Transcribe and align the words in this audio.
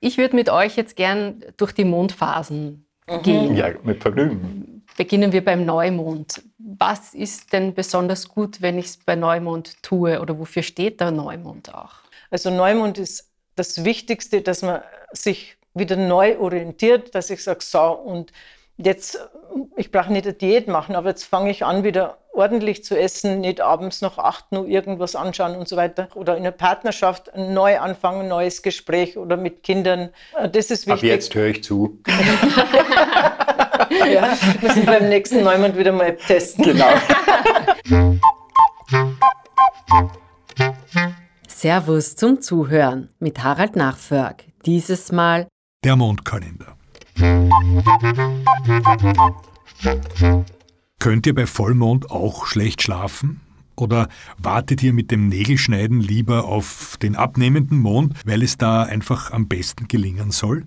Ich 0.00 0.18
würde 0.18 0.34
mit 0.34 0.48
euch 0.48 0.76
jetzt 0.76 0.96
gern 0.96 1.44
durch 1.56 1.72
die 1.72 1.84
Mondphasen 1.84 2.86
mhm. 3.08 3.22
gehen. 3.22 3.56
Ja, 3.56 3.70
mit 3.82 4.02
Vergnügen. 4.02 4.82
Beginnen 4.96 5.32
wir 5.32 5.44
beim 5.44 5.64
Neumond. 5.64 6.42
Was 6.58 7.14
ist 7.14 7.52
denn 7.52 7.74
besonders 7.74 8.28
gut, 8.28 8.60
wenn 8.60 8.78
ich 8.78 8.86
es 8.86 8.96
bei 8.96 9.14
Neumond 9.14 9.82
tue 9.82 10.20
oder 10.20 10.38
wofür 10.38 10.62
steht 10.62 11.00
der 11.00 11.10
Neumond 11.10 11.74
auch? 11.74 11.94
Also 12.30 12.50
Neumond 12.50 12.98
ist 12.98 13.30
das 13.56 13.84
Wichtigste, 13.84 14.40
dass 14.40 14.62
man 14.62 14.80
sich 15.12 15.56
wieder 15.74 15.96
neu 15.96 16.38
orientiert, 16.38 17.14
dass 17.14 17.30
ich 17.30 17.42
sage, 17.42 17.60
so, 17.62 17.92
und 17.92 18.32
jetzt, 18.84 19.18
ich 19.76 19.90
brauche 19.90 20.12
nicht 20.12 20.26
eine 20.26 20.34
Diät 20.34 20.68
machen, 20.68 20.94
aber 20.94 21.08
jetzt 21.10 21.24
fange 21.24 21.50
ich 21.50 21.64
an, 21.64 21.84
wieder 21.84 22.18
ordentlich 22.32 22.84
zu 22.84 22.98
essen, 22.98 23.40
nicht 23.40 23.60
abends 23.60 24.00
noch 24.02 24.18
acht 24.18 24.52
nur 24.52 24.66
irgendwas 24.66 25.16
anschauen 25.16 25.56
und 25.56 25.68
so 25.68 25.76
weiter. 25.76 26.08
Oder 26.14 26.36
in 26.36 26.44
der 26.44 26.52
Partnerschaft 26.52 27.30
neu 27.36 27.78
anfangen, 27.78 28.28
neues 28.28 28.62
Gespräch 28.62 29.18
oder 29.18 29.36
mit 29.36 29.62
Kindern. 29.62 30.10
Das 30.52 30.70
ist 30.70 30.86
wichtig. 30.86 30.92
Ab 30.92 31.02
jetzt 31.02 31.34
höre 31.34 31.48
ich 31.48 31.64
zu. 31.64 32.00
ja, 34.12 34.36
müssen 34.60 34.86
beim 34.86 35.08
nächsten 35.08 35.42
Neumann 35.42 35.76
wieder 35.76 35.92
mal 35.92 36.16
testen. 36.16 36.64
Genau. 36.64 36.86
Servus 41.48 42.16
zum 42.16 42.40
Zuhören 42.40 43.10
mit 43.18 43.42
Harald 43.42 43.76
Nachförg. 43.76 44.44
Dieses 44.64 45.12
Mal 45.12 45.46
der 45.84 45.96
Mondkalender. 45.96 46.79
Könnt 50.98 51.26
ihr 51.26 51.34
bei 51.34 51.46
Vollmond 51.46 52.10
auch 52.10 52.46
schlecht 52.46 52.82
schlafen? 52.82 53.40
Oder 53.76 54.08
wartet 54.38 54.82
ihr 54.82 54.92
mit 54.92 55.10
dem 55.10 55.28
Nägelschneiden 55.28 56.00
lieber 56.00 56.44
auf 56.44 56.96
den 57.02 57.16
abnehmenden 57.16 57.78
Mond, 57.78 58.14
weil 58.24 58.42
es 58.42 58.56
da 58.56 58.82
einfach 58.82 59.32
am 59.32 59.48
besten 59.48 59.88
gelingen 59.88 60.30
soll? 60.30 60.66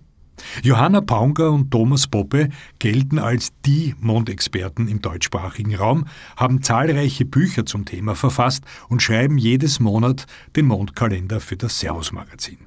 Johanna 0.62 1.02
Paunger 1.02 1.52
und 1.52 1.72
Thomas 1.72 2.08
Poppe 2.08 2.50
gelten 2.80 3.20
als 3.20 3.50
die 3.66 3.96
Mondexperten 4.00 4.88
im 4.88 5.02
deutschsprachigen 5.02 5.76
Raum, 5.76 6.06
haben 6.36 6.62
zahlreiche 6.62 7.26
Bücher 7.26 7.66
zum 7.66 7.86
Thema 7.86 8.16
verfasst 8.16 8.64
und 8.90 9.02
schreiben 9.02 9.38
jedes 9.38 9.80
Monat 9.80 10.26
den 10.56 10.66
Mondkalender 10.66 11.40
für 11.40 11.58
das 11.58 11.80
Servus 11.80 12.12
Magazin. 12.12 12.58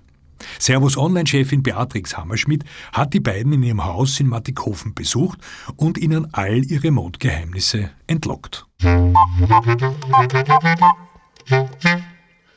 Servus 0.58 0.96
Online-Chefin 0.96 1.62
Beatrix 1.62 2.16
Hammerschmidt 2.16 2.64
hat 2.92 3.14
die 3.14 3.20
beiden 3.20 3.52
in 3.52 3.62
ihrem 3.62 3.84
Haus 3.84 4.18
in 4.20 4.28
Mattighofen 4.28 4.94
besucht 4.94 5.38
und 5.76 5.98
ihnen 5.98 6.32
all 6.32 6.64
ihre 6.64 6.90
Mondgeheimnisse 6.90 7.90
entlockt. 8.06 8.66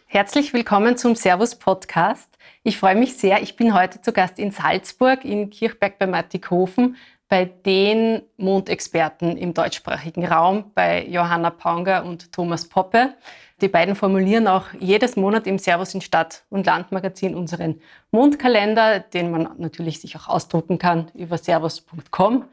Herzlich 0.05 0.53
willkommen 0.53 0.97
zum 0.97 1.15
Servus 1.15 1.55
Podcast. 1.55 2.29
Ich 2.63 2.77
freue 2.77 2.95
mich 2.95 3.15
sehr. 3.15 3.41
Ich 3.41 3.55
bin 3.55 3.73
heute 3.73 4.01
zu 4.01 4.11
Gast 4.11 4.39
in 4.39 4.51
Salzburg, 4.51 5.23
in 5.23 5.49
Kirchberg 5.49 5.99
bei 5.99 6.07
Mattighofen, 6.07 6.97
bei 7.29 7.45
den 7.45 8.23
Mondexperten 8.37 9.37
im 9.37 9.53
deutschsprachigen 9.53 10.25
Raum, 10.25 10.71
bei 10.73 11.05
Johanna 11.07 11.51
Paunger 11.51 12.03
und 12.03 12.33
Thomas 12.33 12.67
Poppe. 12.67 13.13
Die 13.61 13.67
beiden 13.67 13.95
formulieren 13.95 14.47
auch 14.47 14.65
jedes 14.79 15.15
Monat 15.15 15.45
im 15.45 15.59
Servus 15.59 15.93
in 15.93 16.01
Stadt- 16.01 16.43
und 16.49 16.65
Landmagazin 16.65 17.35
unseren 17.35 17.81
Mondkalender, 18.11 18.99
den 18.99 19.31
man 19.31 19.49
natürlich 19.57 20.01
sich 20.01 20.15
auch 20.15 20.27
ausdrucken 20.27 20.79
kann 20.79 21.11
über 21.13 21.37
servus.com 21.37 22.45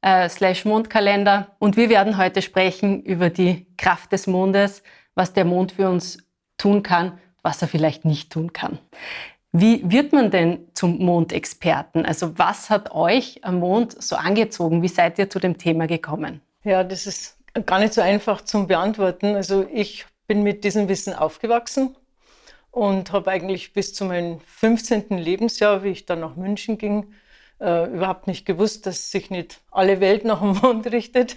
äh, 0.00 0.28
slash 0.28 0.64
Mondkalender. 0.64 1.48
Und 1.58 1.76
wir 1.76 1.90
werden 1.90 2.16
heute 2.16 2.40
sprechen 2.40 3.02
über 3.02 3.28
die 3.28 3.66
Kraft 3.76 4.12
des 4.12 4.26
Mondes, 4.26 4.82
was 5.14 5.34
der 5.34 5.44
Mond 5.44 5.72
für 5.72 5.90
uns 5.90 6.18
tun 6.56 6.82
kann, 6.82 7.18
was 7.42 7.60
er 7.60 7.68
vielleicht 7.68 8.04
nicht 8.04 8.32
tun 8.32 8.52
kann. 8.52 8.78
Wie 9.52 9.82
wird 9.84 10.14
man 10.14 10.30
denn 10.30 10.66
zum 10.72 10.98
Mondexperten? 10.98 12.06
Also 12.06 12.38
was 12.38 12.70
hat 12.70 12.92
euch 12.92 13.44
am 13.44 13.58
Mond 13.60 14.02
so 14.02 14.16
angezogen? 14.16 14.82
Wie 14.82 14.88
seid 14.88 15.18
ihr 15.18 15.28
zu 15.28 15.38
dem 15.38 15.58
Thema 15.58 15.86
gekommen? 15.86 16.40
Ja, 16.64 16.82
das 16.82 17.06
ist 17.06 17.36
gar 17.66 17.78
nicht 17.78 17.92
so 17.92 18.00
einfach 18.00 18.40
zum 18.40 18.66
Beantworten. 18.66 19.34
Also 19.34 19.66
ich 19.70 20.06
bin 20.26 20.42
mit 20.42 20.64
diesem 20.64 20.88
Wissen 20.88 21.12
aufgewachsen 21.12 21.94
und 22.70 23.12
habe 23.12 23.30
eigentlich 23.30 23.74
bis 23.74 23.92
zu 23.92 24.06
meinem 24.06 24.40
15. 24.40 25.18
Lebensjahr, 25.18 25.84
wie 25.84 25.90
ich 25.90 26.06
dann 26.06 26.20
nach 26.20 26.36
München 26.36 26.78
ging, 26.78 27.12
äh, 27.60 27.92
überhaupt 27.92 28.26
nicht 28.26 28.46
gewusst, 28.46 28.86
dass 28.86 29.10
sich 29.10 29.28
nicht 29.28 29.60
alle 29.70 30.00
Welt 30.00 30.24
nach 30.24 30.40
dem 30.40 30.56
Mond 30.56 30.86
richtet. 30.92 31.36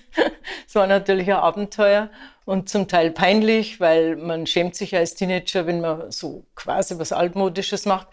Es 0.65 0.73
war 0.75 0.87
natürlich 0.87 1.27
ein 1.27 1.39
Abenteuer 1.39 2.09
und 2.45 2.69
zum 2.69 2.87
Teil 2.87 3.11
peinlich, 3.11 3.79
weil 3.79 4.15
man 4.15 4.45
schämt 4.45 4.75
sich 4.75 4.95
als 4.95 5.15
Teenager, 5.15 5.65
wenn 5.65 5.81
man 5.81 6.11
so 6.11 6.45
quasi 6.55 6.97
was 6.99 7.11
Altmodisches 7.11 7.85
macht. 7.85 8.07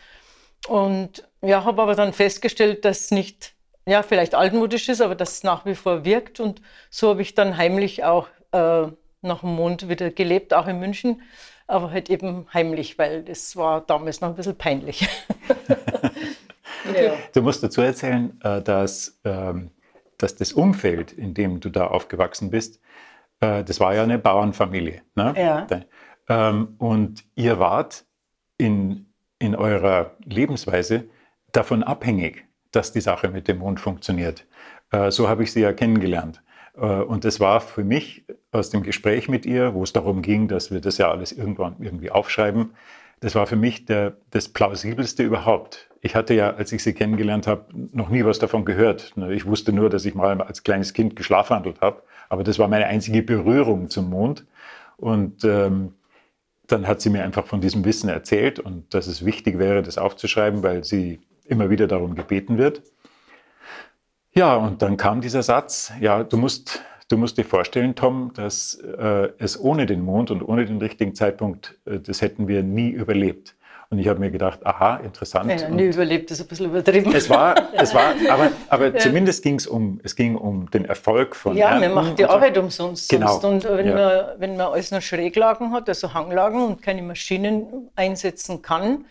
Und 0.68 1.28
ja, 1.42 1.64
habe 1.64 1.82
aber 1.82 1.94
dann 1.94 2.12
festgestellt, 2.12 2.84
dass 2.84 3.10
nicht, 3.10 3.54
ja, 3.86 4.02
vielleicht 4.02 4.34
altmodisch 4.34 4.88
ist, 4.88 5.00
aber 5.00 5.14
dass 5.14 5.32
es 5.32 5.42
nach 5.42 5.66
wie 5.66 5.74
vor 5.74 6.04
wirkt. 6.04 6.40
Und 6.40 6.62
so 6.88 7.10
habe 7.10 7.22
ich 7.22 7.34
dann 7.34 7.56
heimlich 7.56 8.04
auch 8.04 8.28
äh, 8.52 8.86
nach 9.20 9.40
dem 9.40 9.54
Mond 9.54 9.88
wieder 9.88 10.10
gelebt, 10.10 10.54
auch 10.54 10.66
in 10.66 10.78
München, 10.78 11.22
aber 11.66 11.90
halt 11.90 12.10
eben 12.10 12.46
heimlich, 12.52 12.98
weil 12.98 13.22
das 13.22 13.56
war 13.56 13.82
damals 13.82 14.20
noch 14.20 14.30
ein 14.30 14.34
bisschen 14.34 14.56
peinlich. 14.56 15.02
ja. 16.94 17.12
Du 17.32 17.42
musst 17.42 17.62
dazu 17.62 17.82
erzählen, 17.82 18.38
äh, 18.42 18.62
dass, 18.62 19.20
ähm, 19.24 19.70
dass 20.16 20.36
das 20.36 20.52
Umfeld, 20.52 21.12
in 21.12 21.34
dem 21.34 21.60
du 21.60 21.68
da 21.68 21.86
aufgewachsen 21.86 22.50
bist, 22.50 22.80
äh, 23.42 23.64
das 23.64 23.80
war 23.80 23.94
ja 23.94 24.04
eine 24.04 24.18
Bauernfamilie. 24.18 25.02
Ne? 25.14 25.34
Ja. 25.36 25.66
Ähm, 26.28 26.76
und 26.78 27.24
ihr 27.34 27.58
wart 27.58 28.06
in, 28.56 29.12
in 29.38 29.54
eurer 29.54 30.12
Lebensweise 30.24 31.04
davon 31.50 31.82
abhängig, 31.82 32.46
dass 32.70 32.92
die 32.92 33.00
Sache 33.00 33.28
mit 33.28 33.48
dem 33.48 33.58
Mond 33.58 33.80
funktioniert. 33.80 34.46
Äh, 34.90 35.10
so 35.10 35.28
habe 35.28 35.42
ich 35.42 35.52
sie 35.52 35.60
ja 35.60 35.72
kennengelernt. 35.72 36.42
Äh, 36.76 36.86
und 36.86 37.24
das 37.24 37.40
war 37.40 37.60
für 37.60 37.84
mich 37.84 38.24
aus 38.52 38.70
dem 38.70 38.82
Gespräch 38.82 39.28
mit 39.28 39.44
ihr, 39.44 39.74
wo 39.74 39.82
es 39.82 39.92
darum 39.92 40.22
ging, 40.22 40.48
dass 40.48 40.70
wir 40.70 40.80
das 40.80 40.96
ja 40.98 41.10
alles 41.10 41.32
irgendwann 41.32 41.76
irgendwie 41.80 42.10
aufschreiben, 42.10 42.74
das 43.22 43.36
war 43.36 43.46
für 43.46 43.56
mich 43.56 43.84
der, 43.84 44.16
das 44.30 44.48
plausibelste 44.48 45.22
überhaupt. 45.22 45.88
Ich 46.00 46.16
hatte 46.16 46.34
ja, 46.34 46.54
als 46.54 46.72
ich 46.72 46.82
sie 46.82 46.92
kennengelernt 46.92 47.46
habe, 47.46 47.66
noch 47.92 48.08
nie 48.08 48.24
was 48.24 48.40
davon 48.40 48.64
gehört. 48.64 49.14
Ich 49.30 49.46
wusste 49.46 49.72
nur, 49.72 49.88
dass 49.88 50.04
ich 50.04 50.16
mal 50.16 50.42
als 50.42 50.64
kleines 50.64 50.92
Kind 50.92 51.14
geschlafwandelt 51.14 51.80
habe, 51.80 52.02
aber 52.28 52.42
das 52.42 52.58
war 52.58 52.66
meine 52.66 52.86
einzige 52.86 53.22
Berührung 53.22 53.88
zum 53.88 54.10
Mond. 54.10 54.44
Und 54.96 55.44
ähm, 55.44 55.94
dann 56.66 56.88
hat 56.88 57.00
sie 57.00 57.10
mir 57.10 57.22
einfach 57.22 57.46
von 57.46 57.60
diesem 57.60 57.84
Wissen 57.84 58.08
erzählt 58.08 58.58
und 58.58 58.92
dass 58.92 59.06
es 59.06 59.24
wichtig 59.24 59.56
wäre, 59.56 59.82
das 59.82 59.98
aufzuschreiben, 59.98 60.64
weil 60.64 60.82
sie 60.82 61.20
immer 61.44 61.70
wieder 61.70 61.86
darum 61.86 62.16
gebeten 62.16 62.58
wird. 62.58 62.82
Ja, 64.32 64.56
und 64.56 64.82
dann 64.82 64.96
kam 64.96 65.20
dieser 65.20 65.44
Satz, 65.44 65.92
ja, 66.00 66.24
du 66.24 66.36
musst, 66.36 66.82
du 67.12 67.18
musst 67.18 67.36
dir 67.36 67.44
vorstellen, 67.44 67.94
Tom, 67.94 68.32
dass 68.34 68.74
äh, 68.74 69.28
es 69.38 69.60
ohne 69.60 69.86
den 69.86 70.02
Mond 70.02 70.30
und 70.30 70.42
ohne 70.42 70.64
den 70.64 70.78
richtigen 70.78 71.14
Zeitpunkt, 71.14 71.78
äh, 71.84 71.98
das 72.00 72.22
hätten 72.22 72.48
wir 72.48 72.62
nie 72.62 72.88
überlebt. 72.88 73.54
Und 73.90 73.98
ich 73.98 74.08
habe 74.08 74.18
mir 74.20 74.30
gedacht, 74.30 74.64
aha, 74.64 74.96
interessant. 75.04 75.50
Ja, 75.50 75.68
nie 75.68 75.88
überlebt 75.88 76.30
ist 76.30 76.40
ein 76.40 76.46
bisschen 76.46 76.70
übertrieben. 76.70 77.14
Es 77.14 77.28
war, 77.28 77.54
es 77.74 77.94
war 77.94 78.14
aber, 78.30 78.50
aber 78.70 78.86
ja. 78.94 78.98
zumindest 78.98 79.42
ging 79.42 79.56
es 79.56 79.66
um, 79.66 80.00
es 80.02 80.16
ging 80.16 80.34
um 80.34 80.70
den 80.70 80.86
Erfolg 80.86 81.36
von 81.36 81.54
Ja, 81.54 81.78
man 81.78 81.92
macht 81.92 82.18
die 82.18 82.24
Arbeit 82.24 82.56
umsonst. 82.56 83.10
Genau. 83.10 83.36
Und 83.46 83.64
wenn, 83.64 83.88
ja. 83.88 83.94
man, 83.94 84.40
wenn 84.40 84.56
man 84.56 84.68
alles 84.68 84.92
noch 84.92 85.02
Schräglagen 85.02 85.72
hat, 85.72 85.90
also 85.90 86.14
Hanglagen 86.14 86.62
und 86.62 86.80
keine 86.80 87.02
Maschinen 87.02 87.90
einsetzen 87.94 88.62
kann, 88.62 89.04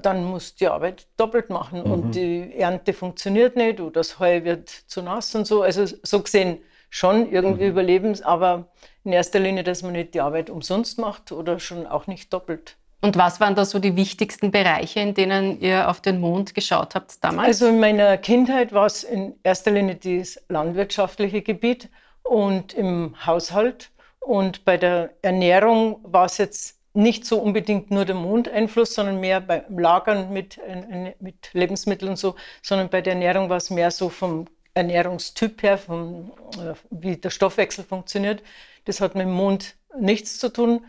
dann 0.00 0.24
musst 0.24 0.54
du 0.54 0.64
die 0.64 0.68
Arbeit 0.68 1.06
doppelt 1.18 1.50
machen 1.50 1.80
mhm. 1.84 1.92
und 1.92 2.14
die 2.14 2.54
Ernte 2.56 2.94
funktioniert 2.94 3.54
nicht 3.56 3.80
oder 3.80 3.92
das 3.92 4.18
Heu 4.18 4.44
wird 4.44 4.70
zu 4.70 5.02
nass 5.02 5.34
und 5.34 5.46
so. 5.46 5.60
Also 5.60 5.84
so 6.02 6.22
gesehen 6.22 6.60
schon 6.90 7.30
irgendwie 7.30 7.64
mhm. 7.64 7.70
überleben, 7.70 8.22
aber 8.22 8.68
in 9.04 9.12
erster 9.12 9.38
Linie, 9.38 9.64
dass 9.64 9.82
man 9.82 9.92
nicht 9.92 10.14
die 10.14 10.20
Arbeit 10.20 10.50
umsonst 10.50 10.98
macht 10.98 11.32
oder 11.32 11.58
schon 11.58 11.86
auch 11.86 12.06
nicht 12.06 12.32
doppelt. 12.32 12.76
Und 13.02 13.16
was 13.16 13.40
waren 13.40 13.54
da 13.54 13.64
so 13.64 13.78
die 13.78 13.94
wichtigsten 13.94 14.50
Bereiche, 14.50 15.00
in 15.00 15.14
denen 15.14 15.60
ihr 15.60 15.88
auf 15.88 16.00
den 16.00 16.20
Mond 16.20 16.54
geschaut 16.54 16.94
habt 16.94 17.22
damals? 17.22 17.48
Also 17.48 17.68
in 17.68 17.78
meiner 17.78 18.16
Kindheit 18.16 18.72
war 18.72 18.86
es 18.86 19.04
in 19.04 19.34
erster 19.42 19.70
Linie 19.70 19.96
das 19.96 20.42
landwirtschaftliche 20.48 21.42
Gebiet 21.42 21.88
und 22.22 22.74
im 22.74 23.14
Haushalt. 23.24 23.90
Und 24.18 24.64
bei 24.64 24.76
der 24.76 25.10
Ernährung 25.22 26.00
war 26.02 26.24
es 26.24 26.38
jetzt 26.38 26.80
nicht 26.94 27.26
so 27.26 27.38
unbedingt 27.38 27.90
nur 27.90 28.06
der 28.06 28.16
Mondeinfluss, 28.16 28.94
sondern 28.94 29.20
mehr 29.20 29.40
beim 29.40 29.78
Lagern 29.78 30.32
mit, 30.32 30.58
äh, 30.58 31.14
mit 31.20 31.50
Lebensmitteln 31.52 32.12
und 32.12 32.16
so, 32.16 32.34
sondern 32.62 32.88
bei 32.88 33.02
der 33.02 33.12
Ernährung 33.12 33.50
war 33.50 33.58
es 33.58 33.70
mehr 33.70 33.90
so 33.90 34.08
vom 34.08 34.46
Ernährungstyp 34.76 35.62
her, 35.62 35.78
vom, 35.78 36.32
äh, 36.58 36.74
wie 36.90 37.16
der 37.16 37.30
Stoffwechsel 37.30 37.84
funktioniert. 37.84 38.42
Das 38.84 39.00
hat 39.00 39.14
mit 39.14 39.26
dem 39.26 39.32
Mond 39.32 39.74
nichts 39.98 40.38
zu 40.38 40.52
tun, 40.52 40.84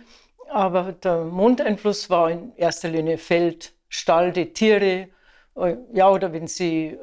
aber 0.49 0.91
der 0.91 1.23
Mondeinfluss 1.23 2.09
war 2.09 2.29
in 2.29 2.55
erster 2.55 2.89
Linie 2.89 3.17
Feld, 3.17 3.73
Stall, 3.89 4.31
die 4.31 4.53
Tiere, 4.53 5.07
äh, 5.55 5.77
ja, 5.93 6.09
oder 6.09 6.33
wenn 6.33 6.47
sie, 6.47 6.97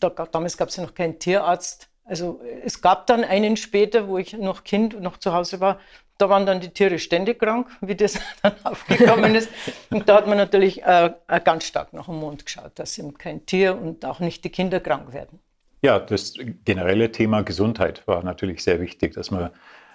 da, 0.00 0.08
damals 0.10 0.56
gab 0.56 0.68
es 0.68 0.76
ja 0.76 0.84
noch 0.84 0.94
keinen 0.94 1.18
Tierarzt, 1.18 1.88
also 2.04 2.40
es 2.64 2.80
gab 2.82 3.06
dann 3.06 3.22
einen 3.22 3.56
später, 3.56 4.08
wo 4.08 4.18
ich 4.18 4.32
noch 4.32 4.64
Kind 4.64 4.94
und 4.94 5.02
noch 5.02 5.18
zu 5.18 5.32
Hause 5.32 5.60
war, 5.60 5.78
da 6.20 6.28
waren 6.28 6.44
dann 6.44 6.60
die 6.60 6.70
Tiere 6.70 6.98
ständig 6.98 7.38
krank, 7.38 7.68
wie 7.80 7.94
das 7.94 8.18
dann 8.42 8.52
aufgekommen 8.64 9.34
ist. 9.34 9.48
Und 9.90 10.08
da 10.08 10.16
hat 10.16 10.26
man 10.26 10.36
natürlich 10.36 10.82
äh, 10.82 11.12
äh, 11.28 11.40
ganz 11.40 11.64
stark 11.64 11.92
nach 11.92 12.06
dem 12.06 12.16
Mond 12.16 12.44
geschaut, 12.44 12.72
dass 12.74 12.98
eben 12.98 13.16
kein 13.16 13.46
Tier 13.46 13.76
und 13.76 14.04
auch 14.04 14.20
nicht 14.20 14.44
die 14.44 14.50
Kinder 14.50 14.80
krank 14.80 15.12
werden. 15.12 15.40
Ja, 15.82 15.98
das 15.98 16.34
generelle 16.64 17.10
Thema 17.10 17.42
Gesundheit 17.42 18.06
war 18.06 18.22
natürlich 18.22 18.62
sehr 18.62 18.80
wichtig, 18.80 19.14
dass 19.14 19.30
man 19.30 19.50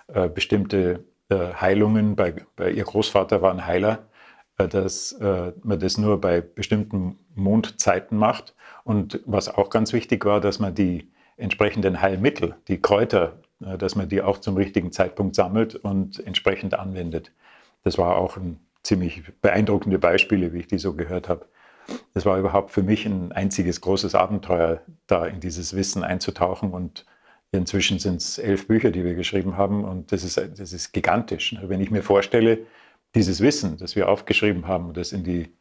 äh, 0.07 0.29
bestimmte 0.29 1.05
äh, 1.29 1.53
Heilungen, 1.59 2.15
bei, 2.15 2.35
bei, 2.55 2.71
ihr 2.71 2.83
Großvater 2.83 3.41
war 3.41 3.51
ein 3.51 3.65
Heiler, 3.65 4.07
äh, 4.57 4.67
dass 4.67 5.11
äh, 5.13 5.53
man 5.63 5.79
das 5.79 5.97
nur 5.97 6.19
bei 6.19 6.41
bestimmten 6.41 7.19
Mondzeiten 7.35 8.17
macht. 8.17 8.55
Und 8.83 9.21
was 9.25 9.47
auch 9.47 9.69
ganz 9.69 9.93
wichtig 9.93 10.25
war, 10.25 10.41
dass 10.41 10.59
man 10.59 10.73
die 10.73 11.11
entsprechenden 11.37 12.01
Heilmittel, 12.01 12.55
die 12.67 12.81
Kräuter, 12.81 13.39
äh, 13.63 13.77
dass 13.77 13.95
man 13.95 14.09
die 14.09 14.21
auch 14.21 14.39
zum 14.39 14.57
richtigen 14.57 14.91
Zeitpunkt 14.91 15.35
sammelt 15.35 15.75
und 15.75 16.25
entsprechend 16.25 16.73
anwendet. 16.73 17.31
Das 17.83 17.97
war 17.97 18.17
auch 18.17 18.37
ein 18.37 18.59
ziemlich 18.83 19.23
beeindruckende 19.41 19.99
Beispiele, 19.99 20.53
wie 20.53 20.59
ich 20.59 20.67
die 20.67 20.77
so 20.79 20.93
gehört 20.93 21.29
habe. 21.29 21.47
Das 22.13 22.25
war 22.25 22.37
überhaupt 22.39 22.71
für 22.71 22.83
mich 22.83 23.05
ein 23.05 23.31
einziges 23.31 23.81
großes 23.81 24.15
Abenteuer, 24.15 24.81
da 25.07 25.25
in 25.25 25.39
dieses 25.39 25.75
Wissen 25.75 26.03
einzutauchen. 26.03 26.71
Und 26.71 27.05
inzwischen 27.51 27.99
sind 27.99 28.17
es 28.17 28.37
elf 28.37 28.67
Bücher, 28.67 28.91
die 28.91 29.03
wir 29.03 29.15
geschrieben 29.15 29.57
haben. 29.57 29.83
Und 29.83 30.11
das 30.11 30.23
ist, 30.23 30.37
das 30.37 30.73
ist 30.73 30.91
gigantisch. 30.93 31.55
Wenn 31.61 31.81
ich 31.81 31.91
mir 31.91 32.03
vorstelle, 32.03 32.59
dieses 33.13 33.41
Wissen, 33.41 33.77
das 33.77 33.95
wir 33.95 34.09
aufgeschrieben 34.09 34.67
haben, 34.67 34.93
das 34.93 35.11
in 35.11 35.23
die 35.23 35.53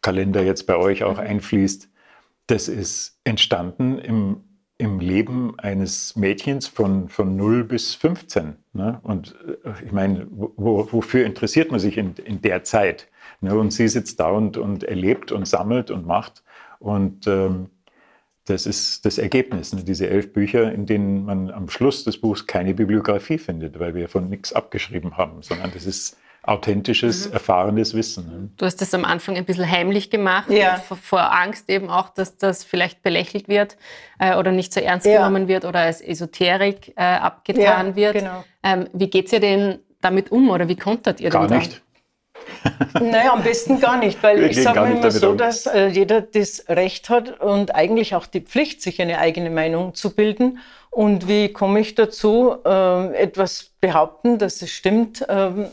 Kalender 0.00 0.42
jetzt 0.42 0.66
bei 0.66 0.76
euch 0.76 1.04
auch 1.04 1.18
mhm. 1.18 1.26
einfließt, 1.26 1.88
das 2.46 2.68
ist 2.68 3.20
entstanden 3.24 3.98
im 3.98 4.44
im 4.82 4.98
Leben 4.98 5.58
eines 5.60 6.16
Mädchens 6.16 6.66
von, 6.66 7.08
von 7.08 7.36
0 7.36 7.62
bis 7.64 7.94
15. 7.94 8.56
Ne? 8.72 8.98
Und 9.04 9.36
äh, 9.64 9.84
ich 9.84 9.92
meine, 9.92 10.26
wo, 10.30 10.88
wofür 10.90 11.24
interessiert 11.24 11.70
man 11.70 11.78
sich 11.78 11.96
in, 11.96 12.14
in 12.16 12.42
der 12.42 12.64
Zeit? 12.64 13.08
Ne? 13.42 13.54
Und 13.54 13.72
sie 13.72 13.88
sitzt 13.88 14.20
da 14.20 14.30
und, 14.30 14.56
und 14.56 14.84
erlebt 14.84 15.32
und 15.32 15.46
sammelt 15.46 15.90
und 15.90 16.06
macht. 16.06 16.42
Und 16.78 17.26
ähm, 17.26 17.70
das 18.46 18.66
ist 18.66 19.04
das 19.04 19.18
Ergebnis, 19.18 19.72
ne? 19.72 19.84
diese 19.84 20.08
elf 20.08 20.32
Bücher, 20.32 20.72
in 20.72 20.86
denen 20.86 21.24
man 21.24 21.50
am 21.50 21.68
Schluss 21.68 22.02
des 22.04 22.20
Buchs 22.20 22.46
keine 22.46 22.74
Bibliografie 22.74 23.38
findet, 23.38 23.78
weil 23.78 23.94
wir 23.94 24.08
von 24.08 24.28
nichts 24.28 24.52
abgeschrieben 24.52 25.16
haben, 25.16 25.42
sondern 25.42 25.70
das 25.72 25.86
ist 25.86 26.16
authentisches, 26.42 27.28
mhm. 27.28 27.34
erfahrenes 27.34 27.94
Wissen. 27.94 28.26
Ne? 28.26 28.48
Du 28.56 28.66
hast 28.66 28.80
das 28.80 28.92
am 28.94 29.04
Anfang 29.04 29.36
ein 29.36 29.44
bisschen 29.44 29.70
heimlich 29.70 30.10
gemacht, 30.10 30.50
ja. 30.50 30.76
vor, 30.76 30.96
vor, 30.96 31.32
Angst 31.32 31.70
eben 31.70 31.88
auch, 31.88 32.08
dass 32.08 32.36
das 32.36 32.64
vielleicht 32.64 33.02
belächelt 33.02 33.48
wird 33.48 33.76
äh, 34.18 34.36
oder 34.36 34.50
nicht 34.50 34.74
so 34.74 34.80
ernst 34.80 35.06
ja. 35.06 35.18
genommen 35.18 35.46
wird 35.46 35.64
oder 35.64 35.80
als 35.80 36.00
Esoterik 36.00 36.94
äh, 36.96 37.02
abgetan 37.02 37.88
ja, 37.90 37.96
wird. 37.96 38.14
Genau. 38.14 38.44
Ähm, 38.64 38.88
wie 38.92 39.08
geht 39.08 39.32
ihr 39.32 39.38
denn 39.38 39.78
damit 40.00 40.32
um 40.32 40.50
oder 40.50 40.68
wie 40.68 40.76
kontert 40.76 41.20
ihr 41.20 41.30
Gar 41.30 41.48
nicht. 41.48 41.81
Naja, 42.94 43.32
am 43.32 43.42
besten 43.42 43.80
gar 43.80 43.98
nicht, 43.98 44.22
weil 44.22 44.40
Wir 44.40 44.50
ich 44.50 44.62
sage 44.62 44.80
mir 44.80 44.92
immer 44.92 45.10
so, 45.10 45.30
um. 45.30 45.38
dass 45.38 45.66
äh, 45.66 45.86
jeder 45.86 46.20
das 46.20 46.64
Recht 46.68 47.08
hat 47.10 47.40
und 47.40 47.74
eigentlich 47.74 48.14
auch 48.14 48.26
die 48.26 48.40
Pflicht, 48.40 48.82
sich 48.82 49.00
eine 49.00 49.18
eigene 49.18 49.50
Meinung 49.50 49.94
zu 49.94 50.14
bilden. 50.14 50.58
Und 50.90 51.26
wie 51.26 51.52
komme 51.52 51.80
ich 51.80 51.94
dazu, 51.94 52.56
äh, 52.64 53.14
etwas 53.16 53.70
behaupten, 53.80 54.38
dass 54.38 54.60
es 54.62 54.70
stimmt? 54.70 55.24
Ähm, 55.28 55.66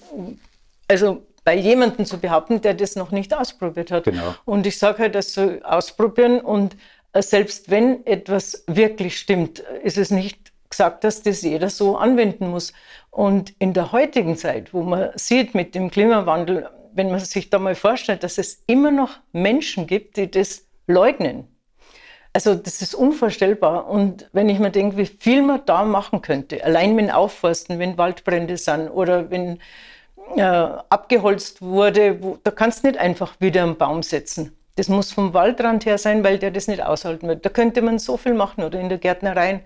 also 0.88 1.22
bei 1.44 1.56
jemandem 1.56 2.06
zu 2.06 2.20
behaupten, 2.20 2.62
der 2.62 2.74
das 2.74 2.96
noch 2.96 3.12
nicht 3.12 3.34
ausprobiert 3.34 3.92
hat. 3.92 4.06
Genau. 4.06 4.36
Und 4.46 4.66
ich 4.66 4.78
sage 4.78 5.00
halt, 5.00 5.16
das 5.16 5.34
so 5.34 5.58
ausprobieren 5.64 6.40
und 6.40 6.76
äh, 7.14 7.22
selbst 7.22 7.70
wenn 7.70 8.06
etwas 8.06 8.64
wirklich 8.68 9.18
stimmt, 9.20 9.60
ist 9.84 9.98
es 9.98 10.12
nicht 10.12 10.52
gesagt, 10.70 11.04
dass 11.04 11.24
das 11.24 11.42
jeder 11.42 11.70
so 11.70 11.98
anwenden 11.98 12.50
muss. 12.50 12.74
Und 13.12 13.54
in 13.60 13.74
der 13.74 13.92
heutigen 13.92 14.38
Zeit, 14.38 14.74
wo 14.74 14.84
man 14.84 15.10
sieht 15.16 15.56
mit 15.56 15.76
dem 15.76 15.90
Klimawandel, 15.90 16.70
wenn 16.94 17.10
man 17.10 17.20
sich 17.20 17.50
da 17.50 17.60
mal 17.60 17.76
vorstellt, 17.76 18.24
dass 18.24 18.38
es 18.38 18.64
immer 18.68 18.92
noch 18.92 19.18
Menschen 19.32 19.88
gibt, 19.88 20.18
die 20.18 20.30
das 20.30 20.66
leugnen. 20.88 21.48
Also 22.34 22.56
das 22.56 22.82
ist 22.82 22.94
unvorstellbar. 22.94 23.88
Und 23.88 24.30
wenn 24.34 24.50
ich 24.50 24.60
mir 24.60 24.72
denke, 24.72 24.98
wie 24.98 25.06
viel 25.06 25.42
man 25.42 25.62
da 25.66 25.84
machen 25.84 26.22
könnte, 26.22 26.64
allein 26.64 26.96
mit 26.96 27.14
Aufforsten, 27.14 27.80
wenn 27.80 27.98
Waldbrände 27.98 28.58
sind 28.58 28.90
oder 28.90 29.32
wenn 29.32 29.60
äh, 30.36 30.42
abgeholzt 30.42 31.62
wurde, 31.62 32.22
wo, 32.22 32.38
da 32.44 32.52
kannst 32.52 32.84
du 32.84 32.88
nicht 32.88 33.00
einfach 33.00 33.40
wieder 33.40 33.64
einen 33.64 33.78
Baum 33.78 34.04
setzen. 34.04 34.56
Das 34.76 34.88
muss 34.88 35.12
vom 35.12 35.34
Waldrand 35.34 35.86
her 35.86 35.98
sein, 35.98 36.24
weil 36.24 36.40
der 36.40 36.52
das 36.52 36.68
nicht 36.68 36.84
aushalten 36.84 37.28
wird. 37.28 37.46
Da 37.46 37.50
könnte 37.50 37.82
man 37.82 38.00
so 38.00 38.16
viel 38.16 38.34
machen 38.34 38.64
oder 38.64 38.80
in 38.80 38.90
der 38.90 38.98
Gärtnerei. 38.98 39.64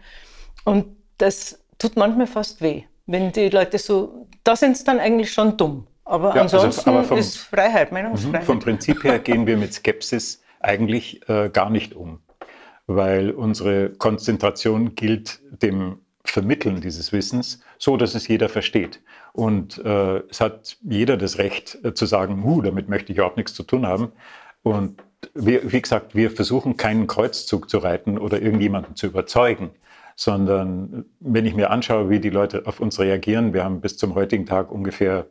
Und 0.64 0.96
das 1.18 1.60
tut 1.78 1.98
manchmal 1.98 2.28
fast 2.28 2.62
weh, 2.62 2.84
wenn 3.06 3.32
die 3.32 3.50
Leute 3.50 3.78
so, 3.78 4.28
da 4.44 4.56
sind 4.56 4.78
sie 4.78 4.86
dann 4.86 5.00
eigentlich 5.00 5.32
schon 5.32 5.58
dumm. 5.58 5.86
Aber 6.06 6.36
ja, 6.36 6.42
also 6.42 6.58
ansonsten 6.58 6.90
also, 6.90 7.00
aber 7.00 7.08
vom, 7.08 7.18
ist 7.18 7.38
Freiheit, 7.38 7.92
Meinungsfreiheit. 7.92 8.42
Mhm, 8.42 8.46
vom 8.46 8.60
Prinzip 8.60 9.04
her 9.04 9.20
gehen 9.20 9.48
wir 9.48 9.58
mit 9.58 9.74
Skepsis 9.74 10.42
eigentlich 10.60 11.28
äh, 11.30 11.50
gar 11.50 11.70
nicht 11.70 11.94
um, 11.96 12.20
weil 12.88 13.32
unsere 13.32 13.90
Konzentration 13.90 14.96
gilt 14.96 15.40
dem 15.62 16.00
Vermitteln 16.26 16.82
dieses 16.82 17.12
Wissens, 17.12 17.62
so 17.78 17.98
dass 17.98 18.16
es 18.16 18.28
jeder 18.28 18.50
versteht. 18.50 19.02
Und 19.34 19.78
äh, 19.84 20.20
es 20.30 20.40
hat 20.40 20.78
jeder 20.82 21.18
das 21.18 21.38
Recht 21.38 21.80
äh, 21.84 21.94
zu 21.94 22.06
sagen, 22.06 22.44
huh, 22.44 22.62
damit 22.62 22.90
möchte 22.90 23.12
ich 23.12 23.18
überhaupt 23.18 23.38
nichts 23.38 23.54
zu 23.54 23.64
tun 23.64 23.86
haben. 23.86 24.12
Und 24.62 25.04
wir, 25.34 25.72
wie 25.72 25.82
gesagt, 25.82 26.16
wir 26.16 26.32
versuchen 26.32 26.78
keinen 26.78 27.08
Kreuzzug 27.08 27.70
zu 27.70 27.78
reiten 27.80 28.18
oder 28.18 28.42
irgendjemanden 28.42 28.96
zu 28.96 29.08
überzeugen, 29.08 29.72
sondern 30.16 31.06
wenn 31.20 31.46
ich 31.46 31.56
mir 31.56 31.72
anschaue, 31.72 32.10
wie 32.10 32.20
die 32.20 32.30
Leute 32.30 32.64
auf 32.66 32.80
uns 32.80 33.00
reagieren, 33.00 33.54
wir 33.54 33.64
haben 33.64 33.82
bis 33.82 33.98
zum 33.98 34.16
heutigen 34.16 34.46
Tag 34.46 34.72
ungefähr 34.72 35.28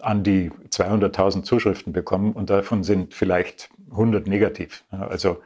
an 0.00 0.22
die 0.22 0.50
200.000 0.70 1.42
Zuschriften 1.42 1.92
bekommen 1.92 2.32
und 2.32 2.50
davon 2.50 2.84
sind 2.84 3.14
vielleicht 3.14 3.70
100 3.90 4.26
negativ. 4.26 4.84
Also 4.90 5.38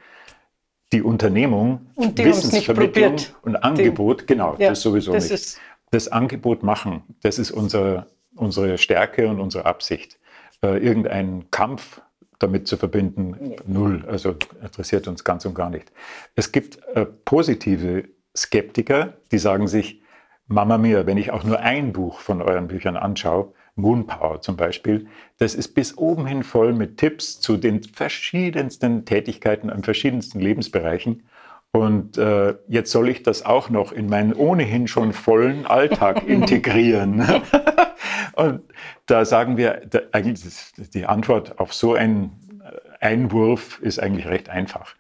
die 0.93 1.03
Unternehmung, 1.03 1.87
und 1.97 2.19
die 2.19 2.25
Wissensvermittlung 2.25 3.17
und 3.43 3.57
Angebot, 3.57 4.23
die, 4.23 4.27
genau, 4.27 4.55
ja, 4.59 4.71
das 4.71 4.83
sowieso 4.83 5.13
das 5.13 5.31
nicht. 5.31 5.59
das 5.91 6.09
Angebot 6.09 6.63
machen, 6.63 7.03
das 7.23 7.39
ist 7.39 7.51
unsere, 7.51 8.07
unsere 8.37 8.79
Stärke 8.79 9.29
und 9.29 9.41
unsere 9.41 9.65
Absicht. 9.67 10.19
Äh, 10.63 10.79
irgendeinen 10.79 11.51
Kampf 11.51 12.01
damit 12.39 12.69
zu 12.69 12.77
verbinden, 12.77 13.37
nee. 13.41 13.57
null, 13.67 14.05
also 14.07 14.37
interessiert 14.63 15.09
uns 15.09 15.25
ganz 15.25 15.45
und 15.47 15.55
gar 15.55 15.71
nicht. 15.71 15.93
Es 16.37 16.53
gibt 16.53 16.79
äh, 16.95 17.07
positive 17.07 18.05
Skeptiker, 18.37 19.15
die 19.33 19.39
sagen 19.39 19.67
sich, 19.67 20.01
Mama 20.47 20.79
mia, 20.79 21.07
wenn 21.07 21.17
ich 21.17 21.31
auch 21.31 21.43
nur 21.43 21.61
ein 21.61 21.93
Buch 21.93 22.21
von 22.21 22.43
euren 22.43 22.69
Büchern 22.69 22.97
anschaue, 22.97 23.53
Moonpower 23.77 24.41
zum 24.41 24.57
Beispiel, 24.57 25.07
das 25.39 25.55
ist 25.55 25.69
bis 25.69 25.99
oben 25.99 26.27
hin 26.27 26.43
voll 26.43 26.73
mit 26.73 26.97
Tipps 26.97 27.41
zu 27.41 27.57
den 27.57 27.83
verschiedensten 27.83 29.05
Tätigkeiten 29.05 29.71
an 29.71 29.83
verschiedensten 29.83 30.41
Lebensbereichen. 30.41 31.25
Und 31.73 32.19
äh, 32.19 32.55
jetzt 32.69 32.93
soll 32.93 33.09
ich 33.09 33.25
das 33.25 33.45
auch 33.45 33.69
noch 33.69 33.91
in 33.91 34.09
meinen 34.09 34.33
ohnehin 34.33 34.87
schon 34.87 35.13
vollen 35.13 35.67
Alltag 35.67 36.23
integrieren. 36.29 37.27
Und 38.35 38.63
da 39.07 39.25
sagen 39.25 39.57
wir, 39.57 39.83
da, 39.91 40.01
eigentlich 40.13 40.45
die 40.77 41.07
Antwort 41.07 41.59
auf 41.59 41.75
so 41.75 41.95
einen 41.95 42.61
äh, 42.63 43.05
Einwurf 43.05 43.81
ist 43.83 43.99
eigentlich 43.99 44.27
recht 44.27 44.51
einfach. 44.51 44.95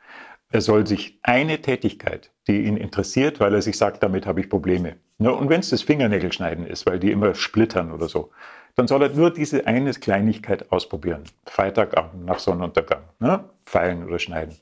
Er 0.50 0.60
soll 0.60 0.86
sich 0.86 1.18
eine 1.22 1.60
Tätigkeit, 1.60 2.32
die 2.48 2.64
ihn 2.64 2.76
interessiert, 2.76 3.38
weil 3.38 3.54
er 3.54 3.62
sich 3.62 3.78
sagt, 3.78 4.02
damit 4.02 4.26
habe 4.26 4.40
ich 4.40 4.48
Probleme. 4.48 4.96
Ne? 5.18 5.32
Und 5.32 5.48
wenn 5.48 5.60
es 5.60 5.70
das 5.70 5.82
Fingernägelschneiden 5.82 6.66
ist, 6.66 6.86
weil 6.86 6.98
die 6.98 7.12
immer 7.12 7.34
splittern 7.34 7.92
oder 7.92 8.08
so, 8.08 8.30
dann 8.76 8.88
soll 8.88 9.02
er 9.02 9.10
nur 9.10 9.32
diese 9.32 9.66
eine 9.66 9.92
Kleinigkeit 9.92 10.70
ausprobieren. 10.72 11.24
Freitagabend 11.46 12.24
nach 12.24 12.38
Sonnenuntergang, 12.38 13.02
ne? 13.20 13.44
feilen 13.66 14.04
oder 14.04 14.18
schneiden. 14.18 14.56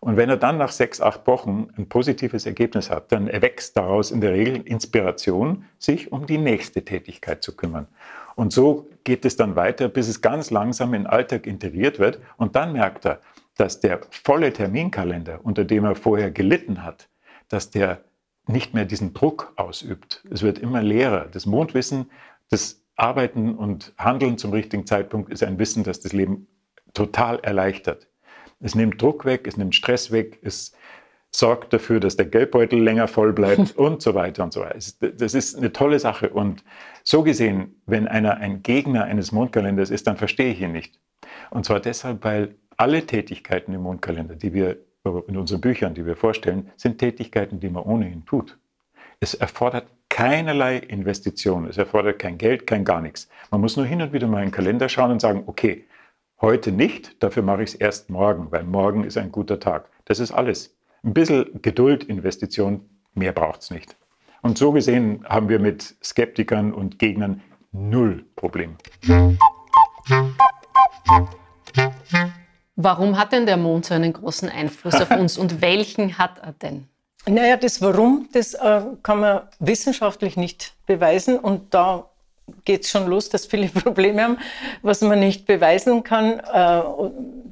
Und 0.00 0.16
wenn 0.16 0.28
er 0.28 0.36
dann 0.36 0.58
nach 0.58 0.72
sechs, 0.72 1.00
acht 1.00 1.28
Wochen 1.28 1.68
ein 1.78 1.88
positives 1.88 2.44
Ergebnis 2.44 2.90
hat, 2.90 3.12
dann 3.12 3.28
erwächst 3.28 3.76
daraus 3.76 4.10
in 4.10 4.20
der 4.20 4.32
Regel 4.32 4.60
Inspiration, 4.62 5.64
sich 5.78 6.10
um 6.10 6.26
die 6.26 6.38
nächste 6.38 6.84
Tätigkeit 6.84 7.44
zu 7.44 7.54
kümmern. 7.54 7.86
Und 8.34 8.52
so 8.52 8.88
geht 9.04 9.24
es 9.24 9.36
dann 9.36 9.54
weiter, 9.54 9.88
bis 9.88 10.08
es 10.08 10.20
ganz 10.20 10.50
langsam 10.50 10.94
in 10.94 11.02
den 11.02 11.06
Alltag 11.06 11.46
integriert 11.46 12.00
wird. 12.00 12.18
Und 12.36 12.56
dann 12.56 12.72
merkt 12.72 13.04
er, 13.04 13.20
dass 13.56 13.78
der 13.78 14.00
volle 14.10 14.52
Terminkalender, 14.52 15.38
unter 15.44 15.64
dem 15.64 15.84
er 15.84 15.94
vorher 15.94 16.32
gelitten 16.32 16.82
hat, 16.82 17.08
dass 17.48 17.70
der 17.70 18.00
nicht 18.48 18.74
mehr 18.74 18.86
diesen 18.86 19.14
Druck 19.14 19.52
ausübt. 19.54 20.24
Es 20.30 20.42
wird 20.42 20.58
immer 20.58 20.82
leerer. 20.82 21.28
Das 21.30 21.46
Mondwissen, 21.46 22.10
das 22.50 22.81
Arbeiten 23.02 23.56
und 23.56 23.92
Handeln 23.98 24.38
zum 24.38 24.52
richtigen 24.52 24.86
Zeitpunkt 24.86 25.32
ist 25.32 25.42
ein 25.42 25.58
Wissen, 25.58 25.82
das 25.82 25.98
das 25.98 26.12
Leben 26.12 26.46
total 26.94 27.40
erleichtert. 27.40 28.06
Es 28.60 28.76
nimmt 28.76 29.02
Druck 29.02 29.24
weg, 29.24 29.48
es 29.48 29.56
nimmt 29.56 29.74
Stress 29.74 30.12
weg, 30.12 30.38
es 30.42 30.72
sorgt 31.32 31.72
dafür, 31.72 31.98
dass 31.98 32.16
der 32.16 32.26
Geldbeutel 32.26 32.80
länger 32.80 33.08
voll 33.08 33.32
bleibt 33.32 33.72
und 33.76 34.02
so 34.02 34.14
weiter 34.14 34.44
und 34.44 34.52
so 34.52 34.60
weiter. 34.60 34.78
Das 35.14 35.34
ist 35.34 35.56
eine 35.56 35.72
tolle 35.72 35.98
Sache. 35.98 36.30
Und 36.30 36.62
so 37.02 37.24
gesehen, 37.24 37.74
wenn 37.86 38.06
einer 38.06 38.36
ein 38.36 38.62
Gegner 38.62 39.04
eines 39.04 39.32
Mondkalenders 39.32 39.90
ist, 39.90 40.06
dann 40.06 40.16
verstehe 40.16 40.52
ich 40.52 40.60
ihn 40.60 40.70
nicht. 40.70 41.00
Und 41.50 41.64
zwar 41.64 41.80
deshalb, 41.80 42.22
weil 42.22 42.54
alle 42.76 43.04
Tätigkeiten 43.04 43.74
im 43.74 43.82
Mondkalender, 43.82 44.36
die 44.36 44.54
wir 44.54 44.76
in 45.26 45.36
unseren 45.36 45.60
Büchern, 45.60 45.94
die 45.94 46.06
wir 46.06 46.14
vorstellen, 46.14 46.70
sind 46.76 46.98
Tätigkeiten, 46.98 47.58
die 47.58 47.68
man 47.68 47.82
ohnehin 47.82 48.24
tut. 48.26 48.58
Es 49.18 49.34
erfordert 49.34 49.88
keinerlei 50.12 50.76
Investition. 50.76 51.66
Es 51.66 51.78
erfordert 51.78 52.18
kein 52.18 52.36
Geld, 52.36 52.66
kein 52.66 52.84
gar 52.84 53.00
nichts. 53.00 53.30
Man 53.50 53.62
muss 53.62 53.78
nur 53.78 53.86
hin 53.86 54.02
und 54.02 54.12
wieder 54.12 54.26
mal 54.26 54.40
in 54.40 54.48
den 54.48 54.52
Kalender 54.52 54.90
schauen 54.90 55.10
und 55.10 55.22
sagen, 55.22 55.44
okay, 55.46 55.86
heute 56.42 56.70
nicht, 56.70 57.22
dafür 57.22 57.42
mache 57.42 57.62
ich 57.62 57.70
es 57.70 57.74
erst 57.76 58.10
morgen, 58.10 58.52
weil 58.52 58.62
morgen 58.62 59.04
ist 59.04 59.16
ein 59.16 59.32
guter 59.32 59.58
Tag. 59.58 59.88
Das 60.04 60.20
ist 60.20 60.30
alles. 60.30 60.76
Ein 61.02 61.14
bisschen 61.14 61.62
Geduld, 61.62 62.04
Investition, 62.04 62.86
mehr 63.14 63.32
braucht 63.32 63.62
es 63.62 63.70
nicht. 63.70 63.96
Und 64.42 64.58
so 64.58 64.72
gesehen 64.72 65.24
haben 65.26 65.48
wir 65.48 65.58
mit 65.58 65.96
Skeptikern 66.04 66.74
und 66.74 66.98
Gegnern 66.98 67.40
null 67.72 68.26
Problem. 68.36 68.76
Warum 72.76 73.18
hat 73.18 73.32
denn 73.32 73.46
der 73.46 73.56
Mond 73.56 73.86
so 73.86 73.94
einen 73.94 74.12
großen 74.12 74.50
Einfluss 74.50 74.94
auf 74.94 75.10
uns 75.10 75.38
und 75.38 75.62
welchen 75.62 76.18
hat 76.18 76.38
er 76.40 76.52
denn? 76.52 76.91
Naja, 77.26 77.56
das 77.56 77.80
Warum, 77.80 78.28
das 78.32 78.54
äh, 78.54 78.80
kann 79.02 79.20
man 79.20 79.42
wissenschaftlich 79.60 80.36
nicht 80.36 80.74
beweisen 80.86 81.38
und 81.38 81.72
da 81.72 82.08
geht 82.64 82.82
es 82.82 82.90
schon 82.90 83.06
los, 83.06 83.28
dass 83.28 83.46
viele 83.46 83.68
Probleme 83.68 84.22
haben, 84.22 84.38
was 84.82 85.02
man 85.02 85.20
nicht 85.20 85.46
beweisen 85.46 86.02
kann, 86.02 86.40
äh, 86.40 86.82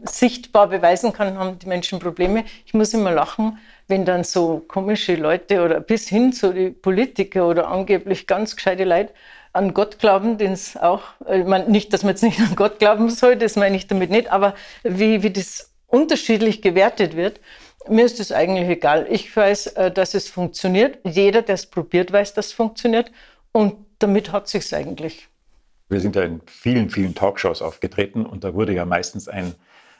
sichtbar 0.04 0.66
beweisen 0.68 1.12
kann, 1.12 1.38
haben 1.38 1.58
die 1.58 1.66
Menschen 1.66 2.00
Probleme. 2.00 2.44
Ich 2.66 2.74
muss 2.74 2.92
immer 2.94 3.12
lachen, 3.12 3.58
wenn 3.86 4.04
dann 4.04 4.24
so 4.24 4.64
komische 4.66 5.14
Leute 5.14 5.62
oder 5.62 5.80
bis 5.80 6.08
hin 6.08 6.32
zu 6.32 6.52
die 6.52 6.70
Politiker 6.70 7.46
oder 7.46 7.68
angeblich 7.68 8.26
ganz 8.26 8.56
gescheite 8.56 8.84
Leute 8.84 9.12
an 9.52 9.72
Gott 9.72 9.98
glauben, 9.98 10.38
den 10.38 10.52
es 10.52 10.76
auch, 10.76 11.02
ich 11.32 11.44
meine, 11.44 11.68
nicht, 11.68 11.92
dass 11.92 12.02
man 12.02 12.10
jetzt 12.10 12.22
nicht 12.22 12.40
an 12.40 12.56
Gott 12.56 12.78
glauben 12.80 13.10
soll, 13.10 13.36
das 13.36 13.56
meine 13.56 13.76
ich 13.76 13.86
damit 13.86 14.10
nicht, 14.10 14.32
aber 14.32 14.54
wie, 14.82 15.22
wie 15.22 15.30
das 15.30 15.72
unterschiedlich 15.86 16.62
gewertet 16.62 17.16
wird, 17.16 17.40
mir 17.90 18.04
ist 18.04 18.20
das 18.20 18.32
eigentlich 18.32 18.68
egal. 18.68 19.06
Ich 19.10 19.34
weiß, 19.34 19.68
äh, 19.68 19.90
dass 19.90 20.14
es 20.14 20.28
funktioniert. 20.28 20.98
Jeder, 21.04 21.42
der 21.42 21.56
es 21.56 21.66
probiert, 21.66 22.12
weiß, 22.12 22.34
dass 22.34 22.46
es 22.46 22.52
funktioniert. 22.52 23.10
Und 23.52 23.74
damit 23.98 24.32
hat 24.32 24.48
sich 24.48 24.74
eigentlich. 24.74 25.28
Wir 25.88 26.00
sind 26.00 26.14
ja 26.16 26.22
in 26.22 26.40
vielen, 26.46 26.88
vielen 26.88 27.14
Talkshows 27.14 27.62
aufgetreten 27.62 28.24
und 28.24 28.44
da 28.44 28.54
wurde 28.54 28.72
ja 28.72 28.84
meistens 28.84 29.26
ein, 29.26 29.54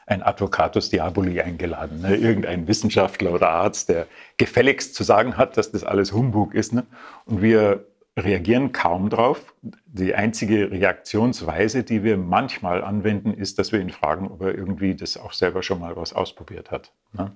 ein 0.05 0.23
Advocatus 0.23 0.89
Diaboli 0.89 1.41
eingeladen. 1.41 2.01
Ne? 2.01 2.15
Irgendein 2.15 2.67
Wissenschaftler 2.67 3.33
oder 3.33 3.49
Arzt, 3.49 3.89
der 3.89 4.07
gefälligst 4.37 4.95
zu 4.95 5.03
sagen 5.03 5.35
hat, 5.35 5.57
dass 5.57 5.71
das 5.71 5.83
alles 5.83 6.13
Humbug 6.13 6.55
ist. 6.55 6.71
Ne? 6.71 6.85
Und 7.25 7.41
wir 7.41 7.85
reagieren 8.17 8.71
kaum 8.71 9.09
drauf. 9.09 9.53
Die 9.61 10.15
einzige 10.15 10.71
Reaktionsweise, 10.71 11.83
die 11.83 12.03
wir 12.03 12.17
manchmal 12.17 12.83
anwenden, 12.83 13.33
ist, 13.33 13.59
dass 13.59 13.73
wir 13.73 13.81
ihn 13.81 13.89
fragen, 13.89 14.29
ob 14.29 14.41
er 14.41 14.55
irgendwie 14.55 14.95
das 14.95 15.17
auch 15.17 15.33
selber 15.33 15.61
schon 15.61 15.79
mal 15.81 15.97
was 15.97 16.13
ausprobiert 16.13 16.71
hat. 16.71 16.93
Ne? 17.11 17.31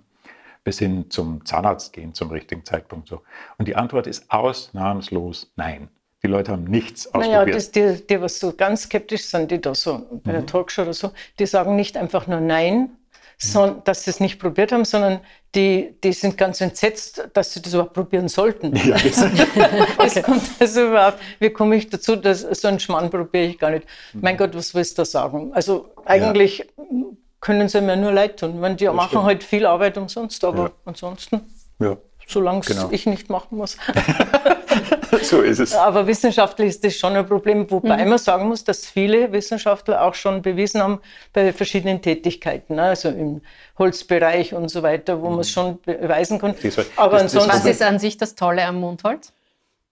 Bis 0.66 0.80
hin 0.80 1.10
zum 1.10 1.46
Zahnarzt 1.46 1.94
gehen 1.94 2.14
zum 2.14 2.32
richtigen 2.32 2.66
Zeitpunkt 2.66 3.08
so. 3.08 3.22
Und 3.58 3.68
die 3.70 3.78
Antwort 3.78 4.08
ist 4.08 4.30
ausnahmslos 4.30 5.54
nein. 5.56 5.90
Die 6.24 6.28
Leute 6.28 6.52
haben 6.52 6.64
nichts 6.64 7.06
ausprobiert. 7.06 7.32
Naja, 7.32 7.54
das, 7.54 7.72
die, 7.72 8.08
die, 8.08 8.20
was 8.20 8.40
so 8.40 8.52
ganz 8.52 8.82
skeptisch 8.82 9.26
sind, 9.26 9.52
die 9.52 9.62
da 9.62 9.76
so 9.76 10.08
bei 10.24 10.32
der 10.32 10.42
mhm. 10.42 10.48
Talkshow 10.48 10.82
oder 10.82 10.94
so, 10.94 11.12
die 11.40 11.46
sagen 11.46 11.76
nicht 11.76 11.98
einfach 11.98 12.26
nur 12.26 12.42
nein, 12.42 12.90
so, 13.38 13.70
dass 13.84 14.06
sie 14.06 14.10
es 14.10 14.20
nicht 14.20 14.40
probiert 14.40 14.72
haben, 14.72 14.86
sondern 14.86 15.20
die, 15.54 15.96
die 16.04 16.14
sind 16.14 16.38
ganz 16.38 16.62
entsetzt, 16.62 17.28
dass 17.34 17.54
sie 17.54 17.62
das 17.62 17.74
überhaupt 17.74 17.94
probieren 17.94 18.28
sollten. 18.28 18.76
Ja, 18.76 18.98
das, 19.04 19.24
das 19.98 20.24
kommt 20.24 20.44
also 20.60 20.88
überhaupt, 20.88 21.20
wie 21.40 21.50
komme 21.50 21.76
ich 21.76 21.90
dazu, 21.90 22.16
dass 22.16 22.42
so 22.42 22.68
einen 22.68 22.80
Schmarrn 22.80 23.10
probiere 23.10 23.46
ich 23.46 23.60
gar 23.60 23.72
nicht. 23.72 23.86
Mhm. 24.14 24.22
Mein 24.22 24.38
Gott, 24.38 24.56
was 24.56 24.74
willst 24.74 24.98
du 24.98 25.02
da 25.02 25.06
sagen? 25.06 25.54
Also 25.54 25.92
eigentlich 26.06 26.60
ja. 26.60 26.66
Können 27.46 27.70
sie 27.70 27.80
mir 27.80 27.96
nur 27.96 28.12
leid 28.12 28.40
tun. 28.40 28.60
Meine, 28.60 28.76
die 28.76 28.86
das 28.86 28.96
machen 28.96 29.10
stimmt. 29.10 29.26
halt 29.26 29.44
viel 29.44 29.68
Arbeit 29.68 30.00
umsonst, 30.00 30.44
aber 30.44 30.64
ja. 30.64 30.72
ansonsten, 30.86 31.42
ja. 31.78 31.96
solange 32.26 32.62
es 32.62 32.66
genau. 32.66 32.90
ich 32.90 33.06
nicht 33.06 33.30
machen 33.30 33.58
muss. 33.58 33.78
so 35.22 35.42
ist 35.42 35.60
es. 35.60 35.76
Aber 35.76 36.08
wissenschaftlich 36.08 36.70
ist 36.70 36.84
das 36.84 36.96
schon 36.96 37.16
ein 37.16 37.28
Problem, 37.28 37.70
wobei 37.70 38.04
mhm. 38.04 38.10
man 38.10 38.18
sagen 38.18 38.48
muss, 38.48 38.64
dass 38.64 38.88
viele 38.88 39.32
Wissenschaftler 39.32 40.02
auch 40.04 40.16
schon 40.16 40.42
bewiesen 40.42 40.82
haben 40.82 41.00
bei 41.34 41.54
verschiedenen 41.54 42.02
Tätigkeiten, 42.02 42.78
ne? 42.78 42.82
also 42.82 43.10
im 43.10 43.42
Holzbereich 43.78 44.56
und 44.56 44.70
so 44.70 44.82
weiter, 44.82 45.22
wo 45.22 45.28
mhm. 45.28 45.32
man 45.34 45.42
es 45.42 45.52
schon 45.52 45.80
beweisen 45.84 46.40
kann. 46.40 46.56
Aber 46.96 47.12
das, 47.12 47.22
ansonsten, 47.36 47.52
was 47.52 47.66
ist 47.66 47.84
an 47.84 48.00
sich 48.00 48.18
das 48.18 48.34
Tolle 48.34 48.66
am 48.66 48.80
Mundholz? 48.80 49.32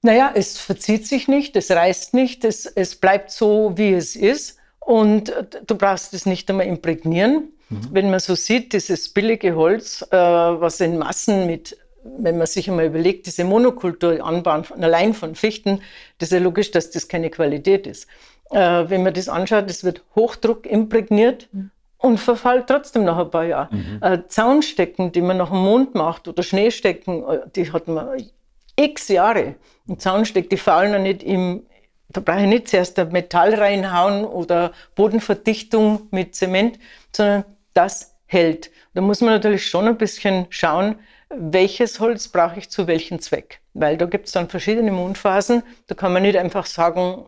Naja, 0.01 0.31
es 0.33 0.57
verzieht 0.57 1.05
sich 1.05 1.27
nicht, 1.27 1.55
es 1.55 1.69
reißt 1.69 2.15
nicht, 2.15 2.45
es, 2.45 2.65
es 2.65 2.95
bleibt 2.95 3.29
so, 3.29 3.74
wie 3.75 3.93
es 3.93 4.15
ist. 4.15 4.57
Und 4.86 5.34
du 5.66 5.75
brauchst 5.75 6.13
es 6.13 6.25
nicht 6.25 6.50
einmal 6.50 6.68
imprägnieren. 6.68 7.54
Mhm. 7.70 7.88
Wenn 7.92 8.12
man 8.12 8.20
so 8.20 8.36
sieht, 8.36 8.74
dieses 8.74 9.10
billige 9.10 9.56
Holz, 9.56 10.02
äh, 10.12 10.16
was 10.16 10.80
in 10.82 10.98
Massen 10.98 11.46
mit 11.46 11.78
wenn 12.04 12.38
man 12.38 12.48
sich 12.48 12.70
einmal 12.70 12.86
überlegt, 12.86 13.25
diese 13.25 13.44
Monokultur 13.44 14.24
anbauen, 14.25 14.66
allein 14.82 15.13
von 15.13 15.36
Fichten, 15.36 15.82
das 16.18 16.30
ist 16.30 16.34
ja 16.34 16.40
logisch, 16.40 16.72
dass 16.72 16.92
das 16.92 17.08
keine 17.08 17.30
Qualität 17.30 17.88
ist. 17.88 18.08
Äh, 18.52 18.90
wenn 18.90 19.04
man 19.04 19.13
das 19.13 19.30
anschaut, 19.30 19.70
das 19.70 19.84
wird 19.84 20.04
Hochdruck 20.16 20.66
imprägniert 20.66 21.48
mhm. 21.52 21.72
und 21.98 22.20
verfällt 22.20 22.68
trotzdem 22.68 23.06
nach 23.06 23.18
ein 23.18 23.32
paar 23.32 23.46
Jahren. 23.46 24.00
Mhm. 24.02 24.04
Äh, 24.04 24.28
Zaunstecken, 24.28 25.12
die 25.12 25.22
man 25.22 25.38
nach 25.38 25.50
dem 25.50 25.60
Mond 25.60 25.96
macht 25.96 26.28
oder 26.28 26.44
Schneestecken, 26.44 27.24
äh, 27.24 27.40
die 27.56 27.72
hat 27.72 27.88
man 27.88 28.22
x 28.75 29.08
Jahre. 29.08 29.56
Und 29.88 30.02
Zaunstecken, 30.02 30.50
die 30.50 30.58
faulen 30.58 30.92
ja 30.92 31.00
nicht 31.00 31.24
im, 31.24 31.63
da 32.13 32.22
brauche 32.22 32.41
ich 32.41 32.48
nicht 32.48 32.67
zuerst 32.67 32.98
ein 33.00 33.10
Metall 33.10 33.55
reinhauen 33.55 34.24
oder 34.25 34.72
Bodenverdichtung 34.96 36.08
mit 36.12 36.36
Zement, 36.36 36.79
sondern 37.15 37.43
das 37.74 38.15
hält. 38.25 38.72
Da 38.93 39.01
muss 39.01 39.22
man 39.22 39.34
natürlich 39.34 39.65
schon 39.65 39.88
ein 39.88 39.98
bisschen 39.98 40.46
schauen, 40.50 40.96
welches 41.36 42.00
Holz 42.00 42.27
brauche 42.27 42.60
ich 42.60 42.70
zu 42.70 42.88
welchem 42.88 43.20
Zweck. 43.20 43.62
Weil 43.74 43.98
da 43.98 44.05
gibt 44.05 44.27
es 44.27 44.32
dann 44.34 44.50
verschiedene 44.50 44.91
Mondphasen. 44.91 45.63
Da 45.88 45.96
kann 45.96 46.13
man 46.13 46.22
nicht 46.22 46.38
einfach 46.38 46.67
sagen, 46.67 47.25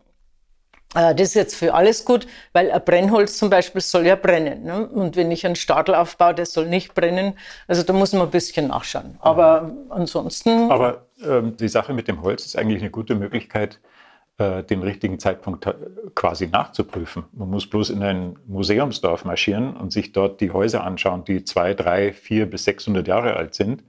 äh, 0.93 1.15
das 1.15 1.29
ist 1.29 1.33
jetzt 1.33 1.55
für 1.55 1.73
alles 1.73 2.05
gut, 2.05 2.27
weil 2.53 2.71
ein 2.71 2.83
Brennholz 2.83 3.37
zum 3.37 3.49
Beispiel 3.49 3.81
soll 3.81 4.05
ja 4.05 4.15
brennen. 4.15 4.63
Ne? 4.63 4.87
Und 4.87 5.15
wenn 5.15 5.31
ich 5.31 5.45
einen 5.45 5.55
Stadel 5.55 5.95
aufbaue, 5.95 6.35
der 6.35 6.45
soll 6.45 6.67
nicht 6.67 6.93
brennen. 6.93 7.33
Also 7.67 7.83
da 7.83 7.93
muss 7.93 8.13
man 8.13 8.23
ein 8.23 8.31
bisschen 8.31 8.67
nachschauen. 8.67 9.17
Aber 9.19 9.71
ansonsten. 9.89 10.71
Aber 10.71 11.07
ähm, 11.23 11.57
die 11.57 11.67
Sache 11.67 11.93
mit 11.93 12.07
dem 12.07 12.21
Holz 12.21 12.45
ist 12.45 12.57
eigentlich 12.57 12.81
eine 12.81 12.91
gute 12.91 13.15
Möglichkeit, 13.15 13.79
den 14.37 14.81
richtigen 14.81 15.17
Zeitpunkt 15.17 15.65
quasi 16.13 16.47
nachzuprüfen. 16.47 17.23
Man 17.31 17.49
muss 17.49 17.69
bloß 17.69 17.89
in 17.91 18.03
ein 18.03 18.35
Museumsdorf 18.47 19.23
marschieren 19.23 19.77
und 19.77 19.93
sich 19.93 20.11
dort 20.11 20.41
die 20.41 20.51
Häuser 20.51 20.83
anschauen, 20.83 21.23
die 21.23 21.45
zwei, 21.45 21.73
drei, 21.73 22.11
vier 22.11 22.45
bis 22.45 22.65
600 22.65 23.07
Jahre 23.07 23.37
alt 23.37 23.53
sind 23.53 23.83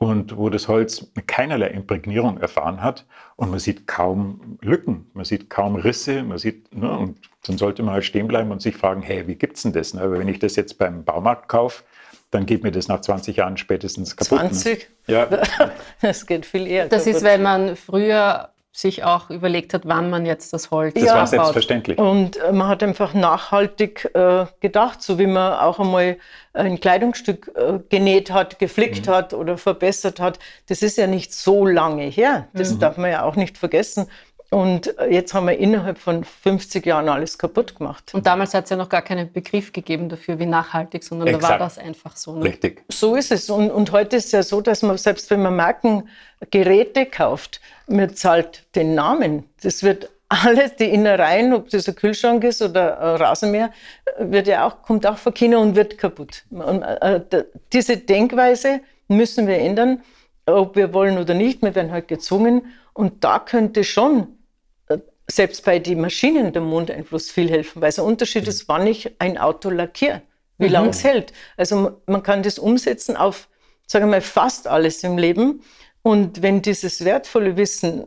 und 0.00 0.38
wo 0.38 0.48
das 0.48 0.66
Holz 0.66 1.12
keinerlei 1.26 1.68
Imprägnierung 1.68 2.38
erfahren 2.38 2.82
hat 2.82 3.04
und 3.36 3.50
man 3.50 3.58
sieht 3.58 3.86
kaum 3.86 4.58
Lücken, 4.62 5.10
man 5.12 5.26
sieht 5.26 5.50
kaum 5.50 5.76
Risse, 5.76 6.22
man 6.22 6.38
sieht, 6.38 6.74
ne, 6.74 6.90
und 6.90 7.18
dann 7.46 7.58
sollte 7.58 7.82
man 7.82 7.94
halt 7.94 8.04
stehen 8.04 8.26
bleiben 8.26 8.50
und 8.50 8.62
sich 8.62 8.76
fragen, 8.76 9.02
hey, 9.02 9.26
wie 9.26 9.34
gibt's 9.34 9.62
denn 9.62 9.74
das? 9.74 9.92
Ne? 9.92 10.00
Aber 10.00 10.18
wenn 10.18 10.28
ich 10.28 10.38
das 10.38 10.56
jetzt 10.56 10.78
beim 10.78 11.04
Baumarkt 11.04 11.48
kaufe, 11.48 11.82
dann 12.30 12.46
geht 12.46 12.62
mir 12.62 12.70
das 12.70 12.88
nach 12.88 13.00
20 13.00 13.36
Jahren 13.36 13.58
spätestens 13.58 14.16
kaputt. 14.16 14.38
20? 14.38 14.88
Ne? 15.06 15.14
Ja. 15.14 15.28
Das 16.00 16.24
geht 16.26 16.46
viel 16.46 16.66
eher. 16.66 16.88
Das 16.88 17.04
kaputt. 17.04 17.16
ist, 17.16 17.24
weil 17.24 17.38
man 17.38 17.76
früher 17.76 18.49
sich 18.72 19.02
auch 19.02 19.30
überlegt 19.30 19.74
hat, 19.74 19.82
wann 19.84 20.10
man 20.10 20.24
jetzt 20.24 20.52
das 20.52 20.70
Holz 20.70 20.94
Das 20.94 21.02
ja. 21.02 21.14
war 21.14 21.26
selbstverständlich. 21.26 21.98
Und 21.98 22.36
äh, 22.36 22.52
man 22.52 22.68
hat 22.68 22.82
einfach 22.82 23.14
nachhaltig 23.14 24.08
äh, 24.14 24.46
gedacht, 24.60 25.02
so 25.02 25.18
wie 25.18 25.26
man 25.26 25.54
auch 25.54 25.80
einmal 25.80 26.18
ein 26.52 26.78
Kleidungsstück 26.78 27.50
äh, 27.56 27.80
genäht 27.88 28.30
hat, 28.30 28.58
geflickt 28.60 29.06
mhm. 29.06 29.10
hat 29.10 29.34
oder 29.34 29.58
verbessert 29.58 30.20
hat. 30.20 30.38
Das 30.68 30.82
ist 30.82 30.98
ja 30.98 31.08
nicht 31.08 31.34
so 31.34 31.66
lange 31.66 32.04
her. 32.04 32.48
Das 32.52 32.74
mhm. 32.74 32.78
darf 32.78 32.96
man 32.96 33.10
ja 33.10 33.24
auch 33.24 33.34
nicht 33.34 33.58
vergessen. 33.58 34.06
Und 34.50 34.98
äh, 34.98 35.06
jetzt 35.12 35.32
haben 35.32 35.46
wir 35.46 35.56
innerhalb 35.56 35.96
von 35.96 36.24
50 36.24 36.84
Jahren 36.84 37.08
alles 37.08 37.38
kaputt 37.38 37.76
gemacht. 37.76 38.12
Und 38.12 38.26
damals 38.26 38.52
hat 38.52 38.64
es 38.64 38.70
ja 38.70 38.76
noch 38.76 38.88
gar 38.88 39.02
keinen 39.02 39.32
Begriff 39.32 39.72
gegeben 39.72 40.08
dafür, 40.08 40.40
wie 40.40 40.46
nachhaltig, 40.46 41.04
sondern 41.04 41.28
Exakt. 41.28 41.44
da 41.44 41.48
war 41.50 41.58
das 41.58 41.78
einfach 41.78 42.16
so. 42.16 42.34
Ne? 42.34 42.46
Richtig. 42.46 42.82
So 42.90 43.14
ist 43.14 43.30
es. 43.30 43.48
Und, 43.48 43.70
und 43.70 43.92
heute 43.92 44.16
ist 44.16 44.26
es 44.26 44.32
ja 44.32 44.42
so, 44.42 44.60
dass 44.60 44.82
man, 44.82 44.98
selbst 44.98 45.30
wenn 45.30 45.42
man 45.42 45.54
Markengeräte 45.54 47.06
kauft, 47.06 47.60
man 47.86 48.12
zahlt 48.16 48.64
den 48.74 48.96
Namen. 48.96 49.44
Das 49.62 49.84
wird 49.84 50.10
alles, 50.28 50.74
die 50.74 50.86
Innereien, 50.86 51.54
ob 51.54 51.70
das 51.70 51.88
ein 51.88 51.94
Kühlschrank 51.94 52.42
ist 52.42 52.60
oder 52.60 53.00
ein 53.00 53.16
Rasenmäher, 53.16 53.70
wird 54.18 54.48
ja 54.48 54.66
auch, 54.66 54.82
kommt 54.82 55.06
auch 55.06 55.18
von 55.18 55.32
China 55.32 55.58
und 55.58 55.76
wird 55.76 55.96
kaputt. 55.96 56.42
Und, 56.50 56.82
äh, 56.82 57.44
diese 57.72 57.98
Denkweise 57.98 58.80
müssen 59.06 59.46
wir 59.46 59.58
ändern, 59.58 60.02
ob 60.46 60.74
wir 60.74 60.92
wollen 60.92 61.18
oder 61.18 61.34
nicht. 61.34 61.62
Wir 61.62 61.72
werden 61.76 61.92
halt 61.92 62.08
gezwungen. 62.08 62.62
Und 62.92 63.22
da 63.22 63.38
könnte 63.38 63.84
schon 63.84 64.26
selbst 65.30 65.64
bei 65.64 65.78
den 65.78 66.00
Maschinen 66.00 66.52
der 66.52 66.62
Mondeinfluss 66.62 67.30
viel 67.30 67.50
helfen, 67.50 67.80
weil 67.80 67.90
es 67.90 67.98
ein 67.98 68.04
Unterschied 68.04 68.46
ist, 68.48 68.68
wann 68.68 68.86
ich 68.86 69.20
ein 69.20 69.38
Auto 69.38 69.70
lackiere, 69.70 70.22
wie 70.58 70.66
mhm. 70.66 70.72
lange 70.72 70.90
es 70.90 71.04
hält. 71.04 71.32
Also 71.56 72.00
man 72.06 72.22
kann 72.22 72.42
das 72.42 72.58
umsetzen 72.58 73.16
auf, 73.16 73.48
sagen 73.86 74.06
wir 74.06 74.10
mal, 74.10 74.20
fast 74.20 74.66
alles 74.66 75.02
im 75.04 75.18
Leben. 75.18 75.62
Und 76.02 76.42
wenn 76.42 76.62
dieses 76.62 77.04
wertvolle 77.04 77.56
Wissen 77.56 78.06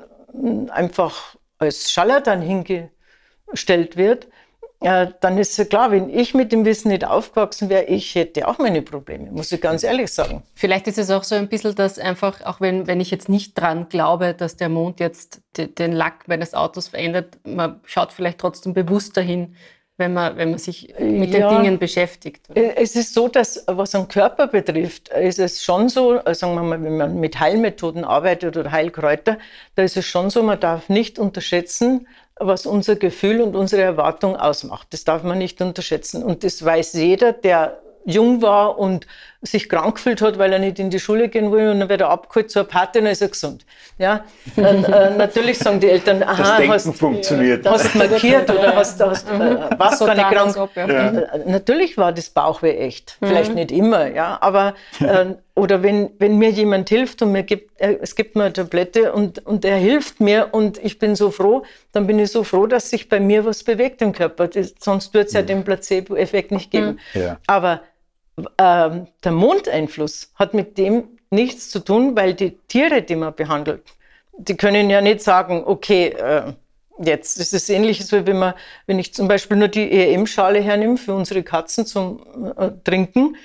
einfach 0.69 1.35
als 1.57 1.91
Scharlatan 1.91 2.41
hingestellt 2.41 3.97
wird, 3.97 4.27
äh, 4.83 5.11
dann 5.21 5.37
ist 5.37 5.57
ja 5.57 5.65
klar, 5.65 5.91
wenn 5.91 6.09
ich 6.09 6.33
mit 6.33 6.51
dem 6.51 6.65
Wissen 6.65 6.89
nicht 6.89 7.05
aufgewachsen 7.05 7.69
wäre, 7.69 7.85
ich 7.85 8.15
hätte 8.15 8.47
auch 8.47 8.57
meine 8.57 8.81
Probleme, 8.81 9.31
muss 9.31 9.51
ich 9.51 9.61
ganz 9.61 9.83
ehrlich 9.83 10.11
sagen. 10.11 10.43
Vielleicht 10.53 10.87
ist 10.87 10.97
es 10.97 11.09
auch 11.09 11.23
so 11.23 11.35
ein 11.35 11.47
bisschen, 11.47 11.73
dass 11.75 11.97
einfach, 11.97 12.41
auch 12.45 12.59
wenn, 12.59 12.85
wenn 12.85 12.99
ich 12.99 13.09
jetzt 13.09 13.29
nicht 13.29 13.57
dran 13.57 13.87
glaube, 13.87 14.33
dass 14.33 14.57
der 14.57 14.69
Mond 14.69 14.99
jetzt 14.99 15.41
den 15.57 15.93
Lack 15.93 16.27
meines 16.27 16.53
Autos 16.53 16.89
verändert, 16.89 17.37
man 17.45 17.79
schaut 17.85 18.11
vielleicht 18.11 18.39
trotzdem 18.39 18.73
bewusst 18.73 19.15
dahin, 19.15 19.55
wenn 19.97 20.13
man, 20.13 20.37
wenn 20.37 20.49
man 20.51 20.59
sich 20.59 20.93
mit 20.99 21.33
ja, 21.33 21.49
den 21.49 21.61
Dingen 21.61 21.79
beschäftigt. 21.79 22.47
Äh, 22.55 22.75
es 22.75 22.95
ist 22.95 23.13
so, 23.13 23.27
dass 23.27 23.63
was 23.67 23.91
den 23.91 24.07
Körper 24.07 24.47
betrifft, 24.47 25.09
ist 25.09 25.39
es 25.39 25.63
schon 25.63 25.87
so, 25.89 26.15
äh, 26.15 26.33
sagen 26.33 26.55
wir 26.55 26.63
mal, 26.63 26.83
wenn 26.83 26.97
man 26.97 27.19
mit 27.19 27.39
Heilmethoden 27.39 28.03
arbeitet 28.03 28.57
oder 28.57 28.71
Heilkräuter, 28.71 29.37
da 29.75 29.83
ist 29.83 29.95
es 29.95 30.05
schon 30.05 30.29
so, 30.29 30.41
man 30.41 30.59
darf 30.59 30.89
nicht 30.89 31.19
unterschätzen, 31.19 32.07
was 32.37 32.65
unser 32.65 32.95
Gefühl 32.95 33.41
und 33.41 33.55
unsere 33.55 33.83
Erwartung 33.83 34.35
ausmacht. 34.35 34.87
Das 34.91 35.03
darf 35.03 35.23
man 35.23 35.37
nicht 35.37 35.61
unterschätzen. 35.61 36.23
Und 36.23 36.43
das 36.43 36.65
weiß 36.65 36.93
jeder, 36.93 37.31
der 37.31 37.79
jung 38.05 38.41
war 38.41 38.79
und 38.79 39.05
sich 39.43 39.69
krank 39.69 39.95
gefühlt 39.95 40.21
hat, 40.21 40.39
weil 40.39 40.53
er 40.53 40.59
nicht 40.59 40.79
in 40.79 40.89
die 40.89 40.99
Schule 40.99 41.27
gehen 41.27 41.51
will 41.51 41.69
und 41.69 41.81
dann 41.81 41.89
wird 41.89 42.01
er 42.01 42.09
abgeholt 42.09 42.49
zur 42.49 42.63
Party 42.63 42.99
und 42.99 43.05
dann 43.05 43.11
ist 43.11 43.21
er 43.21 43.27
gesund. 43.27 43.65
Ja? 43.97 44.23
Dann, 44.55 44.83
äh, 44.85 45.15
natürlich 45.15 45.59
sagen 45.59 45.79
die 45.79 45.89
Eltern, 45.89 46.23
aha, 46.23 46.35
das 46.37 46.57
Denken 46.57 46.73
hast, 46.73 46.95
funktioniert. 46.95 47.65
hast 47.65 47.93
markiert 47.95 48.49
oder 48.49 48.75
hast, 48.75 49.01
hast 49.01 49.29
äh, 49.29 49.33
mhm. 49.33 49.57
was 49.77 49.99
gar 49.99 50.15
nicht 50.15 50.29
krank. 50.29 50.57
Ob, 50.57 50.75
ja. 50.75 50.87
Ja. 50.87 51.07
Äh, 51.09 51.39
natürlich 51.45 51.97
war 51.97 52.13
das 52.13 52.29
Bauchweh 52.29 52.77
echt. 52.77 53.17
Mhm. 53.19 53.27
Vielleicht 53.27 53.53
nicht 53.53 53.71
immer, 53.71 54.07
ja, 54.07 54.37
aber 54.41 54.75
äh, 54.99 55.35
oder 55.55 55.83
wenn, 55.83 56.09
wenn 56.17 56.37
mir 56.37 56.49
jemand 56.49 56.89
hilft 56.89 57.21
und 57.21 57.31
mir 57.31 57.43
gibt, 57.43 57.79
äh, 57.79 57.97
es 58.01 58.15
gibt 58.15 58.35
mir 58.35 58.45
eine 58.45 58.53
Tablette 58.53 59.13
und, 59.13 59.45
und 59.45 59.65
er 59.65 59.77
hilft 59.77 60.19
mir 60.19 60.49
und 60.51 60.83
ich 60.83 60.97
bin 60.97 61.15
so 61.15 61.29
froh, 61.29 61.63
dann 61.91 62.07
bin 62.07 62.17
ich 62.17 62.31
so 62.31 62.43
froh, 62.43 62.65
dass 62.65 62.89
sich 62.89 63.07
bei 63.07 63.19
mir 63.19 63.45
was 63.45 63.63
bewegt 63.63 64.01
im 64.01 64.13
Körper. 64.13 64.47
Das, 64.47 64.73
sonst 64.79 65.13
wird 65.13 65.27
es 65.27 65.33
ja 65.33 65.41
mhm. 65.41 65.47
den 65.47 65.63
Placebo-Effekt 65.63 66.51
nicht 66.51 66.71
geben. 66.71 66.99
Mhm. 67.13 67.21
Ja. 67.21 67.37
Aber 67.45 67.81
ähm, 68.57 69.07
der 69.23 69.31
Mondeinfluss 69.31 70.31
hat 70.35 70.53
mit 70.53 70.77
dem 70.77 71.03
nichts 71.29 71.69
zu 71.69 71.79
tun, 71.79 72.15
weil 72.15 72.33
die 72.33 72.57
Tiere, 72.67 73.01
die 73.01 73.15
man 73.15 73.35
behandelt, 73.35 73.83
die 74.37 74.57
können 74.57 74.89
ja 74.89 75.01
nicht 75.01 75.21
sagen, 75.21 75.63
okay, 75.65 76.07
äh, 76.07 76.53
jetzt 77.03 77.39
das 77.39 77.53
ist 77.53 77.69
ähnliches, 77.69 78.11
wie 78.11 78.25
wenn, 78.25 78.39
man, 78.39 78.53
wenn 78.87 78.99
ich 78.99 79.13
zum 79.13 79.27
Beispiel 79.27 79.57
nur 79.57 79.67
die 79.67 79.91
EM-Schale 79.91 80.61
hernehme 80.61 80.97
für 80.97 81.13
unsere 81.13 81.43
Katzen 81.43 81.85
zum 81.85 82.53
äh, 82.57 82.71
Trinken, 82.83 83.35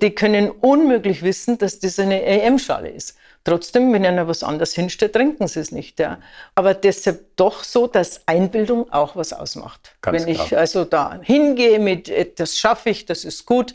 die 0.00 0.10
können 0.10 0.50
unmöglich 0.50 1.22
wissen, 1.22 1.58
dass 1.58 1.78
das 1.78 1.98
eine 1.98 2.22
EM-Schale 2.22 2.90
ist. 2.90 3.16
Trotzdem, 3.44 3.92
wenn 3.92 4.04
einer 4.04 4.28
was 4.28 4.42
anderes 4.42 4.74
hinstellt, 4.74 5.14
trinken 5.14 5.48
sie 5.48 5.60
es 5.60 5.72
nicht. 5.72 5.98
Ja. 5.98 6.18
Aber 6.54 6.74
deshalb 6.74 7.36
doch 7.36 7.64
so, 7.64 7.86
dass 7.86 8.20
Einbildung 8.26 8.92
auch 8.92 9.16
was 9.16 9.32
ausmacht. 9.32 9.96
Ganz 10.02 10.26
wenn 10.26 10.34
klar. 10.34 10.46
ich 10.46 10.58
also 10.58 10.84
da 10.84 11.18
hingehe 11.22 11.78
mit, 11.78 12.12
das 12.38 12.58
schaffe 12.58 12.90
ich, 12.90 13.06
das 13.06 13.24
ist 13.24 13.46
gut, 13.46 13.74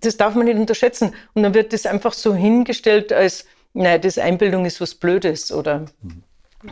das 0.00 0.16
darf 0.16 0.34
man 0.34 0.46
nicht 0.46 0.58
unterschätzen. 0.58 1.14
Und 1.34 1.42
dann 1.42 1.54
wird 1.54 1.72
das 1.72 1.86
einfach 1.86 2.12
so 2.12 2.34
hingestellt 2.34 3.12
als, 3.12 3.46
naja, 3.72 3.98
das 3.98 4.18
Einbildung 4.18 4.64
ist 4.64 4.80
was 4.80 4.94
Blödes. 4.94 5.52
Oder 5.52 5.86
mhm. 6.02 6.22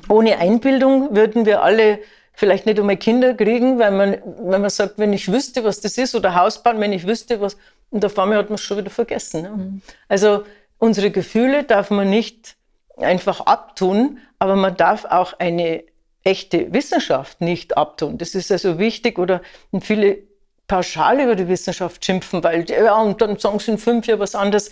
ohne 0.09 0.39
Einbildung 0.39 1.15
würden 1.15 1.47
wir 1.47 1.63
alle 1.63 2.01
vielleicht 2.33 2.67
nicht 2.67 2.79
einmal 2.79 2.97
Kinder 2.97 3.35
kriegen, 3.35 3.79
weil 3.79 3.93
man, 3.93 4.19
wenn 4.41 4.61
man 4.61 4.71
sagt, 4.71 4.99
wenn 4.99 5.13
ich 5.13 5.31
wüsste, 5.31 5.63
was 5.65 5.81
das 5.81 5.97
ist, 5.99 6.15
oder 6.15 6.35
Haus 6.35 6.63
bauen, 6.63 6.81
wenn 6.81 6.93
ich 6.93 7.07
wüsste, 7.07 7.41
was, 7.41 7.57
und 7.91 8.05
auf 8.05 8.19
einmal 8.19 8.39
hat 8.39 8.49
man 8.49 8.57
es 8.57 8.63
schon 8.63 8.79
wieder 8.79 8.91
vergessen. 8.91 9.43
Ne? 9.43 9.51
Mhm. 9.51 9.83
Also 10.09 10.45
unsere 10.79 11.11
Gefühle 11.11 11.65
darf 11.65 11.91
man 11.91 12.11
nicht 12.11 12.57
einfach 12.97 13.41
abtun, 13.41 14.19
aber 14.39 14.57
man 14.57 14.77
darf 14.77 15.05
auch 15.05 15.39
eine 15.39 15.85
echte 16.25 16.73
Wissenschaft 16.73 17.41
nicht 17.41 17.77
abtun. 17.77 18.19
Das 18.19 18.35
ist 18.35 18.51
also 18.51 18.79
wichtig 18.79 19.19
oder 19.19 19.43
viele 19.81 20.19
pauschal 20.67 21.21
über 21.21 21.35
die 21.35 21.49
Wissenschaft 21.49 22.05
schimpfen, 22.05 22.43
weil, 22.43 22.69
ja, 22.71 23.01
und 23.01 23.21
dann 23.21 23.39
sagen 23.39 23.59
sie 23.59 23.73
in 23.73 23.79
fünf 23.79 24.07
Jahren 24.07 24.21
was 24.21 24.35
anderes. 24.35 24.71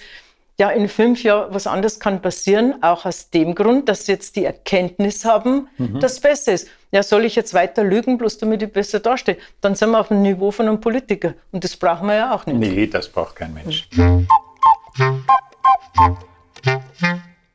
Ja, 0.59 0.71
in 0.71 0.89
fünf 0.89 1.23
Jahren 1.23 1.53
was 1.53 1.67
anderes 1.67 1.99
kann 1.99 2.21
passieren, 2.21 2.83
auch 2.83 3.07
aus 3.07 3.31
dem 3.31 3.55
Grund, 3.55 3.89
dass 3.89 4.07
sie 4.07 4.13
jetzt 4.13 4.37
die 4.37 4.45
Erkenntnis 4.45 5.25
haben, 5.25 5.69
mhm. 5.79 5.99
dass 5.99 6.13
es 6.13 6.21
besser 6.21 6.53
ist. 6.53 6.69
Ja, 6.93 7.03
soll 7.03 7.25
ich 7.25 7.35
jetzt 7.37 7.55
weiter 7.55 7.83
lügen, 7.83 8.19
bloß 8.19 8.37
damit 8.39 8.63
ich 8.63 8.71
besser 8.71 9.01
dastehe? 9.01 9.39
Dann 9.63 9.75
sind 9.75 9.91
wir 9.91 10.01
auf 10.01 10.09
dem 10.09 10.21
Niveau 10.21 10.51
von 10.51 10.69
einem 10.69 10.79
Politiker. 10.79 11.33
Und 11.51 11.65
das 11.65 11.75
brauchen 11.75 12.07
wir 12.07 12.17
ja 12.17 12.35
auch 12.35 12.45
nicht. 12.45 12.59
Nee, 12.59 12.87
das 12.87 13.09
braucht 13.09 13.37
kein 13.37 13.55
Mensch. 13.55 13.89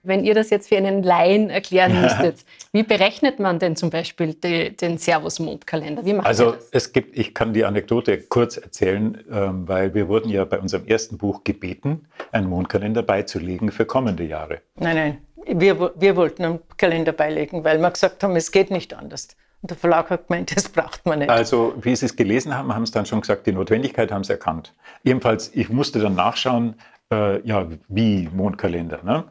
Wenn 0.01 0.23
ihr 0.23 0.33
das 0.33 0.49
jetzt 0.49 0.69
für 0.69 0.77
einen 0.77 1.03
Laien 1.03 1.51
erklären 1.51 2.01
müsstet, 2.01 2.45
wie 2.71 2.83
berechnet 2.83 3.39
man 3.39 3.59
denn 3.59 3.75
zum 3.75 3.89
Beispiel 3.89 4.33
die, 4.33 4.75
den 4.75 4.97
Servus-Mondkalender? 4.97 6.05
Wie 6.05 6.13
macht 6.13 6.27
also 6.27 6.55
es 6.71 6.91
gibt, 6.91 7.17
ich 7.17 7.33
kann 7.33 7.53
die 7.53 7.65
Anekdote 7.65 8.19
kurz 8.19 8.57
erzählen, 8.57 9.23
ähm, 9.31 9.67
weil 9.67 9.93
wir 9.93 10.07
wurden 10.07 10.29
ja 10.29 10.45
bei 10.45 10.59
unserem 10.59 10.85
ersten 10.85 11.17
Buch 11.17 11.43
gebeten, 11.43 12.07
einen 12.31 12.49
Mondkalender 12.49 13.03
beizulegen 13.03 13.71
für 13.71 13.85
kommende 13.85 14.23
Jahre. 14.23 14.61
Nein, 14.75 14.95
nein, 14.95 15.59
wir, 15.59 15.91
wir 15.95 16.15
wollten 16.15 16.43
einen 16.43 16.59
Kalender 16.77 17.11
beilegen, 17.11 17.63
weil 17.63 17.79
wir 17.79 17.91
gesagt 17.91 18.23
haben, 18.23 18.35
es 18.35 18.51
geht 18.51 18.71
nicht 18.71 18.93
anders. 18.93 19.29
Und 19.61 19.71
der 19.71 19.77
Verlag 19.77 20.09
hat 20.09 20.27
gemeint, 20.27 20.55
das 20.55 20.69
braucht 20.69 21.05
man 21.05 21.19
nicht. 21.19 21.29
Also, 21.29 21.73
wie 21.81 21.95
Sie 21.95 22.05
es 22.05 22.15
gelesen 22.15 22.55
haben, 22.55 22.73
haben 22.73 22.85
Sie 22.85 22.91
dann 22.91 23.05
schon 23.05 23.21
gesagt, 23.21 23.47
die 23.47 23.51
Notwendigkeit 23.51 24.11
haben 24.11 24.23
Sie 24.23 24.33
erkannt. 24.33 24.73
Jedenfalls, 25.03 25.51
ich 25.53 25.69
musste 25.69 25.99
dann 25.99 26.15
nachschauen, 26.15 26.75
äh, 27.11 27.41
ja, 27.47 27.67
wie 27.87 28.29
Mondkalender. 28.33 28.99
Ne? 29.03 29.23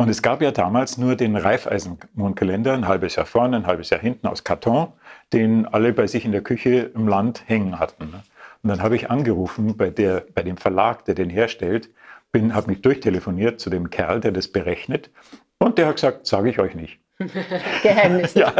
Und 0.00 0.08
es 0.08 0.22
gab 0.22 0.40
ja 0.42 0.52
damals 0.52 0.96
nur 0.96 1.16
den 1.16 1.36
Reifeisenmondkalender, 1.36 2.72
ein 2.72 2.86
halbes 2.86 3.16
Jahr 3.16 3.26
vorne, 3.26 3.56
ein 3.56 3.66
halbes 3.66 3.90
Jahr 3.90 4.00
hinten 4.00 4.28
aus 4.28 4.44
Karton, 4.44 4.92
den 5.32 5.66
alle 5.66 5.92
bei 5.92 6.06
sich 6.06 6.24
in 6.24 6.30
der 6.30 6.40
Küche 6.40 6.92
im 6.94 7.08
Land 7.08 7.42
hängen 7.46 7.80
hatten. 7.80 8.14
Und 8.62 8.68
dann 8.68 8.80
habe 8.80 8.94
ich 8.94 9.10
angerufen 9.10 9.76
bei, 9.76 9.90
der, 9.90 10.24
bei 10.34 10.44
dem 10.44 10.56
Verlag, 10.56 11.04
der 11.06 11.16
den 11.16 11.30
herstellt, 11.30 11.90
bin, 12.30 12.54
habe 12.54 12.70
mich 12.70 12.80
durchtelefoniert 12.80 13.58
zu 13.58 13.70
dem 13.70 13.90
Kerl, 13.90 14.20
der 14.20 14.30
das 14.30 14.46
berechnet. 14.46 15.10
Und 15.58 15.78
der 15.78 15.88
hat 15.88 15.96
gesagt, 15.96 16.28
sage 16.28 16.50
ich 16.50 16.60
euch 16.60 16.76
nicht. 16.76 17.00
Geheimnis. 17.82 18.34
ja. 18.34 18.52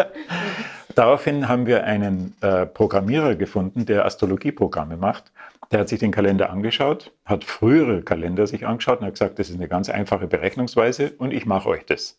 Daraufhin 0.96 1.48
haben 1.48 1.66
wir 1.66 1.84
einen 1.84 2.34
äh, 2.40 2.66
Programmierer 2.66 3.36
gefunden, 3.36 3.86
der 3.86 4.04
Astrologieprogramme 4.04 4.96
macht. 4.96 5.30
Der 5.70 5.80
hat 5.80 5.88
sich 5.88 5.98
den 5.98 6.12
Kalender 6.12 6.50
angeschaut, 6.50 7.12
hat 7.24 7.44
frühere 7.44 8.02
Kalender 8.02 8.46
sich 8.46 8.66
angeschaut 8.66 9.00
und 9.00 9.06
hat 9.06 9.14
gesagt, 9.14 9.38
das 9.38 9.50
ist 9.50 9.56
eine 9.56 9.68
ganz 9.68 9.90
einfache 9.90 10.26
Berechnungsweise 10.26 11.12
und 11.18 11.32
ich 11.32 11.44
mache 11.44 11.68
euch 11.68 11.84
das. 11.84 12.18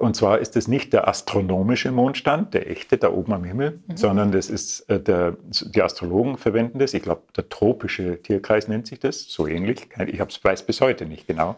Und 0.00 0.16
zwar 0.16 0.38
ist 0.38 0.56
es 0.56 0.66
nicht 0.66 0.94
der 0.94 1.08
astronomische 1.08 1.92
Mondstand, 1.92 2.54
der 2.54 2.70
echte 2.70 2.96
da 2.96 3.10
oben 3.10 3.34
am 3.34 3.44
Himmel, 3.44 3.80
mhm. 3.86 3.96
sondern 3.98 4.32
das 4.32 4.48
ist 4.48 4.88
äh, 4.88 4.98
der, 4.98 5.36
die 5.42 5.82
Astrologen 5.82 6.38
verwenden 6.38 6.78
das. 6.78 6.94
Ich 6.94 7.02
glaube, 7.02 7.22
der 7.36 7.50
tropische 7.50 8.22
Tierkreis 8.22 8.66
nennt 8.66 8.86
sich 8.86 8.98
das, 8.98 9.24
so 9.24 9.46
ähnlich. 9.46 9.88
Ich 10.06 10.20
weiß 10.20 10.62
bis 10.62 10.80
heute 10.80 11.04
nicht 11.04 11.26
genau. 11.26 11.56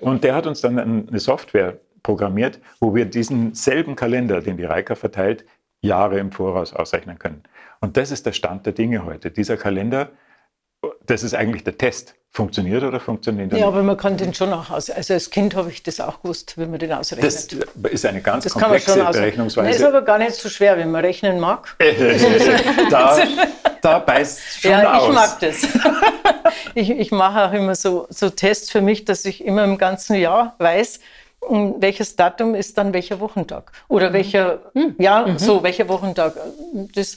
Und 0.00 0.24
der 0.24 0.34
hat 0.34 0.46
uns 0.46 0.62
dann 0.62 0.78
eine 0.78 1.18
Software 1.18 1.76
programmiert, 2.02 2.60
wo 2.80 2.94
wir 2.94 3.04
diesen 3.04 3.52
selben 3.52 3.94
Kalender, 3.94 4.40
den 4.40 4.56
die 4.56 4.64
Reika 4.64 4.94
verteilt, 4.94 5.44
Jahre 5.82 6.18
im 6.18 6.32
Voraus 6.32 6.72
ausrechnen 6.72 7.18
können. 7.18 7.42
Und 7.80 7.98
das 7.98 8.10
ist 8.10 8.24
der 8.24 8.32
Stand 8.32 8.64
der 8.64 8.72
Dinge 8.72 9.04
heute. 9.04 9.30
Dieser 9.30 9.58
Kalender, 9.58 10.10
das 11.10 11.22
ist 11.22 11.34
eigentlich 11.34 11.64
der 11.64 11.76
Test. 11.76 12.14
Funktioniert 12.32 12.84
oder 12.84 13.00
funktioniert 13.00 13.52
er 13.52 13.58
Ja, 13.58 13.66
aber 13.66 13.82
man 13.82 13.96
kann 13.96 14.16
den 14.16 14.32
schon 14.32 14.52
auch 14.52 14.70
aus. 14.70 14.88
Also 14.88 15.14
als 15.14 15.30
Kind 15.30 15.56
habe 15.56 15.68
ich 15.68 15.82
das 15.82 15.98
auch 15.98 16.22
gewusst, 16.22 16.56
wie 16.56 16.64
man 16.64 16.78
den 16.78 16.92
ausrechnet. 16.92 17.24
Das 17.24 17.90
ist 17.90 18.06
eine 18.06 18.20
ganz 18.20 18.44
das 18.44 18.52
komplexe 18.52 18.94
Berechnungsweise. 18.94 19.66
Das 19.66 19.78
ist 19.78 19.84
aber 19.84 20.02
gar 20.02 20.18
nicht 20.18 20.36
so 20.36 20.48
schwer, 20.48 20.78
wenn 20.78 20.92
man 20.92 21.04
rechnen 21.04 21.40
mag. 21.40 21.74
da, 22.90 23.18
da 23.82 23.98
beißt 23.98 24.60
schon 24.60 24.70
ja, 24.70 24.96
aus. 24.96 25.08
ich 25.08 25.14
mag 25.14 25.40
das. 25.40 25.62
ich, 26.76 26.90
ich 26.90 27.10
mache 27.10 27.48
auch 27.48 27.52
immer 27.52 27.74
so, 27.74 28.06
so 28.10 28.30
Tests 28.30 28.70
für 28.70 28.80
mich, 28.80 29.04
dass 29.04 29.24
ich 29.24 29.44
immer 29.44 29.64
im 29.64 29.76
ganzen 29.76 30.14
Jahr 30.14 30.54
weiß, 30.58 31.00
welches 31.48 32.16
Datum 32.16 32.54
ist 32.54 32.76
dann 32.76 32.92
welcher 32.92 33.18
Wochentag 33.20 33.72
oder 33.88 34.10
mhm. 34.10 34.14
welcher, 34.14 34.60
mhm. 34.74 34.94
ja, 34.98 35.26
mhm. 35.26 35.38
so 35.38 35.62
welcher 35.62 35.88
Wochentag. 35.88 36.34
Das 36.94 37.16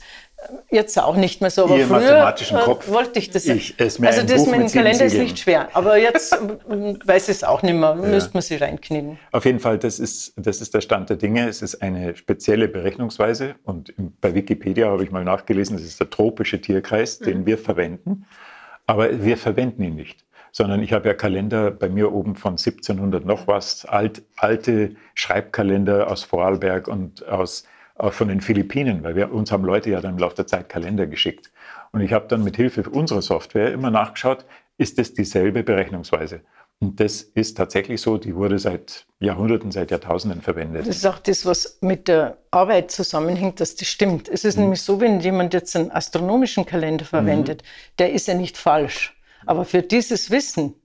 jetzt 0.70 1.00
auch 1.00 1.16
nicht 1.16 1.42
mehr 1.42 1.50
so, 1.50 1.66
aber 1.66 1.78
Ihr 1.78 1.88
früher 1.88 2.00
mathematischen 2.00 2.58
Kopf, 2.60 2.90
wollte 2.90 3.20
ich 3.20 3.30
das. 3.30 3.46
Ich, 3.46 3.76
es 3.78 4.02
also 4.02 4.26
das 4.26 4.46
mit 4.46 4.60
dem 4.60 4.68
Kalender 4.68 5.06
ist 5.06 5.18
nicht 5.18 5.40
schwer, 5.40 5.70
aber 5.74 5.98
jetzt 5.98 6.34
weiß 7.06 7.30
ich 7.30 7.38
es 7.38 7.44
auch 7.44 7.62
nicht 7.62 7.76
mehr, 7.76 7.98
ja. 8.02 8.08
müsste 8.08 8.32
man 8.34 8.42
sie 8.42 8.56
reinknien. 8.56 9.18
Auf 9.32 9.46
jeden 9.46 9.60
Fall, 9.60 9.78
das 9.78 10.00
ist, 10.00 10.34
das 10.36 10.62
ist 10.62 10.74
der 10.74 10.82
Stand 10.82 11.10
der 11.10 11.18
Dinge. 11.18 11.48
Es 11.48 11.62
ist 11.62 11.82
eine 11.82 12.16
spezielle 12.16 12.68
Berechnungsweise 12.68 13.56
und 13.64 13.94
bei 14.22 14.34
Wikipedia 14.34 14.88
habe 14.88 15.04
ich 15.04 15.12
mal 15.12 15.24
nachgelesen, 15.24 15.78
das 15.78 15.86
ist 15.86 16.00
der 16.00 16.10
tropische 16.10 16.60
Tierkreis, 16.60 17.20
den 17.20 17.42
mhm. 17.42 17.46
wir 17.46 17.58
verwenden, 17.58 18.26
aber 18.86 19.24
wir 19.24 19.38
verwenden 19.38 19.84
ihn 19.84 19.96
nicht 19.96 20.26
sondern 20.54 20.84
ich 20.84 20.94
habe 20.94 21.10
ja 21.10 21.14
Kalender 21.16 21.72
bei 21.72 21.90
mir 21.90 22.14
oben 22.14 22.36
von 22.36 22.54
1700 22.54 23.26
noch 23.26 23.48
was, 23.48 23.86
alt, 23.86 24.22
alte 24.38 24.96
Schreibkalender 25.16 26.10
aus 26.10 26.24
Vorarlberg 26.24 26.88
und 26.88 27.28
aus, 27.28 27.66
auch 27.96 28.14
von 28.14 28.28
den 28.28 28.40
Philippinen, 28.40 29.04
weil 29.04 29.16
wir 29.16 29.34
uns 29.34 29.52
haben 29.52 29.66
Leute 29.66 29.90
ja 29.90 30.00
dann 30.00 30.12
im 30.12 30.20
Laufe 30.20 30.36
der 30.36 30.48
Zeit 30.48 30.70
Kalender 30.70 31.08
geschickt. 31.08 31.52
Und 31.92 32.02
ich 32.02 32.14
habe 32.14 32.28
dann 32.28 32.44
mit 32.44 32.56
Hilfe 32.56 32.88
unserer 32.90 33.24
Software 33.24 33.74
immer 33.74 33.90
nachgeschaut, 33.90 34.46
ist 34.78 35.00
es 35.00 35.14
dieselbe 35.14 35.64
Berechnungsweise? 35.64 36.42
Und 36.80 37.00
das 37.00 37.22
ist 37.22 37.58
tatsächlich 37.58 38.02
so, 38.02 38.18
die 38.18 38.36
wurde 38.36 38.60
seit 38.60 39.06
Jahrhunderten, 39.20 39.72
seit 39.72 39.90
Jahrtausenden 39.90 40.42
verwendet. 40.42 40.88
Das 40.88 40.98
ist 40.98 41.06
auch 41.08 41.20
das, 41.20 41.46
was 41.46 41.78
mit 41.82 42.08
der 42.08 42.38
Arbeit 42.52 42.92
zusammenhängt, 42.92 43.60
dass 43.60 43.76
das 43.76 43.88
stimmt. 43.88 44.28
Es 44.30 44.44
ist 44.44 44.58
mhm. 44.58 44.64
nämlich 44.64 44.82
so, 44.82 45.00
wenn 45.00 45.20
jemand 45.20 45.54
jetzt 45.54 45.76
einen 45.76 45.92
astronomischen 45.92 46.66
Kalender 46.66 47.06
verwendet, 47.06 47.64
mhm. 47.64 47.96
der 48.00 48.12
ist 48.12 48.28
ja 48.28 48.34
nicht 48.36 48.58
falsch. 48.58 49.16
Aber 49.46 49.66
für 49.66 49.82
dieses 49.82 50.32
Wissen 50.32 50.76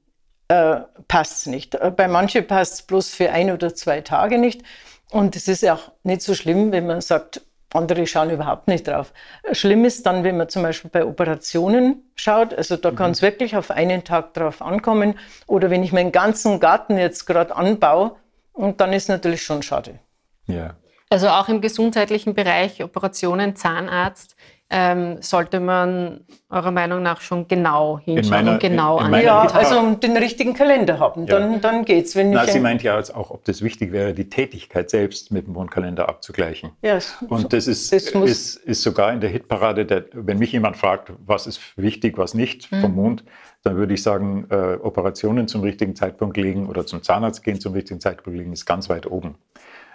äh, 0.49 0.81
passt 1.09 1.38
es 1.38 1.47
nicht. 1.47 1.75
Äh, 1.75 1.90
bei 1.90 2.09
manchen 2.09 2.47
passt 2.47 2.75
es 2.75 2.83
bloß 2.83 3.11
für 3.11 3.31
ein 3.31 3.51
oder 3.51 3.75
zwei 3.75 4.01
Tage 4.01 4.38
nicht. 4.38 4.62
Und 5.11 5.37
es 5.37 5.49
ist 5.49 5.62
ja 5.62 5.75
auch 5.75 5.92
nicht 6.03 6.23
so 6.23 6.35
schlimm, 6.35 6.73
wenn 6.73 6.87
man 6.87 7.01
sagt, 7.01 7.42
andere 7.73 8.07
schauen 8.07 8.31
überhaupt 8.31 8.66
nicht 8.66 8.88
drauf. 8.88 9.12
Schlimm 9.53 9.85
ist 9.85 10.07
dann, 10.07 10.25
wenn 10.25 10.38
man 10.38 10.49
zum 10.49 10.62
Beispiel 10.62 10.90
bei 10.90 11.05
Operationen 11.05 12.11
schaut. 12.14 12.55
Also 12.55 12.77
da 12.77 12.90
mhm. 12.90 12.97
kann 12.97 13.11
es 13.11 13.23
wirklich 13.23 13.57
auf 13.57 13.71
einen 13.71 14.05
Tag 14.05 14.35
drauf 14.35 14.62
ankommen. 14.62 15.18
Oder 15.47 15.71
wenn 15.71 15.83
ich 15.83 15.92
meinen 15.92 16.12
ganzen 16.12 16.61
Garten 16.61 16.97
jetzt 16.97 17.27
gerade 17.27 17.55
anbaue, 17.55 18.16
und 18.59 18.81
dann 18.81 18.92
ist 18.92 19.09
natürlich 19.09 19.44
schon 19.44 19.62
schade. 19.62 20.01
Ja. 20.49 20.75
Also 21.11 21.29
auch 21.29 21.49
im 21.49 21.61
gesundheitlichen 21.61 22.35
Bereich, 22.35 22.83
Operationen, 22.83 23.55
Zahnarzt, 23.55 24.35
ähm, 24.70 25.16
sollte 25.22 25.61
man 25.61 26.20
eurer 26.50 26.70
Meinung 26.70 27.02
nach 27.02 27.22
schon 27.22 27.48
genau 27.48 27.98
hinschauen 27.98 28.31
meiner, 28.31 28.52
und 28.52 28.61
genau 28.61 28.98
anschauen. 28.98 29.22
Ja, 29.22 29.42
also 29.46 29.94
den 29.94 30.16
richtigen 30.16 30.52
Kalender 30.52 30.98
haben, 30.98 31.26
dann, 31.26 31.52
ja. 31.52 31.59
dann 31.59 31.85
geht's. 31.85 32.14
Wenn 32.14 32.31
Na, 32.31 32.46
sie 32.46 32.61
meint 32.61 32.83
ja 32.83 32.98
auch, 33.14 33.31
ob 33.31 33.44
das 33.44 33.62
wichtig 33.62 33.92
wäre, 33.92 34.12
die 34.12 34.28
Tätigkeit 34.28 34.90
selbst 34.90 35.33
mit 35.33 35.46
dem 35.46 35.54
Mondkalender 35.54 36.09
abzugleichen. 36.09 36.70
Ja, 36.83 36.98
und 37.28 37.52
das 37.52 37.66
ist, 37.66 37.92
das 37.92 38.09
ist, 38.09 38.57
ist 38.57 38.83
sogar 38.83 39.12
in 39.12 39.20
der 39.20 39.31
Hitparade, 39.31 39.87
der, 39.87 40.04
wenn 40.12 40.38
mich 40.38 40.52
jemand 40.52 40.76
fragt, 40.76 41.12
was 41.24 41.46
ist 41.46 41.61
wichtig, 41.76 42.18
was 42.18 42.35
nicht 42.35 42.70
mhm. 42.70 42.81
vom 42.81 42.94
Mond, 42.94 43.24
dann 43.62 43.76
würde 43.76 43.94
ich 43.94 44.02
sagen, 44.02 44.46
äh, 44.50 44.74
Operationen 44.83 45.48
zum 45.48 45.62
richtigen 45.62 45.96
Zeitpunkt 45.96 46.37
legen 46.37 46.68
oder 46.68 46.87
zum 46.87 47.02
Zahnarzt 47.02 47.42
gehen 47.42 47.61
zum 47.61 47.72
richtigen 47.72 48.00
Zeitpunkt 48.00 48.38
legen, 48.38 48.52
ist 48.52 48.66
ganz 48.66 48.88
weit 48.88 49.07
oben. 49.07 49.37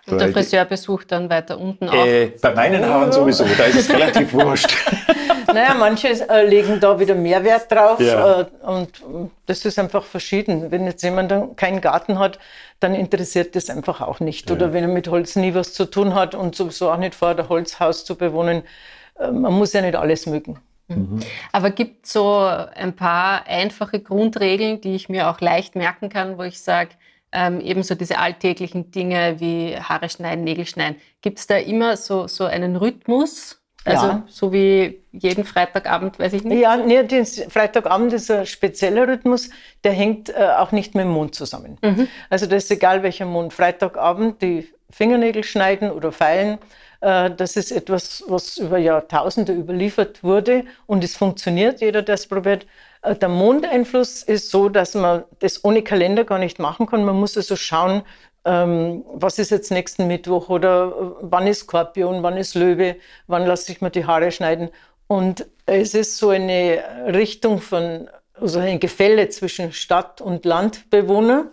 Und 0.06 0.20
der 0.20 0.34
Friseurbesuch 0.34 1.06
dann 1.06 1.30
weiter 1.30 1.58
unten 1.58 1.88
auch? 1.88 2.06
Äh, 2.06 2.34
bei 2.42 2.54
meinen 2.54 2.86
Haaren 2.86 3.12
sowieso, 3.12 3.46
da 3.58 3.64
ist 3.64 3.78
es 3.78 3.90
relativ 3.94 4.34
wurscht. 4.34 4.70
Naja, 5.48 5.76
manche 5.76 6.10
äh, 6.30 6.46
legen 6.46 6.80
da 6.80 7.00
wieder 7.00 7.16
mehr 7.16 7.44
Wert 7.44 7.72
drauf 7.72 8.00
ja. 8.00 8.42
äh, 8.42 8.46
und 8.64 8.90
das 9.46 9.64
ist 9.66 9.80
einfach 9.80 10.04
verschieden. 10.04 10.72
Wenn 10.72 10.86
jetzt 10.86 11.04
jemand 11.04 11.56
keinen 11.58 11.80
Garten 11.80 12.20
hat, 12.20 12.40
dann 12.80 12.96
interessiert 12.96 13.56
das 13.56 13.70
einfach 13.70 14.02
auch 14.02 14.20
nicht. 14.20 14.50
Ja. 14.50 14.56
Oder 14.56 14.74
wenn 14.74 14.84
er 14.84 14.90
mit 14.90 15.08
Holz 15.08 15.36
nie 15.36 15.54
was 15.54 15.74
zu 15.74 15.86
tun 15.86 16.16
hat 16.16 16.36
und 16.36 16.56
sowieso 16.56 16.92
auch 16.92 16.98
nicht 16.98 17.16
vor, 17.16 17.30
ein 17.30 17.50
Holzhaus 17.50 18.04
zu 18.04 18.16
bewohnen, 18.16 18.64
äh, 19.20 19.32
man 19.32 19.54
muss 19.54 19.74
ja 19.74 19.82
nicht 19.82 19.96
alles 19.96 20.26
mögen. 20.26 20.60
Mhm. 20.88 21.20
Aber 21.52 21.70
gibt 21.70 22.06
es 22.06 22.14
so 22.14 22.40
ein 22.40 22.96
paar 22.96 23.48
einfache 23.48 24.00
Grundregeln, 24.00 24.82
die 24.82 24.96
ich 24.96 25.08
mir 25.08 25.30
auch 25.30 25.40
leicht 25.40 25.76
merken 25.76 26.10
kann, 26.10 26.38
wo 26.38 26.44
ich 26.44 26.60
sage, 26.60 26.90
ähm, 27.34 27.60
ebenso 27.60 27.96
diese 27.96 28.20
alltäglichen 28.20 28.92
Dinge 28.92 29.40
wie 29.40 29.76
Haare 29.76 30.10
schneiden, 30.10 30.44
Nägel 30.44 30.66
schneiden. 30.66 30.98
Gibt 31.22 31.40
es 31.40 31.48
da 31.48 31.58
immer 31.58 31.98
so, 31.98 32.28
so 32.28 32.46
einen 32.46 32.76
Rhythmus? 32.76 33.60
Also 33.86 34.06
ja. 34.06 34.24
so 34.28 34.54
wie 34.54 35.02
jeden 35.12 35.44
Freitagabend, 35.44 36.18
weiß 36.18 36.32
ich 36.34 36.44
nicht. 36.46 36.62
Ja, 36.62 36.78
nee, 36.78 37.04
der 37.04 37.26
Freitagabend 37.26 38.14
ist 38.14 38.32
ein 38.32 38.46
spezieller 38.46 39.08
Rhythmus, 39.10 39.50
der 39.84 39.92
hängt 39.92 40.30
äh, 40.30 40.52
auch 40.58 40.72
nicht 40.72 40.96
mit 40.96 41.04
dem 41.04 41.12
Mond 41.12 41.36
zusammen. 41.36 41.78
Mhm. 41.82 42.08
Also 42.30 42.46
das 42.46 42.64
ist 42.64 42.72
egal 42.72 43.04
welcher 43.04 43.26
Mond. 43.26 43.52
Freitagabend 43.52 44.42
die 44.42 44.70
Fingernägel 44.90 45.44
schneiden 45.44 45.92
oder 45.92 46.14
feilen, 46.14 46.60
äh, 47.02 47.32
das 47.32 47.58
ist 47.58 47.72
etwas, 47.72 48.24
was 48.28 48.58
über 48.58 48.78
Jahrtausende 48.78 49.52
überliefert 49.52 50.24
wurde 50.24 50.64
und 50.86 51.04
es 51.04 51.18
funktioniert, 51.18 51.82
jeder, 51.82 52.02
der 52.02 52.16
es 52.16 52.28
probiert. 52.28 52.66
Äh, 53.04 53.16
der 53.16 53.30
Mondeinfluss 53.30 54.24
ist 54.24 54.50
so, 54.50 54.70
dass 54.70 54.96
man 54.96 55.24
das 55.40 55.64
ohne 55.64 55.84
Kalender 55.84 56.24
gar 56.24 56.40
nicht 56.40 56.60
machen 56.60 56.88
kann. 56.88 57.06
Man 57.06 57.20
muss 57.20 57.38
also 57.38 57.56
schauen, 57.56 58.04
ähm, 58.46 59.04
was 59.14 59.40
ist 59.40 59.52
jetzt 59.52 59.72
nächsten 59.72 60.08
Mittwoch 60.08 60.50
oder 60.50 60.88
äh, 60.88 61.16
wann 61.22 61.48
ist 61.48 61.62
Skorpion, 61.62 62.24
wann 62.24 62.38
ist 62.38 62.56
Löwe, 62.56 62.96
wann 63.28 63.46
lasse 63.46 63.72
ich 63.72 63.82
mir 63.82 63.92
die 63.92 64.06
Haare 64.06 64.32
schneiden. 64.32 64.70
Und 65.08 65.46
es 65.66 65.94
ist 65.94 66.18
so 66.18 66.30
eine 66.30 66.84
Richtung 67.14 67.60
von, 67.62 68.10
also 68.34 68.60
ein 68.60 68.80
Gefälle 68.80 69.30
zwischen 69.30 69.72
Stadt- 69.72 70.22
und 70.22 70.46
Landbewohner. 70.46 71.52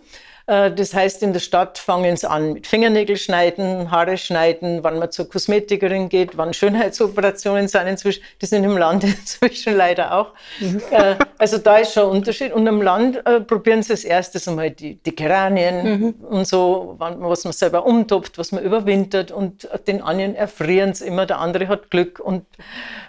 Äh, 0.51 0.71
das 0.71 0.93
heißt, 0.93 1.23
in 1.23 1.31
der 1.31 1.39
Stadt 1.39 1.77
fangen 1.77 2.17
sie 2.17 2.29
an 2.29 2.53
mit 2.53 2.67
Fingernägel 2.67 3.15
schneiden, 3.15 3.89
Haare 3.89 4.17
schneiden, 4.17 4.83
wann 4.83 4.99
man 4.99 5.09
zur 5.09 5.29
Kosmetikerin 5.29 6.09
geht, 6.09 6.35
wann 6.35 6.53
Schönheitsoperationen 6.53 7.69
sind 7.69 7.87
inzwischen. 7.87 8.21
Die 8.41 8.45
sind 8.45 8.65
im 8.65 8.77
Land 8.77 9.03
inzwischen 9.05 9.75
leider 9.77 10.13
auch. 10.13 10.33
Mhm. 10.59 10.81
Äh, 10.91 11.15
also 11.37 11.57
da 11.57 11.77
ist 11.77 11.93
schon 11.93 12.03
ein 12.03 12.09
Unterschied. 12.09 12.51
Und 12.51 12.67
im 12.67 12.81
Land 12.81 13.25
äh, 13.25 13.39
probieren 13.39 13.81
sie 13.81 13.93
als 13.93 14.03
erstes 14.03 14.47
einmal 14.47 14.71
die, 14.71 14.95
die 14.95 15.15
Geranien 15.15 15.99
mhm. 15.99 16.15
und 16.25 16.45
so, 16.45 16.95
was 16.97 17.45
man 17.45 17.53
selber 17.53 17.85
umtopft, 17.85 18.37
was 18.37 18.51
man 18.51 18.61
überwintert. 18.61 19.31
Und 19.31 19.69
den 19.87 20.01
anderen 20.01 20.35
erfrieren 20.35 20.93
sie 20.93 21.07
immer, 21.07 21.25
der 21.25 21.39
andere 21.39 21.69
hat 21.69 21.89
Glück. 21.89 22.19
Und 22.19 22.45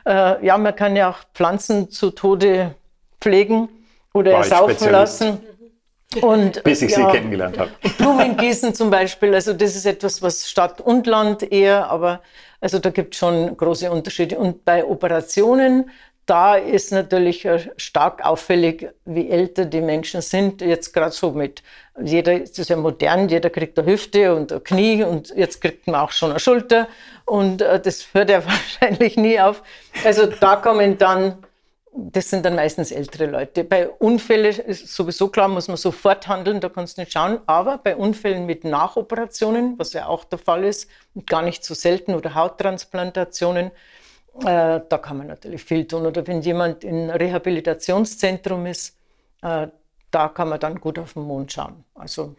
äh, 0.07 0.47
ja, 0.47 0.57
man 0.59 0.77
kann 0.77 0.95
ja 0.95 1.11
auch 1.11 1.19
Pflanzen 1.35 1.91
zu 1.91 2.11
Tode 2.11 2.77
pflegen 3.21 3.69
oder 4.15 4.33
ersaufen 4.33 4.91
lassen. 4.91 5.41
Und, 6.17 6.63
Bis 6.65 6.83
ich 6.83 6.91
ja, 6.93 7.07
sie 7.07 7.17
kennengelernt 7.17 7.59
habe. 7.59 7.71
Blumengießen 7.99 8.75
zum 8.75 8.91
Beispiel, 8.91 9.35
also 9.35 9.53
das 9.53 9.77
ist 9.77 9.87
etwas, 9.87 10.21
was 10.23 10.49
Stadt 10.49 10.81
und 10.81 11.07
Land 11.07 11.51
eher, 11.51 11.91
aber 11.91 12.21
also 12.61 12.79
da 12.79 12.91
gibt 12.91 13.15
es 13.15 13.19
schon 13.19 13.57
große 13.57 13.91
Unterschiede. 13.91 14.39
Und 14.39 14.65
bei 14.65 14.85
Operationen, 14.85 15.91
da 16.27 16.55
ist 16.55 16.93
natürlich 16.93 17.47
stark 17.77 18.25
auffällig, 18.25 18.89
wie 19.05 19.29
älter 19.29 19.65
die 19.65 19.81
Menschen 19.81 20.21
sind. 20.21 20.61
Jetzt 20.61 20.93
gerade 20.93 21.11
so 21.11 21.33
mit, 21.33 21.63
jeder 22.01 22.41
ist 22.41 22.57
ja 22.69 22.77
modern, 22.77 23.29
jeder 23.29 23.51
kriegt 23.51 23.79
eine 23.79 23.91
Hüfte 23.91 24.35
und 24.35 24.53
ein 24.53 24.63
Knie 24.63 25.03
und 25.03 25.35
jetzt 25.37 25.61
kriegt 25.61 25.87
man 25.89 25.97
auch 25.97 26.13
schon 26.13 26.31
eine 26.31 26.39
Schulter. 26.39 26.87
Und 27.25 27.63
äh, 27.63 27.81
das 27.81 28.07
hört 28.13 28.31
ja 28.31 28.43
wahrscheinlich 28.47 29.17
nie 29.17 29.41
auf. 29.41 29.63
Also 30.05 30.27
da 30.27 30.57
kommen 30.57 30.97
dann 30.99 31.39
das 31.95 32.31
sind 32.31 32.45
dann 32.47 32.55
meistens 32.55 32.91
ältere 32.91 33.27
Leute. 33.27 33.65
Bei 33.65 33.89
Unfällen 33.89 34.59
ist 34.61 34.89
sowieso 34.95 35.29
klar, 35.29 35.49
muss 35.49 35.69
man 35.69 35.77
sofort 35.77 36.27
handeln, 36.27 36.61
da 36.61 36.71
kannst 36.71 36.97
du 36.97 37.03
nicht 37.03 37.13
schauen. 37.13 37.41
Aber 37.47 37.79
bei 37.79 37.97
Unfällen 37.97 38.47
mit 38.47 38.65
Nachoperationen, 38.65 39.79
was 39.79 39.93
ja 39.93 40.07
auch 40.07 40.25
der 40.25 40.39
Fall 40.39 40.65
ist, 40.65 40.89
gar 41.27 41.43
nicht 41.43 41.65
so 41.65 41.75
selten, 41.75 42.15
oder 42.15 42.35
Hauttransplantationen, 42.35 43.67
äh, 44.41 44.81
da 44.89 44.99
kann 45.03 45.19
man 45.19 45.27
natürlich 45.27 45.63
viel 45.63 45.87
tun. 45.87 46.07
Oder 46.07 46.27
wenn 46.27 46.41
jemand 46.41 46.83
in 46.83 47.11
Rehabilitationszentrum 47.11 48.65
ist, 48.65 48.97
äh, 49.43 49.69
da 50.11 50.29
kann 50.29 50.49
man 50.49 50.61
dann 50.61 50.81
gut 50.81 50.99
auf 50.99 51.13
den 51.13 51.25
Mond 51.25 51.53
schauen. 51.53 51.85
Also 51.95 52.35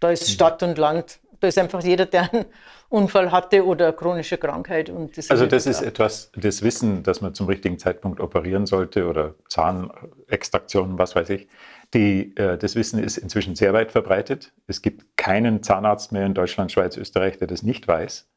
da 0.00 0.10
ist 0.10 0.28
mhm. 0.28 0.32
Stadt 0.32 0.62
und 0.64 0.78
Land, 0.78 1.20
da 1.40 1.48
ist 1.48 1.58
einfach 1.58 1.82
jeder, 1.82 2.06
der 2.06 2.32
einen 2.32 2.44
Unfall 2.88 3.32
hatte 3.32 3.64
oder 3.64 3.92
chronische 3.92 4.38
Krankheit. 4.38 4.90
Und 4.90 5.16
das 5.16 5.30
also 5.30 5.46
das 5.46 5.66
ist 5.66 5.82
etwas, 5.82 6.30
das 6.36 6.62
Wissen, 6.62 7.02
dass 7.02 7.20
man 7.20 7.34
zum 7.34 7.46
richtigen 7.46 7.78
Zeitpunkt 7.78 8.20
operieren 8.20 8.66
sollte 8.66 9.06
oder 9.06 9.34
Zahnextraktion, 9.48 10.98
was 10.98 11.14
weiß 11.14 11.30
ich. 11.30 11.48
Die, 11.94 12.36
äh, 12.36 12.58
das 12.58 12.74
Wissen 12.74 13.02
ist 13.02 13.16
inzwischen 13.16 13.54
sehr 13.54 13.72
weit 13.72 13.92
verbreitet. 13.92 14.52
Es 14.66 14.82
gibt 14.82 15.16
keinen 15.16 15.62
Zahnarzt 15.62 16.12
mehr 16.12 16.26
in 16.26 16.34
Deutschland, 16.34 16.72
Schweiz, 16.72 16.96
Österreich, 16.96 17.38
der 17.38 17.46
das 17.46 17.62
nicht 17.62 17.86
weiß. 17.86 18.28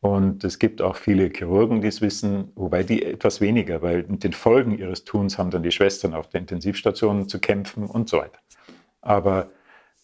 Und 0.00 0.44
es 0.44 0.58
gibt 0.58 0.82
auch 0.82 0.96
viele 0.96 1.30
Chirurgen, 1.30 1.80
die 1.80 1.88
es 1.88 2.00
wissen, 2.00 2.52
wobei 2.54 2.82
die 2.82 3.02
etwas 3.02 3.40
weniger, 3.40 3.82
weil 3.82 4.04
mit 4.08 4.24
den 4.24 4.34
Folgen 4.34 4.76
ihres 4.78 5.04
Tuns 5.04 5.38
haben 5.38 5.50
dann 5.50 5.62
die 5.62 5.72
Schwestern 5.72 6.14
auf 6.14 6.28
der 6.28 6.40
Intensivstation 6.40 7.28
zu 7.28 7.40
kämpfen 7.40 7.86
und 7.86 8.08
so 8.08 8.18
weiter. 8.18 8.38
Aber 9.00 9.50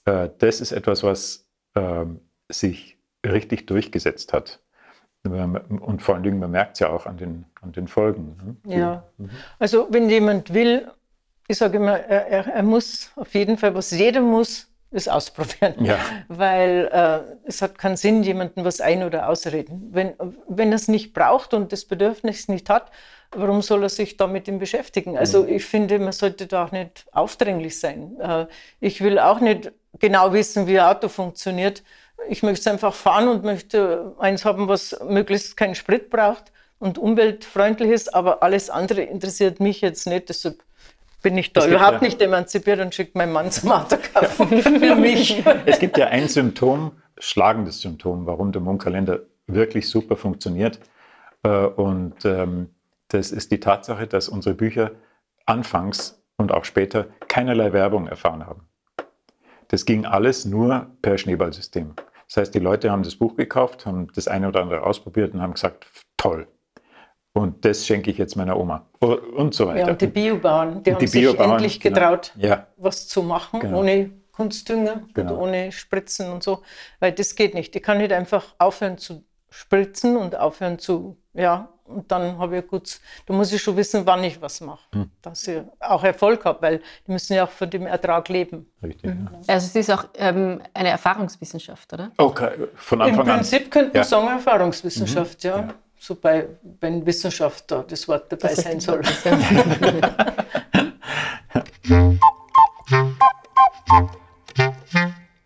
äh, 0.05 0.31
das 0.39 0.61
ist 0.61 0.73
etwas, 0.73 1.03
was 1.03 1.47
äh, 1.75 2.05
sich 2.53 2.99
richtig 3.25 3.67
durchgesetzt 3.67 4.33
hat. 4.33 4.61
Und 5.25 6.03
vor 6.03 6.17
allen 6.17 6.25
Dingen, 6.25 6.41
man 6.41 6.51
merkt 6.51 6.75
es 6.75 6.81
ja 6.81 6.91
auch 6.91 7.07
an 7.07 7.17
den, 7.17 7.45
an 7.61 7.73
den 7.73 7.87
Folgen. 7.87 8.37
Ne? 8.65 8.77
Ja, 8.77 9.05
mhm. 9.19 9.31
also 9.59 9.87
wenn 9.91 10.11
jemand 10.11 10.53
will, 10.53 10.91
ich 11.47 11.59
sage 11.59 11.77
immer, 11.77 11.99
er, 11.99 12.47
er, 12.49 12.62
muss 12.62 13.12
auf 13.15 13.33
jeden 13.35 13.57
Fall, 13.57 13.75
was 13.75 13.93
jeder 13.93 14.21
muss, 14.21 14.69
ist 14.91 15.09
ausprobieren. 15.09 15.75
Ja. 15.85 15.99
Weil 16.29 16.88
äh, 16.93 17.21
es 17.45 17.62
hat 17.62 17.79
keinen 17.79 17.97
Sinn, 17.97 18.25
jemandem 18.25 18.65
was 18.65 18.81
ein- 18.81 19.05
oder 19.05 19.29
ausreden. 19.29 19.91
Wenn, 19.93 20.15
wenn 20.49 20.71
er 20.71 20.77
es 20.77 20.88
nicht 20.88 21.15
braucht 21.15 21.55
und 21.55 21.73
das 21.73 21.85
Bedürfnis 21.85 22.49
nicht 22.49 22.69
hat, 22.69 22.91
warum 23.31 23.62
soll 23.62 23.85
er 23.85 23.88
sich 23.88 24.17
damit 24.17 24.47
beschäftigen? 24.59 25.17
Also 25.17 25.45
mhm. 25.45 25.51
ich 25.51 25.65
finde, 25.65 25.99
man 26.01 26.12
sollte 26.12 26.47
da 26.47 26.65
auch 26.65 26.73
nicht 26.73 27.07
aufdringlich 27.12 27.79
sein. 27.79 28.21
Äh, 28.21 28.47
ich 28.81 29.01
will 29.03 29.19
auch 29.19 29.41
nicht 29.41 29.73
genau 29.99 30.33
wissen, 30.33 30.67
wie 30.67 30.79
ein 30.79 30.87
Auto 30.87 31.09
funktioniert 31.09 31.83
ich 32.29 32.43
möchte 32.43 32.71
einfach 32.71 32.95
fahren 32.95 33.29
und 33.29 33.45
möchte 33.45 34.15
eins 34.19 34.45
haben, 34.45 34.69
was 34.69 34.99
möglichst 35.09 35.57
keinen 35.57 35.75
Sprit 35.75 36.11
braucht 36.11 36.53
und 36.79 36.99
umweltfreundlich 36.99 37.91
ist, 37.91 38.15
aber 38.15 38.43
alles 38.43 38.71
andere 38.71 39.03
interessiert 39.03 39.61
mich 39.61 39.81
jetzt 39.81 40.07
nicht. 40.07 40.29
Deshalb 40.29 40.63
bin 41.23 41.39
ich 41.39 41.53
da 41.53 41.67
überhaupt 41.67 42.03
ja, 42.03 42.09
nicht 42.09 42.21
emanzipiert 42.21 42.81
und 42.81 42.95
schicke 42.95 43.17
meinen 43.17 43.33
Mann 43.33 43.51
zum 43.51 43.71
Autokaufen 43.71 44.63
für 44.63 44.97
mich. 44.97 45.43
Es 45.67 45.79
gibt 45.79 45.97
ja 45.97 46.09
ein 46.09 46.29
Symptom, 46.29 46.93
schlagendes 47.19 47.81
Symptom, 47.81 48.27
warum 48.27 48.53
der 48.53 48.61
Mondkalender 48.61 49.21
wirklich 49.47 49.89
super 49.89 50.17
funktioniert. 50.17 50.81
Äh, 51.45 51.49
und 51.49 52.25
ähm, 52.25 52.71
das 53.09 53.31
ist 53.31 53.53
die 53.53 53.61
Tatsache, 53.61 54.07
dass 54.07 54.29
unsere 54.29 54.55
Bücher 54.55 54.93
anfangs 55.47 56.21
und 56.37 56.53
auch 56.53 56.65
später 56.65 57.07
keinerlei 57.29 57.73
Werbung 57.73 58.09
erfahren 58.09 58.47
haben. 58.47 58.67
Das 59.69 59.87
ging 59.87 60.05
alles 60.05 60.45
nur 60.45 60.91
per 61.01 61.17
Schneeballsystem. 61.17 61.95
Das 62.33 62.40
heißt, 62.40 62.55
die 62.55 62.61
Leute 62.61 62.90
haben 62.90 63.03
das 63.03 63.16
Buch 63.16 63.37
gekauft, 63.37 63.85
haben 63.85 64.09
das 64.14 64.27
eine 64.27 64.49
oder 64.49 64.62
andere 64.62 64.85
ausprobiert 64.85 65.35
und 65.35 65.42
haben 65.42 65.53
gesagt, 65.53 65.87
toll. 66.16 66.49
Und 67.35 67.66
das 67.66 67.87
schenke 67.87 68.11
ich 68.11 68.16
jetzt 68.16 68.37
meiner 68.37 68.59
Oma. 68.59 68.87
Und 69.01 69.53
so 69.53 69.66
weiter. 69.66 69.81
Ja, 69.81 69.88
und 69.88 70.01
die 70.01 70.07
Biobauern, 70.07 70.83
die 70.83 70.90
und 70.90 70.95
haben 70.95 71.01
die 71.01 71.07
sich 71.09 71.21
Biobauern, 71.21 71.51
endlich 71.53 71.79
genau. 71.79 71.95
getraut, 71.95 72.33
genau. 72.35 72.49
ja. 72.49 72.66
was 72.79 73.07
zu 73.07 73.23
machen, 73.23 73.61
genau. 73.61 73.81
ohne 73.81 74.12
Kunstdünger 74.33 75.03
genau. 75.12 75.35
und 75.35 75.40
ohne 75.40 75.73
Spritzen 75.73 76.33
und 76.33 76.42
so. 76.42 76.62
Weil 77.01 77.12
das 77.12 77.35
geht 77.35 77.53
nicht. 77.53 77.77
Ich 77.77 77.83
kann 77.83 77.99
nicht 77.99 78.12
einfach 78.12 78.55
aufhören 78.57 78.97
zu 78.97 79.25
spritzen 79.51 80.16
und 80.16 80.35
aufhören 80.35 80.79
zu, 80.79 81.18
ja, 81.35 81.68
und 81.85 82.11
dann 82.11 82.38
habe 82.38 82.59
ich 82.59 82.66
gut, 82.66 83.01
da 83.27 83.35
muss 83.35 83.53
ich 83.53 83.62
schon 83.62 83.77
wissen, 83.77 84.07
wann 84.07 84.25
ich 84.25 84.40
was 84.40 84.61
mache, 84.61 84.81
hm. 84.92 85.11
dass 85.21 85.47
ich 85.49 85.61
auch 85.81 86.05
Erfolg 86.05 86.45
habe, 86.45 86.62
weil 86.62 86.79
die 87.07 87.12
müssen 87.12 87.35
ja 87.35 87.45
auch 87.45 87.51
von 87.51 87.68
dem 87.71 87.87
Ertrag 87.87 88.29
leben. 88.29 88.66
Richtig. 88.83 89.14
Mhm. 89.14 89.29
Ja. 89.33 89.55
Also 89.55 89.66
es 89.66 89.77
ist 89.77 89.90
auch 89.90 90.05
ähm, 90.14 90.62
eine 90.75 90.90
Erfahrungswissenschaft, 90.90 91.92
oder? 91.92 92.11
Okay, 92.16 92.51
von 92.75 93.03
Anfang 93.03 93.21
an. 93.21 93.29
Im 93.29 93.37
Prinzip 93.37 93.64
an. 93.64 93.71
könnte 93.71 93.88
man 93.88 93.97
ja. 93.97 94.05
sagen 94.05 94.29
Erfahrungswissenschaft, 94.29 95.45
mhm. 95.45 95.51
ja. 95.51 95.59
ja. 95.59 95.75
So 95.99 96.14
bei, 96.16 96.49
wenn 96.81 97.07
Wissenschaft 97.07 97.71
da 97.71 97.85
das 97.87 98.09
Wort 98.09 98.33
dabei 98.33 98.49
das 98.49 98.64
sein 98.64 98.81
soll. 98.81 99.03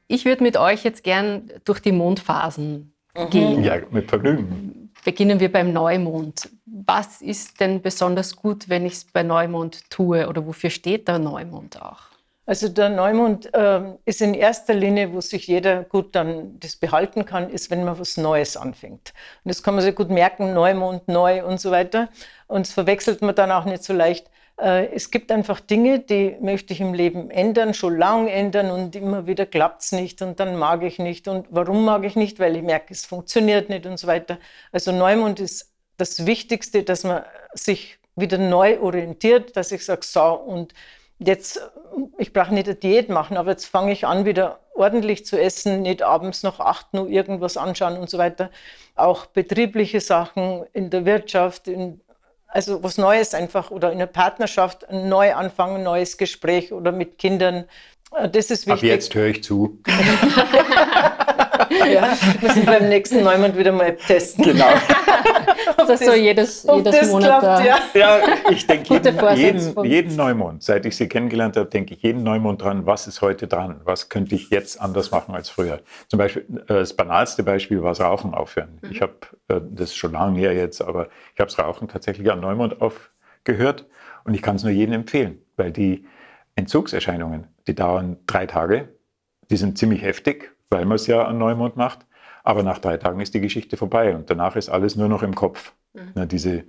ich 0.08 0.24
würde 0.24 0.42
mit 0.42 0.56
euch 0.56 0.82
jetzt 0.82 1.04
gern 1.04 1.50
durch 1.64 1.80
die 1.80 1.92
Mondphasen 1.92 2.94
mhm. 3.14 3.30
gehen. 3.30 3.62
Ja, 3.62 3.76
mit 3.90 4.08
Vergnügen. 4.08 4.75
Beginnen 5.06 5.38
wir 5.38 5.52
beim 5.52 5.72
Neumond. 5.72 6.48
Was 6.64 7.22
ist 7.22 7.60
denn 7.60 7.80
besonders 7.80 8.34
gut, 8.34 8.68
wenn 8.68 8.84
ich 8.84 8.94
es 8.94 9.04
bei 9.04 9.22
Neumond 9.22 9.88
tue 9.88 10.26
oder 10.28 10.44
wofür 10.44 10.68
steht 10.68 11.06
der 11.06 11.20
Neumond 11.20 11.80
auch? 11.80 12.00
Also 12.44 12.68
der 12.68 12.88
Neumond 12.88 13.54
äh, 13.54 13.82
ist 14.04 14.20
in 14.20 14.34
erster 14.34 14.74
Linie, 14.74 15.12
wo 15.12 15.20
sich 15.20 15.46
jeder 15.46 15.84
gut 15.84 16.16
dann 16.16 16.58
das 16.58 16.74
behalten 16.74 17.24
kann, 17.24 17.50
ist, 17.50 17.70
wenn 17.70 17.84
man 17.84 18.00
was 18.00 18.16
Neues 18.16 18.56
anfängt. 18.56 19.14
Und 19.44 19.48
das 19.48 19.62
kann 19.62 19.76
man 19.76 19.84
sich 19.84 19.94
gut 19.94 20.10
merken, 20.10 20.54
Neumond, 20.54 21.06
neu 21.06 21.44
und 21.46 21.60
so 21.60 21.70
weiter. 21.70 22.08
Und 22.48 22.66
das 22.66 22.74
verwechselt 22.74 23.22
man 23.22 23.36
dann 23.36 23.52
auch 23.52 23.64
nicht 23.64 23.84
so 23.84 23.92
leicht. 23.92 24.28
Äh, 24.60 24.86
es 24.94 25.10
gibt 25.10 25.30
einfach 25.30 25.60
Dinge, 25.60 26.00
die 26.00 26.36
möchte 26.40 26.72
ich 26.72 26.80
im 26.80 26.94
Leben 26.94 27.30
ändern, 27.30 27.74
schon 27.74 27.96
lange 27.98 28.30
ändern 28.30 28.70
und 28.70 28.96
immer 28.96 29.26
wieder 29.26 29.46
klappt 29.46 29.82
es 29.82 29.92
nicht 29.92 30.22
und 30.22 30.40
dann 30.40 30.56
mag 30.56 30.82
ich 30.82 30.98
nicht. 30.98 31.28
Und 31.28 31.46
warum 31.50 31.84
mag 31.84 32.04
ich 32.04 32.16
nicht? 32.16 32.38
Weil 32.38 32.56
ich 32.56 32.62
merke, 32.62 32.92
es 32.92 33.04
funktioniert 33.04 33.68
nicht 33.68 33.86
und 33.86 33.98
so 33.98 34.06
weiter. 34.06 34.38
Also 34.72 34.92
Neumond 34.92 35.40
ist 35.40 35.72
das 35.98 36.26
Wichtigste, 36.26 36.82
dass 36.82 37.04
man 37.04 37.24
sich 37.54 37.98
wieder 38.16 38.38
neu 38.38 38.80
orientiert, 38.80 39.56
dass 39.56 39.72
ich 39.72 39.84
sage, 39.84 40.00
so, 40.04 40.22
und 40.34 40.72
jetzt, 41.18 41.60
ich 42.18 42.32
brauche 42.32 42.52
nicht 42.52 42.66
eine 42.66 42.76
Diät 42.76 43.08
machen, 43.08 43.36
aber 43.36 43.50
jetzt 43.50 43.66
fange 43.66 43.92
ich 43.92 44.06
an, 44.06 44.24
wieder 44.24 44.60
ordentlich 44.74 45.24
zu 45.26 45.40
essen, 45.40 45.82
nicht 45.82 46.02
abends 46.02 46.42
noch 46.42 46.60
acht 46.60 46.92
Uhr 46.92 47.08
irgendwas 47.08 47.56
anschauen 47.56 47.98
und 47.98 48.10
so 48.10 48.18
weiter. 48.18 48.50
Auch 48.94 49.26
betriebliche 49.26 50.00
Sachen 50.00 50.64
in 50.72 50.90
der 50.90 51.04
Wirtschaft, 51.04 51.68
in, 51.68 52.00
also 52.56 52.82
was 52.82 52.96
Neues 52.96 53.34
einfach 53.34 53.70
oder 53.70 53.92
in 53.92 53.98
der 53.98 54.06
Partnerschaft, 54.06 54.88
ein 54.88 55.10
Neuanfang, 55.10 55.74
ein 55.76 55.82
neues 55.82 56.16
Gespräch 56.16 56.72
oder 56.72 56.90
mit 56.90 57.18
Kindern. 57.18 57.66
Äh, 58.16 58.30
das 58.30 58.50
ist 58.50 58.66
wichtig. 58.66 58.90
Ab 58.90 58.94
jetzt 58.94 59.14
höre 59.14 59.26
ich 59.26 59.44
zu. 59.44 59.78
ja, 61.92 62.16
müssen 62.40 62.64
beim 62.64 62.88
nächsten 62.88 63.22
Neumond 63.22 63.58
wieder 63.58 63.72
mal 63.72 63.94
testen. 63.94 64.42
Genau. 64.42 64.68
das, 65.86 66.00
so 66.00 66.12
jedes, 66.12 66.64
jedes 66.64 67.10
Monat. 67.10 67.40
Klappt, 67.40 67.66
ja. 67.66 67.78
ja, 67.94 68.20
ich 68.50 68.66
denke 68.66 68.94
jeden, 68.94 69.36
jeden, 69.36 69.84
jeden, 69.84 70.16
Neumond, 70.16 70.62
seit 70.62 70.86
ich 70.86 70.96
sie 70.96 71.08
kennengelernt 71.08 71.56
habe, 71.56 71.68
denke 71.68 71.94
ich 71.94 72.02
jeden 72.02 72.22
Neumond 72.22 72.62
dran, 72.62 72.86
was 72.86 73.06
ist 73.06 73.20
heute 73.22 73.46
dran? 73.46 73.80
Was 73.84 74.08
könnte 74.08 74.34
ich 74.34 74.50
jetzt 74.50 74.80
anders 74.80 75.10
machen 75.10 75.34
als 75.34 75.48
früher? 75.48 75.80
Zum 76.08 76.18
Beispiel, 76.18 76.44
äh, 76.68 76.74
das 76.74 76.94
banalste 76.94 77.42
Beispiel 77.42 77.82
war 77.82 77.90
das 77.90 78.00
Rauchen 78.00 78.34
aufhören. 78.34 78.78
Mhm. 78.82 78.90
Ich 78.90 79.02
habe 79.02 79.14
äh, 79.48 79.60
das 79.70 79.94
schon 79.94 80.12
lange 80.12 80.38
her 80.38 80.54
jetzt, 80.54 80.82
aber 80.82 81.08
ich 81.34 81.40
habe 81.40 81.50
das 81.50 81.58
Rauchen 81.58 81.88
tatsächlich 81.88 82.30
am 82.30 82.40
Neumond 82.40 82.80
aufgehört 82.80 83.86
und 84.24 84.34
ich 84.34 84.42
kann 84.42 84.56
es 84.56 84.62
nur 84.62 84.72
jedem 84.72 84.94
empfehlen, 84.94 85.42
weil 85.56 85.72
die 85.72 86.06
Entzugserscheinungen, 86.54 87.46
die 87.66 87.74
dauern 87.74 88.16
drei 88.26 88.46
Tage, 88.46 88.88
die 89.50 89.56
sind 89.56 89.78
ziemlich 89.78 90.02
heftig 90.02 90.56
weil 90.70 90.84
man 90.84 90.96
es 90.96 91.06
ja 91.06 91.24
an 91.24 91.38
Neumond 91.38 91.76
macht. 91.76 92.06
Aber 92.46 92.62
nach 92.62 92.78
drei 92.78 92.96
Tagen 92.96 93.18
ist 93.18 93.34
die 93.34 93.40
Geschichte 93.40 93.76
vorbei 93.76 94.14
und 94.14 94.30
danach 94.30 94.54
ist 94.54 94.68
alles 94.68 94.94
nur 94.94 95.08
noch 95.08 95.24
im 95.24 95.34
Kopf. 95.34 95.72
Mhm. 95.94 96.12
Na, 96.14 96.26
diese 96.26 96.62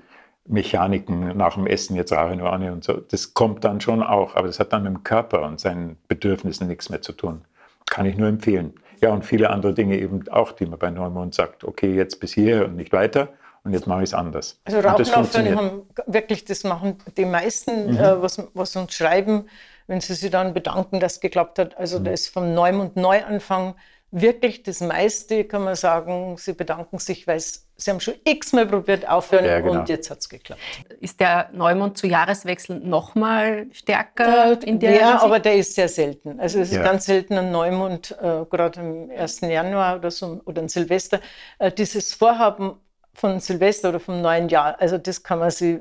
Mechaniken 0.48 1.38
nach 1.38 1.54
dem 1.54 1.68
Essen, 1.68 1.96
jetzt 1.96 2.12
eine 2.12 2.74
und 2.74 2.84
so, 2.84 2.94
das 2.94 3.36
kommt 3.36 3.64
dann 3.64 3.80
schon 3.80 4.02
auch, 4.02 4.36
aber 4.36 4.48
das 4.48 4.60
hat 4.60 4.74
dann 4.74 4.84
mit 4.84 4.92
dem 4.92 5.04
Körper 5.04 5.44
und 5.44 5.60
seinen 5.60 5.98
Bedürfnissen 6.08 6.68
nichts 6.68 6.90
mehr 6.90 7.04
zu 7.04 7.14
tun. 7.14 7.42
Kann 7.86 8.08
ich 8.08 8.18
nur 8.18 8.28
empfehlen. 8.28 8.74
Ja, 9.02 9.12
und 9.12 9.24
viele 9.24 9.52
andere 9.52 9.76
Dinge 9.76 10.00
eben 10.00 10.28
auch, 10.30 10.52
die 10.52 10.66
man 10.66 10.80
bei 10.80 10.90
Neumond 10.90 11.36
sagt, 11.36 11.64
okay, 11.64 11.94
jetzt 11.94 12.20
bis 12.20 12.34
hier 12.34 12.66
und 12.66 12.76
nicht 12.76 12.92
weiter 12.92 13.30
und 13.64 13.74
jetzt 13.74 13.86
mache 13.86 14.00
ich 14.00 14.10
es 14.10 14.14
anders. 14.16 14.60
Also 14.66 14.80
Rauchen 14.80 15.56
haben 15.56 15.84
wirklich, 16.08 16.44
das 16.44 16.64
machen 16.64 16.98
die 17.18 17.26
meisten, 17.26 17.92
mhm. 17.92 17.98
äh, 18.00 18.20
was, 18.20 18.42
was 18.56 18.76
uns 18.76 18.96
schreiben, 18.96 19.46
wenn 19.86 20.02
sie 20.02 20.16
sich 20.16 20.32
dann 20.32 20.56
bedanken, 20.56 21.00
dass 21.00 21.14
es 21.14 21.20
geklappt 21.20 21.60
hat. 21.60 21.78
Also 21.78 22.00
mhm. 22.00 22.06
da 22.06 22.12
ist 22.12 22.30
vom 22.30 22.56
Neumond 22.56 22.96
Neuanfang 22.96 23.76
wirklich 24.12 24.64
das 24.64 24.80
meiste, 24.80 25.44
kann 25.44 25.64
man 25.64 25.76
sagen, 25.76 26.38
sie 26.38 26.54
bedanken 26.54 26.98
sich, 26.98 27.28
weil 27.28 27.40
sie 27.40 27.92
haben 27.92 28.00
schon 28.00 28.16
x-mal 28.24 28.66
probiert 28.66 29.08
aufhören 29.08 29.46
ja, 29.46 29.60
genau. 29.60 29.80
und 29.80 29.90
jetzt 29.90 30.10
hat 30.10 30.20
es 30.20 30.30
geklappt. 30.30 30.62
Ist 31.02 31.20
der 31.20 31.50
Neumond 31.52 31.98
zu 31.98 32.08
Jahreswechsel 32.08 32.80
nochmal 32.80 33.68
stärker 33.74 34.54
äh, 34.54 34.66
in 34.66 34.80
der 34.80 34.92
Ja, 34.92 34.98
Hinsicht? 35.00 35.24
aber 35.24 35.40
der 35.40 35.56
ist 35.56 35.76
sehr 35.76 35.90
selten. 35.90 36.40
Also 36.40 36.60
es 36.60 36.70
ist 36.70 36.78
ja. 36.78 36.84
ganz 36.84 37.06
selten 37.06 37.38
ein 37.38 37.52
Neumond, 37.52 38.12
äh, 38.22 38.46
gerade 38.50 38.80
am 38.80 39.10
1. 39.10 39.42
Januar 39.42 39.98
oder 39.98 40.10
so 40.10 40.42
oder 40.46 40.62
ein 40.62 40.70
Silvester. 40.70 41.20
Äh, 41.60 41.72
dieses 41.72 42.14
Vorhaben 42.14 42.80
von 43.14 43.40
Silvester 43.40 43.90
oder 43.90 44.00
vom 44.00 44.22
neuen 44.22 44.48
Jahr, 44.48 44.80
also 44.80 44.98
das 44.98 45.22
kann 45.24 45.40
man 45.40 45.52
sich 45.52 45.80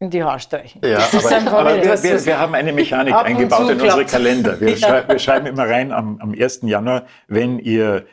in 0.00 0.08
die 0.08 0.24
Haare 0.24 0.40
streichen. 0.40 0.80
Ja, 0.82 0.98
aber, 0.98 1.58
aber 1.58 1.76
wir, 1.76 2.02
wir, 2.02 2.26
wir, 2.26 2.38
haben 2.38 2.54
eine 2.54 2.72
Mechanik 2.72 3.14
eingebaut 3.14 3.70
in 3.70 3.80
unsere 3.80 4.06
Kalender. 4.06 4.58
Wir, 4.58 4.70
ja. 4.74 4.76
schrei 4.76 5.04
wir, 5.06 5.18
schreiben 5.18 5.46
immer 5.46 5.68
rein 5.68 5.92
am, 5.92 6.18
am 6.20 6.32
1. 6.32 6.60
Januar, 6.62 7.04
wenn 7.28 7.58
ihr 7.58 8.06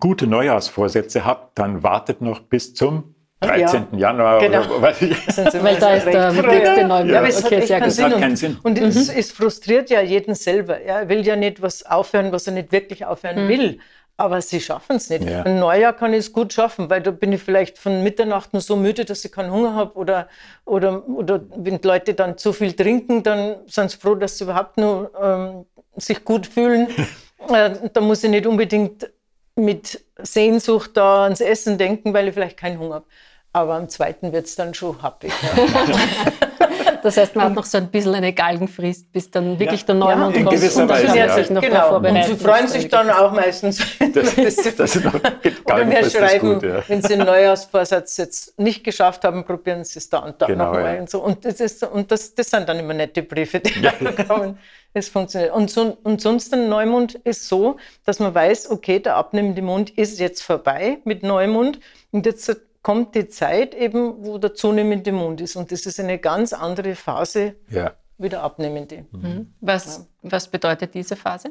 gute 0.00 0.26
Neujahrsvorsätze 0.26 1.24
habt, 1.24 1.58
dann 1.58 1.82
wartet 1.82 2.22
noch 2.22 2.40
bis 2.40 2.74
zum 2.74 3.14
13. 3.40 3.86
Ja, 3.92 3.98
Januar 3.98 4.40
genau. 4.40 4.64
oder 4.64 4.82
was 4.82 5.00
ich. 5.00 5.16
Weil 5.62 5.76
da 5.76 5.94
ist 5.94 6.06
der 6.06 6.32
nächste 6.32 6.86
Neujahr. 6.86 7.06
Ja, 7.06 7.18
aber 7.18 7.28
es 7.28 7.44
okay, 7.44 7.60
hat, 7.60 7.86
das 7.86 8.02
hat 8.02 8.18
keinen 8.18 8.34
Sinn. 8.34 8.56
Und, 8.62 8.78
und 8.78 8.80
mhm. 8.80 8.88
es, 8.88 9.08
es, 9.08 9.30
frustriert 9.30 9.90
ja 9.90 10.00
jeden 10.00 10.34
selber. 10.34 10.80
Er 10.80 11.08
will 11.08 11.24
ja 11.24 11.36
nicht 11.36 11.62
was 11.62 11.86
aufhören, 11.86 12.32
was 12.32 12.48
er 12.48 12.54
nicht 12.54 12.72
wirklich 12.72 13.06
aufhören 13.06 13.44
mhm. 13.44 13.48
will. 13.48 13.78
Aber 14.20 14.42
sie 14.42 14.60
schaffen 14.60 14.96
es 14.96 15.08
nicht. 15.10 15.22
Ja. 15.22 15.44
Ein 15.44 15.60
Neujahr 15.60 15.92
kann 15.92 16.12
ich 16.12 16.18
es 16.18 16.32
gut 16.32 16.52
schaffen, 16.52 16.90
weil 16.90 17.00
da 17.00 17.12
bin 17.12 17.32
ich 17.32 17.40
vielleicht 17.40 17.78
von 17.78 18.02
Mitternacht 18.02 18.52
nur 18.52 18.60
so 18.60 18.74
müde, 18.74 19.04
dass 19.04 19.24
ich 19.24 19.30
keinen 19.30 19.52
Hunger 19.52 19.76
habe. 19.76 19.96
Oder, 19.96 20.28
oder, 20.64 21.08
oder 21.08 21.40
wenn 21.54 21.80
Leute 21.80 22.14
dann 22.14 22.36
zu 22.36 22.52
viel 22.52 22.72
trinken, 22.72 23.22
dann 23.22 23.56
sind 23.66 23.92
sie 23.92 23.96
froh, 23.96 24.16
dass 24.16 24.36
sie 24.36 24.44
überhaupt 24.44 24.76
nur 24.76 25.12
ähm, 25.22 25.66
sich 25.96 26.24
gut 26.24 26.48
fühlen. 26.48 26.88
äh, 27.48 27.70
da 27.92 28.00
muss 28.00 28.24
ich 28.24 28.30
nicht 28.30 28.48
unbedingt 28.48 29.08
mit 29.54 30.04
Sehnsucht 30.20 30.96
da 30.96 31.22
ans 31.22 31.40
Essen 31.40 31.78
denken, 31.78 32.12
weil 32.12 32.26
ich 32.26 32.34
vielleicht 32.34 32.56
keinen 32.56 32.80
Hunger 32.80 32.96
habe. 32.96 33.06
Aber 33.52 33.74
am 33.74 33.88
zweiten 33.88 34.32
wird 34.32 34.46
es 34.46 34.56
dann 34.56 34.74
schon 34.74 35.00
happig. 35.00 35.32
Ja. 35.42 36.68
Das 37.02 37.16
heißt, 37.16 37.36
man 37.36 37.46
hat 37.46 37.54
noch 37.54 37.64
so 37.64 37.78
ein 37.78 37.88
bisschen 37.88 38.14
eine 38.14 38.32
Galgenfrist, 38.32 39.12
bis 39.12 39.30
dann 39.30 39.58
wirklich 39.58 39.80
ja. 39.80 39.86
der 39.86 39.94
Neumond 39.96 40.36
ja, 40.36 40.42
kommt. 40.42 40.54
Und 40.54 40.88
Weise, 40.88 41.16
ja. 41.16 41.34
sich 41.34 41.50
noch 41.50 41.62
genau. 41.62 41.96
Und 41.98 42.24
sie 42.24 42.36
freuen 42.36 42.68
sich 42.68 42.88
dann 42.88 43.10
auch 43.10 43.32
meistens. 43.32 43.82
Das, 44.18 44.34
das 44.76 44.96
ist 44.96 45.04
noch 45.04 45.14
Oder 45.14 45.84
mir 45.84 46.08
schreiben, 46.08 46.54
gut, 46.54 46.62
ja. 46.62 46.82
wenn 46.88 47.02
sie 47.02 47.14
einen 47.14 47.26
Neujahrsvorsatz 47.26 48.16
jetzt 48.16 48.58
nicht 48.58 48.82
geschafft 48.82 49.22
haben, 49.24 49.44
probieren 49.44 49.84
sie 49.84 49.98
es 49.98 50.08
da 50.08 50.18
und 50.20 50.40
da 50.40 50.46
genau, 50.46 50.66
nochmal. 50.66 50.94
Ja. 50.94 51.00
Und, 51.00 51.10
so. 51.10 51.22
und, 51.22 51.44
das, 51.44 51.60
ist, 51.60 51.82
und 51.84 52.10
das, 52.10 52.34
das 52.34 52.50
sind 52.50 52.68
dann 52.68 52.78
immer 52.78 52.94
nette 52.94 53.22
Briefe, 53.22 53.60
die 53.60 53.80
ja. 53.80 53.92
kommen. 54.28 54.58
Es 54.94 55.08
funktioniert. 55.08 55.52
Und, 55.52 55.70
so, 55.70 55.98
und 56.02 56.20
sonst 56.20 56.52
ein 56.54 56.68
Neumond 56.68 57.14
ist 57.14 57.48
so, 57.48 57.76
dass 58.06 58.18
man 58.18 58.34
weiß, 58.34 58.70
okay, 58.70 58.98
der 58.98 59.16
abnehmende 59.16 59.62
Mond 59.62 59.90
ist 59.90 60.18
jetzt 60.18 60.42
vorbei 60.42 60.98
mit 61.04 61.22
Neumond. 61.22 61.78
Und 62.10 62.24
jetzt 62.24 62.50
kommt 62.82 63.14
die 63.14 63.28
Zeit 63.28 63.74
eben, 63.74 64.24
wo 64.24 64.38
der 64.38 64.54
zunehmende 64.54 65.12
Mond 65.12 65.40
ist. 65.40 65.56
Und 65.56 65.72
das 65.72 65.86
ist 65.86 66.00
eine 66.00 66.18
ganz 66.18 66.52
andere 66.52 66.94
Phase 66.94 67.56
ja. 67.70 67.94
wie 68.18 68.28
der 68.28 68.42
abnehmende. 68.42 69.04
Mhm. 69.10 69.52
Was, 69.60 69.98
ja. 69.98 70.30
was 70.30 70.48
bedeutet 70.48 70.94
diese 70.94 71.16
Phase? 71.16 71.50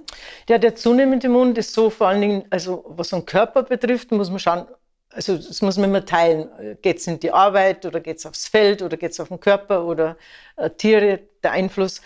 Ja, 0.49 0.57
der 0.57 0.75
zunehmende 0.75 1.29
Mond 1.29 1.57
ist 1.57 1.73
so 1.73 1.89
vor 1.89 2.07
allen 2.07 2.21
Dingen, 2.21 2.45
also 2.49 2.85
was 2.87 3.09
den 3.09 3.25
Körper 3.25 3.63
betrifft, 3.63 4.11
muss 4.11 4.29
man 4.29 4.39
schauen, 4.39 4.67
also 5.11 5.37
das 5.37 5.61
muss 5.61 5.77
man 5.77 5.89
immer 5.89 6.05
teilen. 6.05 6.49
Geht 6.81 6.97
es 6.97 7.07
in 7.07 7.19
die 7.19 7.31
Arbeit 7.31 7.85
oder 7.85 7.99
geht 7.99 8.17
es 8.17 8.25
aufs 8.25 8.47
Feld 8.47 8.81
oder 8.81 8.97
geht 8.97 9.11
es 9.11 9.19
auf 9.19 9.29
den 9.29 9.39
Körper 9.39 9.85
oder 9.85 10.17
äh, 10.57 10.69
Tiere, 10.69 11.19
der 11.43 11.51
Einfluss. 11.51 12.01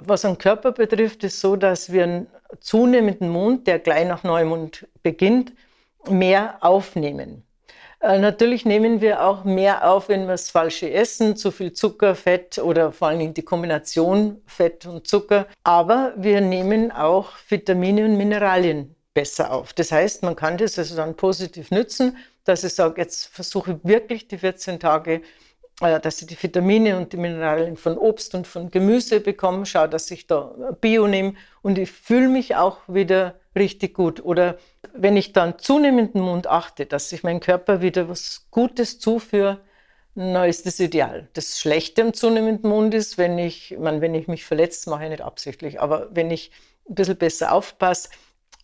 Was 0.00 0.22
den 0.22 0.38
Körper 0.38 0.72
betrifft, 0.72 1.22
ist 1.22 1.40
so, 1.40 1.54
dass 1.54 1.92
wir 1.92 2.02
einen 2.04 2.26
zunehmenden 2.60 3.28
Mond, 3.28 3.66
der 3.66 3.78
gleich 3.78 4.08
nach 4.08 4.24
Neumond 4.24 4.88
beginnt, 5.02 5.52
mehr 6.08 6.58
aufnehmen. 6.60 7.44
Äh, 8.00 8.18
natürlich 8.18 8.64
nehmen 8.64 9.00
wir 9.00 9.24
auch 9.24 9.44
mehr 9.44 9.90
auf, 9.90 10.08
wenn 10.08 10.22
wir 10.22 10.32
das 10.32 10.50
Falsche 10.50 10.90
essen, 10.90 11.36
zu 11.36 11.50
viel 11.50 11.72
Zucker, 11.72 12.14
Fett 12.14 12.58
oder 12.58 12.92
vor 12.92 13.08
allem 13.08 13.34
die 13.34 13.42
Kombination 13.42 14.40
Fett 14.46 14.86
und 14.86 15.06
Zucker. 15.06 15.46
Aber 15.64 16.14
wir 16.16 16.40
nehmen 16.40 16.92
auch 16.92 17.32
Vitamine 17.48 18.04
und 18.04 18.16
Mineralien 18.16 18.94
besser 19.14 19.52
auf. 19.52 19.72
Das 19.72 19.90
heißt, 19.90 20.22
man 20.22 20.36
kann 20.36 20.58
das 20.58 20.78
also 20.78 20.94
dann 20.94 21.16
positiv 21.16 21.72
nützen, 21.72 22.16
dass 22.44 22.62
ich 22.62 22.74
sage, 22.74 23.00
jetzt 23.00 23.26
versuche 23.26 23.72
ich 23.72 23.88
wirklich 23.88 24.28
die 24.28 24.38
14 24.38 24.78
Tage 24.78 25.22
äh, 25.80 26.00
dass 26.00 26.20
ich 26.20 26.26
die 26.26 26.40
Vitamine 26.40 26.96
und 26.96 27.12
die 27.12 27.16
Mineralien 27.16 27.76
von 27.76 27.98
Obst 27.98 28.34
und 28.34 28.46
von 28.46 28.70
Gemüse 28.70 29.20
bekomme, 29.20 29.64
schaue, 29.64 29.88
dass 29.88 30.10
ich 30.10 30.26
da 30.26 30.52
Bio 30.80 31.06
nehme 31.06 31.34
und 31.62 31.78
ich 31.78 31.90
fühle 31.90 32.28
mich 32.28 32.56
auch 32.56 32.78
wieder 32.88 33.34
richtig 33.58 33.94
gut. 33.94 34.24
Oder 34.24 34.58
wenn 34.94 35.16
ich 35.16 35.32
dann 35.32 35.58
zunehmend 35.58 36.14
den 36.14 36.22
Mund 36.22 36.46
achte, 36.46 36.86
dass 36.86 37.12
ich 37.12 37.22
meinem 37.22 37.40
Körper 37.40 37.80
wieder 37.82 38.08
was 38.08 38.46
Gutes 38.50 38.98
zuführe, 38.98 39.60
dann 40.14 40.48
ist 40.48 40.66
das 40.66 40.80
ideal. 40.80 41.28
Das 41.34 41.60
Schlechte 41.60 42.02
am 42.02 42.12
zunehmenden 42.12 42.70
Mund 42.70 42.94
ist, 42.94 43.18
wenn 43.18 43.38
ich, 43.38 43.72
ich 43.72 43.78
meine, 43.78 44.00
wenn 44.00 44.14
ich 44.14 44.26
mich 44.26 44.44
verletze, 44.44 44.90
mache 44.90 45.04
ich 45.04 45.10
nicht 45.10 45.22
absichtlich, 45.22 45.80
aber 45.80 46.08
wenn 46.12 46.30
ich 46.30 46.50
ein 46.88 46.94
bisschen 46.94 47.16
besser 47.16 47.52
aufpasse, 47.52 48.08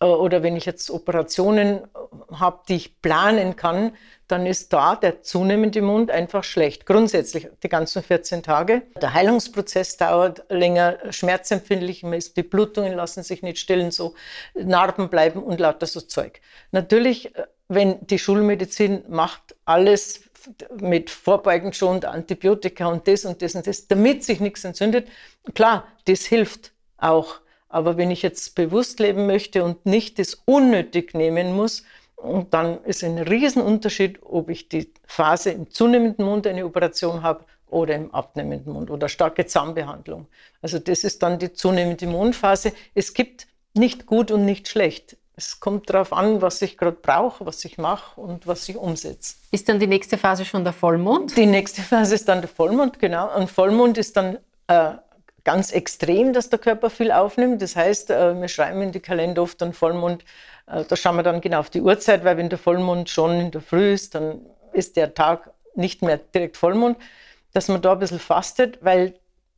oder 0.01 0.43
wenn 0.43 0.55
ich 0.55 0.65
jetzt 0.65 0.89
Operationen 0.89 1.77
äh, 1.77 2.35
habe, 2.35 2.59
die 2.67 2.75
ich 2.75 3.01
planen 3.01 3.55
kann, 3.55 3.93
dann 4.27 4.45
ist 4.45 4.73
da 4.73 4.95
der 4.95 5.21
zunehmende 5.21 5.81
Mund 5.81 6.09
einfach 6.11 6.43
schlecht. 6.43 6.85
Grundsätzlich 6.85 7.47
die 7.63 7.69
ganzen 7.69 8.01
14 8.03 8.43
Tage. 8.43 8.81
Der 9.01 9.13
Heilungsprozess 9.13 9.97
dauert 9.97 10.43
länger, 10.49 10.97
schmerzempfindlich, 11.11 12.03
die 12.35 12.43
Blutungen 12.43 12.93
lassen 12.93 13.23
sich 13.23 13.43
nicht 13.43 13.59
stillen, 13.59 13.91
so 13.91 14.15
Narben 14.55 15.09
bleiben 15.09 15.43
und 15.43 15.59
lauter 15.59 15.85
so 15.85 16.01
Zeug. 16.01 16.41
Natürlich, 16.71 17.35
äh, 17.35 17.45
wenn 17.67 18.05
die 18.05 18.19
Schulmedizin 18.19 19.03
macht 19.07 19.55
alles 19.65 20.21
mit 20.79 21.09
vorbeugend 21.09 21.75
schon 21.75 22.03
Antibiotika 22.03 22.85
und 22.87 23.07
das 23.07 23.25
und 23.25 23.41
das 23.41 23.55
und 23.55 23.65
das, 23.65 23.87
damit 23.87 24.23
sich 24.23 24.39
nichts 24.39 24.63
entzündet, 24.63 25.07
klar, 25.53 25.87
das 26.05 26.25
hilft 26.25 26.73
auch. 26.97 27.39
Aber 27.69 27.97
wenn 27.97 28.11
ich 28.11 28.21
jetzt 28.21 28.55
bewusst 28.55 28.99
leben 28.99 29.25
möchte 29.25 29.63
und 29.63 29.85
nicht 29.85 30.19
das 30.19 30.35
unnötig 30.45 31.13
nehmen 31.13 31.55
muss, 31.55 31.83
dann 32.49 32.83
ist 32.83 33.03
ein 33.03 33.17
Riesenunterschied, 33.17 34.19
ob 34.23 34.49
ich 34.49 34.69
die 34.69 34.91
Phase 35.05 35.51
im 35.51 35.69
zunehmenden 35.69 36.25
Mund 36.25 36.47
eine 36.47 36.65
Operation 36.65 37.21
habe 37.21 37.43
oder 37.67 37.95
im 37.95 38.13
abnehmenden 38.13 38.73
Mund 38.73 38.89
oder 38.89 39.09
starke 39.09 39.45
Zahnbehandlung. 39.45 40.27
Also 40.61 40.79
das 40.79 41.03
ist 41.03 41.21
dann 41.23 41.39
die 41.39 41.53
zunehmende 41.53 42.07
Mundphase. 42.07 42.73
Es 42.93 43.13
gibt 43.13 43.47
nicht 43.73 44.05
gut 44.05 44.31
und 44.31 44.45
nicht 44.45 44.67
schlecht. 44.67 45.17
Es 45.37 45.59
kommt 45.59 45.89
darauf 45.89 46.13
an, 46.13 46.41
was 46.41 46.61
ich 46.61 46.77
gerade 46.77 46.95
brauche, 46.95 47.45
was 47.45 47.65
ich 47.65 47.77
mache 47.77 48.19
und 48.21 48.47
was 48.47 48.69
ich 48.69 48.77
umsetze. 48.77 49.35
Ist 49.51 49.67
dann 49.67 49.79
die 49.79 49.87
nächste 49.87 50.17
Phase 50.17 50.45
schon 50.45 50.63
der 50.63 50.71
Vollmond? 50.71 51.35
Die 51.35 51.45
nächste 51.45 51.81
Phase 51.81 52.15
ist 52.15 52.29
dann 52.29 52.39
der 52.39 52.47
Vollmond, 52.47 52.99
genau. 52.99 53.35
Und 53.35 53.51
Vollmond 53.51 53.97
ist 53.97 54.15
dann 54.15 54.37
äh, 54.67 54.93
ganz 55.45 55.71
extrem, 55.71 56.33
dass 56.33 56.49
der 56.49 56.59
Körper 56.59 56.89
viel 56.89 57.11
aufnimmt. 57.11 57.61
Das 57.61 57.77
heißt, 57.77 58.09
äh, 58.11 58.39
wir 58.39 58.47
schreiben 58.49 58.81
in 58.81 58.91
die 58.91 58.99
Kalender 58.99 59.43
oft 59.43 59.63
einen 59.63 59.73
Vollmond, 59.73 60.25
äh, 60.67 60.83
da 60.83 60.95
schauen 60.97 61.15
wir 61.15 61.23
dann 61.23 61.39
genau 61.39 61.59
auf 61.59 61.69
die 61.69 61.81
Uhrzeit, 61.81 62.25
weil 62.25 62.35
wenn 62.35 62.49
der 62.49 62.57
Vollmond 62.59 63.09
schon 63.09 63.39
in 63.39 63.51
der 63.51 63.61
Früh 63.61 63.93
ist, 63.93 64.15
dann 64.15 64.41
ist 64.73 64.97
der 64.97 65.13
Tag 65.13 65.51
nicht 65.75 66.01
mehr 66.01 66.17
direkt 66.17 66.57
Vollmond, 66.57 66.97
dass 67.53 67.69
man 67.69 67.81
da 67.81 67.93
ein 67.93 67.99
bisschen 67.99 68.19
fastet, 68.19 68.79
weil 68.81 69.13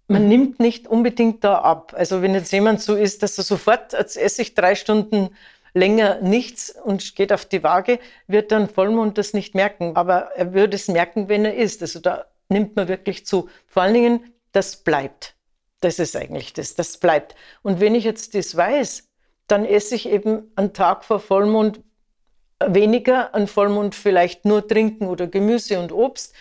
man 0.08 0.28
nimmt 0.28 0.60
nicht 0.60 0.88
unbedingt 0.88 1.44
da 1.44 1.60
ab. 1.60 1.94
Also 1.98 2.22
wenn 2.22 2.34
jetzt 2.34 2.52
jemand 2.52 2.82
so 2.82 2.96
ist, 2.96 3.24
dass 3.24 3.38
er 3.38 3.44
sofort, 3.44 3.94
als 3.94 4.16
esse 4.16 4.42
ich 4.42 4.54
drei 4.56 4.76
Stunden 4.76 5.30
länger 5.74 6.22
nichts 6.22 6.70
und 6.70 7.16
geht 7.16 7.34
auf 7.34 7.46
die 7.46 7.64
Waage, 7.64 8.00
wird 8.28 8.52
dann 8.52 8.70
Vollmond 8.70 9.18
das 9.18 9.34
nicht 9.34 9.54
merken. 9.54 9.96
Aber 9.96 10.32
er 10.36 10.54
würde 10.54 10.76
es 10.76 10.88
merken, 10.88 11.28
wenn 11.30 11.46
er 11.46 11.56
isst. 11.56 11.82
Also 11.82 12.00
da 12.00 12.26
nimmt 12.50 12.76
man 12.76 12.88
wirklich 12.88 13.26
zu. 13.26 13.50
Vor 13.68 13.84
allen 13.84 13.94
Dingen, 13.94 14.34
das 14.54 14.78
bleibt. 14.78 15.37
Das 15.80 16.00
ist 16.00 16.16
eigentlich 16.16 16.54
das, 16.54 16.76
das 16.76 16.98
bleibt. 16.98 17.36
Und 17.62 17.80
wenn 17.80 17.96
ich 17.96 18.04
jetzt 18.04 18.36
das 18.36 18.56
weiß, 18.56 19.08
dann 19.48 19.66
esse 19.66 19.96
ich 19.96 20.10
eben 20.10 20.52
einen 20.56 20.74
Tag 20.74 21.06
vor 21.06 21.20
Vollmond 21.20 21.82
weniger, 22.66 23.34
an 23.36 23.48
Vollmond 23.48 23.96
vielleicht 23.96 24.46
nur 24.46 24.68
trinken 24.68 25.08
oder 25.08 25.28
Gemüse 25.28 25.80
und 25.80 25.92
Obst. 25.92 26.34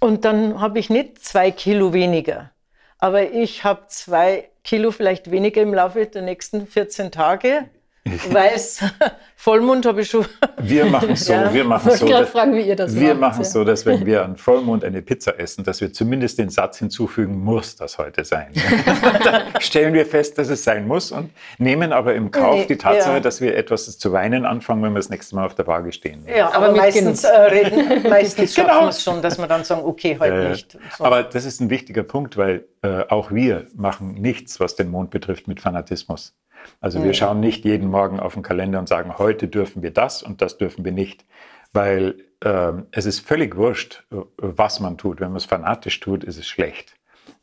Und 0.00 0.24
dann 0.24 0.60
habe 0.60 0.78
ich 0.78 0.90
nicht 0.90 1.24
zwei 1.24 1.50
Kilo 1.50 1.92
weniger, 1.92 2.50
aber 2.98 3.30
ich 3.32 3.64
habe 3.64 3.86
zwei 3.88 4.50
Kilo 4.62 4.90
vielleicht 4.90 5.30
weniger 5.30 5.62
im 5.62 5.72
Laufe 5.72 6.04
der 6.06 6.22
nächsten 6.22 6.66
14 6.66 7.10
Tage 7.10 7.68
Weiß, 8.04 8.84
Vollmond 9.36 9.84
habe 9.84 10.00
ich 10.00 10.10
schon. 10.10 10.24
Wir 10.58 10.86
machen 10.86 11.16
so, 11.16 11.32
ja. 11.34 11.52
wir 11.52 11.64
machen 11.64 11.92
so. 11.92 12.06
Dass, 12.06 12.30
fragen, 12.30 12.54
wie 12.54 12.62
ihr 12.62 12.76
das 12.76 12.94
wir 12.94 13.14
macht, 13.14 13.20
machen 13.20 13.42
ja. 13.42 13.50
so, 13.50 13.64
dass 13.64 13.84
wenn 13.84 14.06
wir 14.06 14.24
an 14.24 14.36
Vollmond 14.36 14.84
eine 14.84 15.02
Pizza 15.02 15.38
essen, 15.38 15.64
dass 15.64 15.80
wir 15.80 15.92
zumindest 15.92 16.38
den 16.38 16.48
Satz 16.48 16.78
hinzufügen, 16.78 17.42
muss 17.44 17.76
das 17.76 17.98
heute 17.98 18.24
sein. 18.24 18.52
dann 19.24 19.42
stellen 19.60 19.92
wir 19.92 20.06
fest, 20.06 20.38
dass 20.38 20.48
es 20.48 20.64
sein 20.64 20.86
muss 20.86 21.12
und 21.12 21.30
nehmen 21.58 21.92
aber 21.92 22.14
im 22.14 22.30
Kauf 22.30 22.66
die 22.66 22.76
Tatsache, 22.76 23.14
ja. 23.14 23.20
dass 23.20 23.40
wir 23.40 23.56
etwas 23.56 23.98
zu 23.98 24.12
weinen 24.12 24.46
anfangen, 24.46 24.82
wenn 24.82 24.92
wir 24.92 25.00
das 25.00 25.10
nächste 25.10 25.34
Mal 25.36 25.46
auf 25.46 25.54
der 25.54 25.66
Waage 25.66 25.92
stehen. 25.92 26.24
Ja, 26.26 26.48
aber, 26.52 26.68
aber 26.68 26.76
meistens, 26.76 27.24
äh, 27.24 27.28
reden, 27.28 28.02
meistens 28.08 28.54
genau. 28.54 28.88
es 28.88 29.02
schon, 29.02 29.20
dass 29.20 29.38
wir 29.38 29.46
dann 29.46 29.64
sagen, 29.64 29.82
okay, 29.84 30.16
heute 30.18 30.48
nicht. 30.50 30.78
So. 30.96 31.04
Aber 31.04 31.22
das 31.22 31.44
ist 31.44 31.60
ein 31.60 31.70
wichtiger 31.70 32.02
Punkt, 32.02 32.36
weil 32.36 32.64
äh, 32.82 33.02
auch 33.08 33.30
wir 33.30 33.66
machen 33.74 34.14
nichts, 34.14 34.60
was 34.60 34.76
den 34.76 34.90
Mond 34.90 35.10
betrifft, 35.10 35.48
mit 35.48 35.60
Fanatismus. 35.60 36.34
Also 36.80 37.02
wir 37.02 37.14
schauen 37.14 37.40
nicht 37.40 37.64
jeden 37.64 37.88
Morgen 37.88 38.20
auf 38.20 38.34
den 38.34 38.42
Kalender 38.42 38.78
und 38.78 38.88
sagen, 38.88 39.18
heute 39.18 39.33
dürfen 39.42 39.82
wir 39.82 39.90
das 39.90 40.22
und 40.22 40.40
das 40.40 40.58
dürfen 40.58 40.84
wir 40.84 40.92
nicht, 40.92 41.24
weil 41.72 42.16
äh, 42.40 42.72
es 42.92 43.06
ist 43.06 43.20
völlig 43.20 43.56
wurscht, 43.56 44.04
was 44.36 44.80
man 44.80 44.96
tut. 44.96 45.20
Wenn 45.20 45.28
man 45.28 45.36
es 45.36 45.44
fanatisch 45.44 46.00
tut, 46.00 46.24
ist 46.24 46.38
es 46.38 46.46
schlecht. 46.46 46.94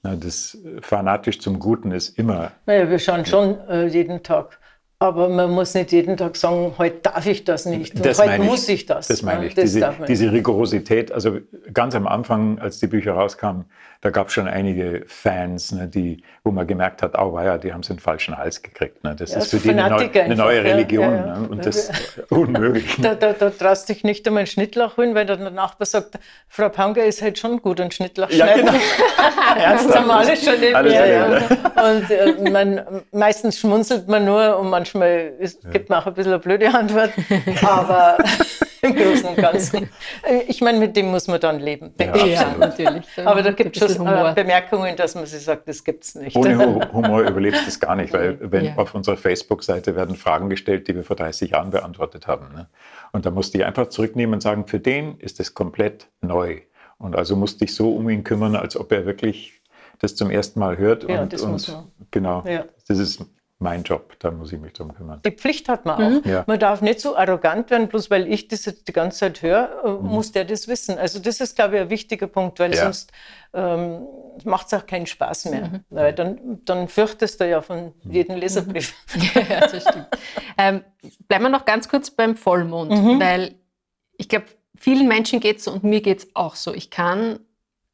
Das 0.03 0.57
fanatisch 0.81 1.39
zum 1.39 1.59
Guten 1.59 1.91
ist 1.91 2.17
immer. 2.17 2.51
Naja, 2.65 2.89
wir 2.89 2.99
schauen 2.99 3.25
schon 3.25 3.59
äh, 3.69 3.85
jeden 3.87 4.23
Tag. 4.23 4.59
Aber 5.01 5.29
man 5.29 5.49
muss 5.49 5.73
nicht 5.73 5.91
jeden 5.91 6.15
Tag 6.15 6.35
sagen, 6.35 6.75
heute 6.77 6.99
darf 7.01 7.25
ich 7.25 7.43
das 7.43 7.65
nicht. 7.65 8.05
Das 8.05 8.19
heute 8.19 8.43
muss 8.43 8.69
ich 8.69 8.85
das. 8.85 9.07
Das 9.07 9.23
meine 9.23 9.47
ich. 9.47 9.55
Das 9.55 9.63
diese, 9.63 9.95
diese 10.07 10.31
Rigorosität, 10.31 11.11
also 11.11 11.39
ganz 11.73 11.95
am 11.95 12.05
Anfang, 12.05 12.59
als 12.59 12.79
die 12.79 12.85
Bücher 12.85 13.13
rauskamen, 13.13 13.65
da 14.01 14.09
gab 14.09 14.27
es 14.27 14.33
schon 14.33 14.47
einige 14.47 15.03
Fans, 15.07 15.71
ne, 15.71 15.87
die, 15.87 16.23
wo 16.43 16.51
man 16.51 16.65
gemerkt 16.65 17.03
hat, 17.03 17.15
oh 17.17 17.39
ja, 17.39 17.59
die 17.59 17.71
haben 17.71 17.83
den 17.83 17.99
falschen 17.99 18.35
Hals 18.35 18.63
gekriegt. 18.63 19.03
Ne. 19.03 19.15
Das 19.15 19.31
ja, 19.31 19.37
ist 19.37 19.51
für 19.51 19.57
die 19.57 19.69
eine, 19.69 19.89
neu, 19.89 20.09
eine 20.11 20.35
neue 20.35 20.63
Religion 20.63 21.03
ja, 21.03 21.27
ja, 21.27 21.39
ne, 21.39 21.47
und 21.47 21.63
das 21.63 21.89
ist 21.89 22.19
unmöglich. 22.31 22.97
Da, 22.99 23.13
da, 23.13 23.33
da 23.33 23.51
traust 23.51 23.89
dich 23.89 24.03
nicht 24.03 24.25
einmal 24.27 24.41
einen 24.41 24.47
Schnittlauch 24.47 24.97
holen, 24.97 25.13
weil 25.13 25.27
der 25.27 25.37
Nachbar 25.37 25.85
sagt, 25.85 26.17
Frau 26.47 26.69
Panga 26.69 27.03
ist 27.03 27.21
halt 27.21 27.37
schon 27.37 27.61
gut, 27.61 27.79
ein 27.79 27.91
Schnittlauch 27.91 28.31
ja, 28.31 28.47
schneiden. 28.47 28.65
Genau. 28.65 28.79
das 29.55 29.95
haben 29.95 30.07
wir 30.07 30.15
alles 30.15 30.43
schon 30.43 30.63
erlebt. 30.63 31.51
Und 31.75 32.09
äh, 32.09 32.49
man, 32.49 33.03
meistens 33.11 33.59
schmunzelt 33.59 34.07
man 34.07 34.25
nur 34.25 34.57
und 34.57 34.71
manchmal 34.71 35.33
ist, 35.37 35.69
gibt 35.71 35.89
man 35.89 35.99
auch 35.99 36.07
ein 36.07 36.15
bisschen 36.15 36.33
eine 36.33 36.41
blöde 36.41 36.73
Antwort. 36.73 37.11
Aber 37.61 38.17
im 38.81 38.95
Großen 38.95 39.25
und 39.25 39.37
Ganzen. 39.37 39.89
Ich 40.47 40.61
meine, 40.61 40.79
mit 40.79 40.95
dem 40.95 41.07
muss 41.07 41.27
man 41.27 41.39
dann 41.39 41.59
leben. 41.59 41.93
Ja, 41.99 42.15
ja 42.15 42.55
natürlich. 42.57 43.05
Aber 43.25 43.41
da 43.41 43.51
gibt 43.51 43.75
es 43.77 43.95
schon 43.95 44.07
Humor. 44.07 44.33
Bemerkungen, 44.33 44.95
dass 44.95 45.15
man 45.15 45.25
sich 45.25 45.43
sagt, 45.43 45.67
das 45.67 45.83
gibt 45.83 46.03
es 46.03 46.15
nicht. 46.15 46.35
Ohne 46.35 46.89
Humor 46.93 47.21
überlebst 47.21 47.63
du 47.63 47.67
es 47.67 47.79
gar 47.79 47.95
nicht, 47.95 48.13
weil 48.13 48.37
wenn 48.39 48.65
ja. 48.65 48.75
auf 48.77 48.93
unserer 48.93 49.17
Facebook-Seite 49.17 49.95
werden 49.95 50.15
Fragen 50.15 50.49
gestellt, 50.49 50.87
die 50.87 50.95
wir 50.95 51.03
vor 51.03 51.15
30 51.15 51.51
Jahren 51.51 51.71
beantwortet 51.71 52.27
haben. 52.27 52.53
Ne? 52.53 52.67
Und 53.11 53.25
da 53.25 53.31
musst 53.31 53.53
du 53.53 53.59
die 53.59 53.63
einfach 53.63 53.87
zurücknehmen 53.87 54.35
und 54.35 54.41
sagen, 54.41 54.67
für 54.67 54.79
den 54.79 55.17
ist 55.17 55.39
es 55.39 55.53
komplett 55.53 56.07
neu. 56.21 56.61
Und 56.97 57.15
also 57.15 57.35
musst 57.35 57.61
dich 57.61 57.73
so 57.73 57.95
um 57.95 58.09
ihn 58.09 58.23
kümmern, 58.23 58.55
als 58.55 58.77
ob 58.77 58.91
er 58.91 59.05
wirklich 59.05 59.61
das 59.99 60.15
zum 60.15 60.29
ersten 60.29 60.59
Mal 60.59 60.77
hört. 60.77 61.07
Ja, 61.09 61.21
und, 61.21 61.33
das 61.33 61.41
und 61.41 61.51
muss 61.51 61.67
man. 61.67 61.91
Genau, 62.11 62.43
ja. 62.45 62.65
das 62.87 62.99
ist 62.99 63.25
mein 63.61 63.83
Job, 63.83 64.15
da 64.19 64.31
muss 64.31 64.51
ich 64.51 64.59
mich 64.59 64.73
drum 64.73 64.93
kümmern. 64.93 65.21
Die 65.23 65.31
Pflicht 65.31 65.69
hat 65.69 65.85
man 65.85 65.95
auch. 65.95 66.23
Mhm. 66.25 66.29
Ja. 66.29 66.43
Man 66.47 66.59
darf 66.59 66.81
nicht 66.81 66.99
so 66.99 67.15
arrogant 67.15 67.69
werden, 67.69 67.87
bloß 67.87 68.09
weil 68.09 68.27
ich 68.31 68.47
das 68.47 68.63
die 68.63 68.91
ganze 68.91 69.19
Zeit 69.19 69.41
höre, 69.43 69.83
äh, 69.85 69.89
mhm. 69.89 70.07
muss 70.07 70.31
der 70.31 70.45
das 70.45 70.67
wissen. 70.67 70.97
Also 70.97 71.19
das 71.19 71.39
ist, 71.39 71.55
glaube 71.55 71.75
ich, 71.75 71.81
ein 71.81 71.89
wichtiger 71.91 72.27
Punkt, 72.27 72.59
weil 72.59 72.73
ja. 72.73 72.83
sonst 72.83 73.11
ähm, 73.53 74.07
macht 74.43 74.67
es 74.67 74.73
auch 74.73 74.85
keinen 74.87 75.05
Spaß 75.05 75.45
mehr. 75.45 75.67
Mhm. 75.67 75.85
Weil 75.91 76.13
dann, 76.13 76.61
dann 76.65 76.87
fürchtest 76.87 77.39
du 77.39 77.47
ja 77.47 77.61
von 77.61 77.93
mhm. 78.03 78.11
jedem 78.11 78.37
Leserbrief. 78.37 78.95
ja, 79.49 79.59
das 79.59 79.83
stimmt. 79.83 80.07
Ähm, 80.57 80.83
bleiben 81.27 81.43
wir 81.43 81.49
noch 81.49 81.65
ganz 81.65 81.87
kurz 81.87 82.09
beim 82.09 82.35
Vollmond, 82.35 82.91
mhm. 82.91 83.19
weil 83.19 83.55
ich 84.17 84.27
glaube, 84.27 84.45
vielen 84.75 85.07
Menschen 85.07 85.39
geht 85.39 85.57
es 85.57 85.65
so 85.65 85.71
und 85.71 85.83
mir 85.83 86.01
geht 86.01 86.19
es 86.19 86.27
auch 86.33 86.55
so. 86.55 86.73
Ich 86.73 86.89
kann 86.89 87.39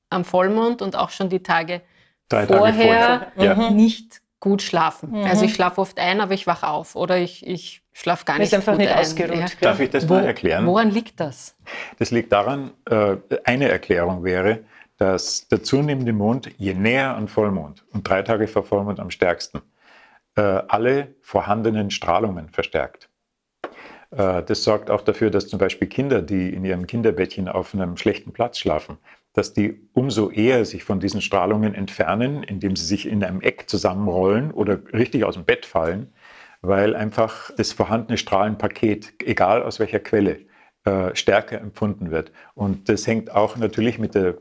am 0.10 0.24
Vollmond 0.24 0.82
und 0.82 0.96
auch 0.96 1.10
schon 1.10 1.30
die 1.30 1.44
Tage 1.44 1.82
Drei 2.30 2.48
vorher, 2.48 3.32
Tage 3.36 3.56
vorher. 3.56 3.72
nicht 3.72 4.22
gut 4.40 4.62
schlafen. 4.62 5.12
Mhm. 5.12 5.24
Also 5.26 5.46
ich 5.46 5.54
schlafe 5.54 5.82
oft 5.82 5.98
ein, 6.00 6.22
aber 6.22 6.34
ich 6.34 6.46
wache 6.48 6.68
auf 6.68 6.96
oder 6.96 7.18
ich, 7.18 7.46
ich 7.46 7.82
schlafe 7.94 8.26
gar 8.26 8.38
nicht. 8.38 8.48
Ist 8.48 8.54
einfach 8.54 8.78
nicht 8.78 8.92
ein. 8.92 9.00
ausgeruht. 9.00 9.36
Ja. 9.38 9.48
Darf 9.62 9.80
ich 9.80 9.90
das 9.90 10.08
Wo, 10.08 10.14
mal 10.14 10.26
erklären? 10.26 10.66
Woran 10.66 10.92
liegt 10.92 11.20
das? 11.20 11.56
Das 11.98 12.12
liegt 12.12 12.32
daran, 12.32 12.72
äh, 12.90 13.18
eine 13.46 13.70
Erklärung 13.70 14.24
wäre, 14.24 14.64
dass 14.98 15.48
der 15.48 15.64
zunehmende 15.64 16.14
Mond, 16.14 16.52
je 16.58 16.74
näher 16.74 17.16
an 17.16 17.28
Vollmond 17.28 17.84
und 17.94 18.08
drei 18.08 18.22
Tage 18.22 18.48
vor 18.48 18.64
Vollmond 18.64 19.00
am 19.00 19.12
stärksten, 19.12 19.62
äh, 20.36 20.42
alle 20.42 21.16
vorhandenen 21.22 21.92
Strahlungen 21.92 22.50
verstärkt. 22.50 23.10
Äh, 24.12 24.44
das 24.44 24.64
sorgt 24.64 24.90
auch 24.90 25.02
dafür, 25.02 25.30
dass 25.30 25.48
zum 25.48 25.60
Beispiel 25.60 25.88
Kinder, 25.88 26.22
die 26.22 26.54
in 26.54 26.64
ihrem 26.64 26.88
Kinderbettchen 26.88 27.48
auf 27.48 27.74
einem 27.74 27.98
schlechten 27.98 28.34
Platz 28.34 28.60
schlafen, 28.60 28.98
dass 29.38 29.54
die 29.54 29.88
umso 29.94 30.32
eher 30.32 30.66
sich 30.66 30.84
von 30.84 31.00
diesen 31.00 31.22
Strahlungen 31.22 31.76
entfernen, 31.76 32.42
indem 32.42 32.76
sie 32.76 32.86
sich 32.86 33.08
in 33.08 33.24
einem 33.24 33.40
Eck 33.42 33.70
zusammenrollen 33.70 34.50
oder 34.50 34.80
richtig 34.94 35.26
aus 35.26 35.36
dem 35.36 35.46
Bett 35.46 35.68
fallen, 35.68 36.12
weil 36.62 36.96
einfach 36.96 37.52
das 37.56 37.72
vorhandene 37.72 38.18
Strahlenpaket, 38.18 39.14
egal 39.24 39.62
aus 39.62 39.80
welcher 39.80 40.00
Quelle, 40.00 40.40
äh, 40.86 41.16
stärker 41.16 41.62
empfunden 41.62 42.10
wird. 42.10 42.32
Und 42.56 42.90
das 42.90 43.06
hängt 43.06 43.30
auch 43.30 43.58
natürlich 43.58 44.00
mit 44.00 44.16
der 44.16 44.40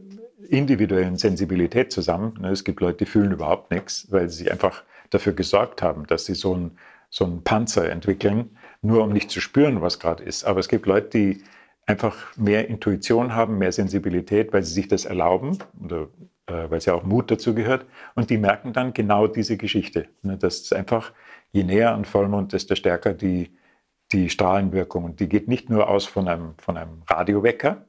individuellen 0.48 1.18
Sensibilität 1.18 1.92
zusammen. 1.92 2.32
Ne, 2.40 2.48
es 2.48 2.64
gibt 2.64 2.80
Leute, 2.80 3.04
die 3.04 3.10
fühlen 3.10 3.32
überhaupt 3.32 3.70
nichts, 3.70 4.10
weil 4.10 4.30
sie 4.30 4.44
sich 4.44 4.50
einfach 4.50 4.82
dafür 5.10 5.34
gesorgt 5.34 5.82
haben, 5.82 6.06
dass 6.06 6.24
sie 6.24 6.34
so 6.34 6.54
einen, 6.54 6.78
so 7.10 7.26
einen 7.26 7.44
Panzer 7.44 7.90
entwickeln, 7.90 8.56
nur 8.80 9.04
um 9.04 9.12
nicht 9.12 9.30
zu 9.30 9.42
spüren, 9.42 9.82
was 9.82 10.00
gerade 10.00 10.24
ist. 10.24 10.44
Aber 10.44 10.60
es 10.60 10.68
gibt 10.68 10.86
Leute, 10.86 11.10
die 11.10 11.42
einfach 11.86 12.36
mehr 12.36 12.68
Intuition 12.68 13.34
haben, 13.34 13.58
mehr 13.58 13.72
Sensibilität, 13.72 14.52
weil 14.52 14.62
sie 14.62 14.74
sich 14.74 14.88
das 14.88 15.04
erlauben 15.04 15.58
oder 15.82 16.08
äh, 16.46 16.70
weil 16.70 16.78
es 16.78 16.84
ja 16.86 16.94
auch 16.94 17.04
Mut 17.04 17.30
dazu 17.30 17.54
gehört. 17.54 17.86
Und 18.14 18.30
die 18.30 18.38
merken 18.38 18.72
dann 18.72 18.92
genau 18.92 19.26
diese 19.26 19.56
Geschichte. 19.56 20.08
Ne, 20.22 20.36
dass 20.36 20.72
einfach, 20.72 21.12
je 21.52 21.64
näher 21.64 21.94
an 21.94 22.04
Vollmond, 22.04 22.52
desto 22.52 22.74
stärker 22.74 23.14
die, 23.14 23.50
die 24.12 24.30
Strahlenwirkung. 24.30 25.04
Und 25.04 25.20
die 25.20 25.28
geht 25.28 25.48
nicht 25.48 25.70
nur 25.70 25.88
aus 25.88 26.06
von 26.06 26.28
einem, 26.28 26.54
von 26.58 26.76
einem 26.76 27.02
Radiowecker 27.08 27.84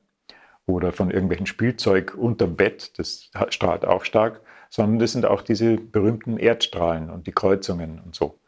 oder 0.65 0.91
von 0.91 1.11
irgendwelchen 1.11 1.47
Spielzeug 1.47 2.15
unterm 2.15 2.55
Bett, 2.55 2.97
das 2.99 3.31
strahlt 3.49 3.85
auch 3.85 4.03
stark, 4.03 4.41
sondern 4.69 4.99
das 4.99 5.13
sind 5.13 5.25
auch 5.25 5.41
diese 5.41 5.77
berühmten 5.77 6.37
Erdstrahlen 6.37 7.09
und 7.09 7.25
die 7.27 7.31
Kreuzungen 7.31 8.01
und 8.03 8.15
so. 8.15 8.39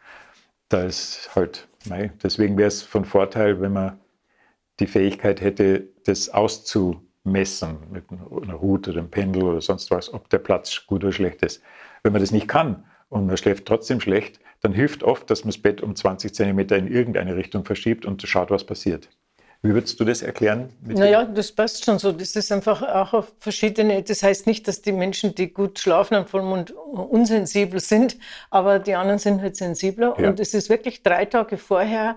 Da 0.70 0.84
ist 0.84 1.32
halt, 1.36 1.68
deswegen 2.24 2.58
wäre 2.58 2.68
es 2.68 2.84
von 2.84 3.06
Vorteil, 3.06 3.62
wenn 3.62 3.74
man 3.74 4.00
die 4.80 4.88
Fähigkeit 4.88 5.42
hätte, 5.42 5.90
das 6.06 6.30
auszumessen 6.30 7.78
mit 7.92 8.06
einer 8.10 8.56
Route 8.56 8.92
oder 8.92 9.00
einem 9.00 9.12
Pendel 9.12 9.44
oder 9.44 9.62
sonst 9.62 9.92
was, 9.92 10.14
ob 10.14 10.30
der 10.30 10.40
Platz 10.40 10.86
gut 10.88 11.04
oder 11.04 11.14
schlecht 11.14 11.44
ist. 11.44 11.62
Wenn 12.04 12.14
man 12.14 12.22
das 12.22 12.32
nicht 12.32 12.48
kann 12.48 12.86
und 13.10 13.28
man 13.28 13.38
schläft 13.38 13.66
trotzdem 13.66 14.00
schlecht, 14.00 14.40
dann 14.62 14.74
hilft 14.74 15.04
oft, 15.04 15.30
dass 15.30 15.44
man 15.44 15.50
das 15.50 15.62
Bett 15.62 15.82
um 15.82 15.96
20 15.96 16.34
Zentimeter 16.34 16.78
in 16.78 16.88
irgendeine 16.88 17.36
Richtung 17.36 17.66
verschiebt 17.66 18.06
und 18.06 18.22
schaut, 18.22 18.52
was 18.52 18.66
passiert. 18.66 19.10
Wie 19.62 19.74
würdest 19.74 20.00
du 20.00 20.06
das 20.06 20.22
erklären? 20.22 20.70
Naja, 20.86 21.26
das 21.26 21.52
passt 21.52 21.84
schon 21.84 22.00
so. 22.00 22.14
Das 22.14 22.34
ist 22.34 22.50
einfach 22.50 22.82
auch 22.82 23.14
auf 23.14 23.34
verschiedene. 23.40 24.02
Das 24.02 24.24
heißt 24.24 24.48
nicht, 24.48 24.66
dass 24.70 24.82
die 24.82 24.94
Menschen, 24.94 25.36
die 25.36 25.52
gut 25.52 25.80
schlafen 25.80 26.16
am 26.16 26.26
Vollmond, 26.26 26.72
unsensibel 26.72 27.82
sind, 27.82 28.18
aber 28.52 28.80
die 28.80 28.96
anderen 28.96 29.20
sind 29.20 29.42
halt 29.42 29.58
sensibler. 29.58 30.16
Ja. 30.18 30.30
Und 30.30 30.40
es 30.40 30.54
ist 30.54 30.70
wirklich 30.70 31.04
drei 31.04 31.26
Tage 31.26 31.58
vorher 31.58 32.16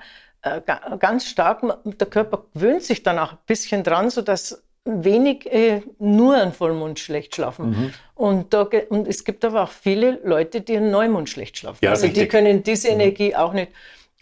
ganz 0.99 1.27
stark. 1.27 1.63
Der 1.85 2.07
Körper 2.07 2.45
gewöhnt 2.55 2.83
sich 2.83 3.03
dann 3.03 3.19
auch 3.19 3.33
ein 3.33 3.39
bisschen 3.47 3.83
dran, 3.85 4.11
sodass 4.11 4.63
wenig 4.85 5.47
äh, 5.53 5.83
nur 5.99 6.37
an 6.37 6.53
Vollmond 6.53 6.99
schlecht 6.99 7.37
schlafen. 7.37 7.71
Mhm. 7.71 7.95
Und, 8.15 8.53
da, 8.53 8.69
und 8.89 9.07
es 9.07 9.25
gibt 9.25 9.45
aber 9.45 9.63
auch 9.63 9.71
viele 9.71 10.21
Leute, 10.25 10.61
die 10.61 10.77
an 10.77 10.91
Neumond 10.91 11.29
schlecht 11.29 11.59
schlafen. 11.59 11.79
Ja, 11.83 11.91
also 11.91 12.07
richtig. 12.07 12.25
die 12.25 12.29
können 12.29 12.63
diese 12.63 12.89
mhm. 12.89 13.01
Energie 13.01 13.35
auch 13.37 13.53
nicht. 13.53 13.73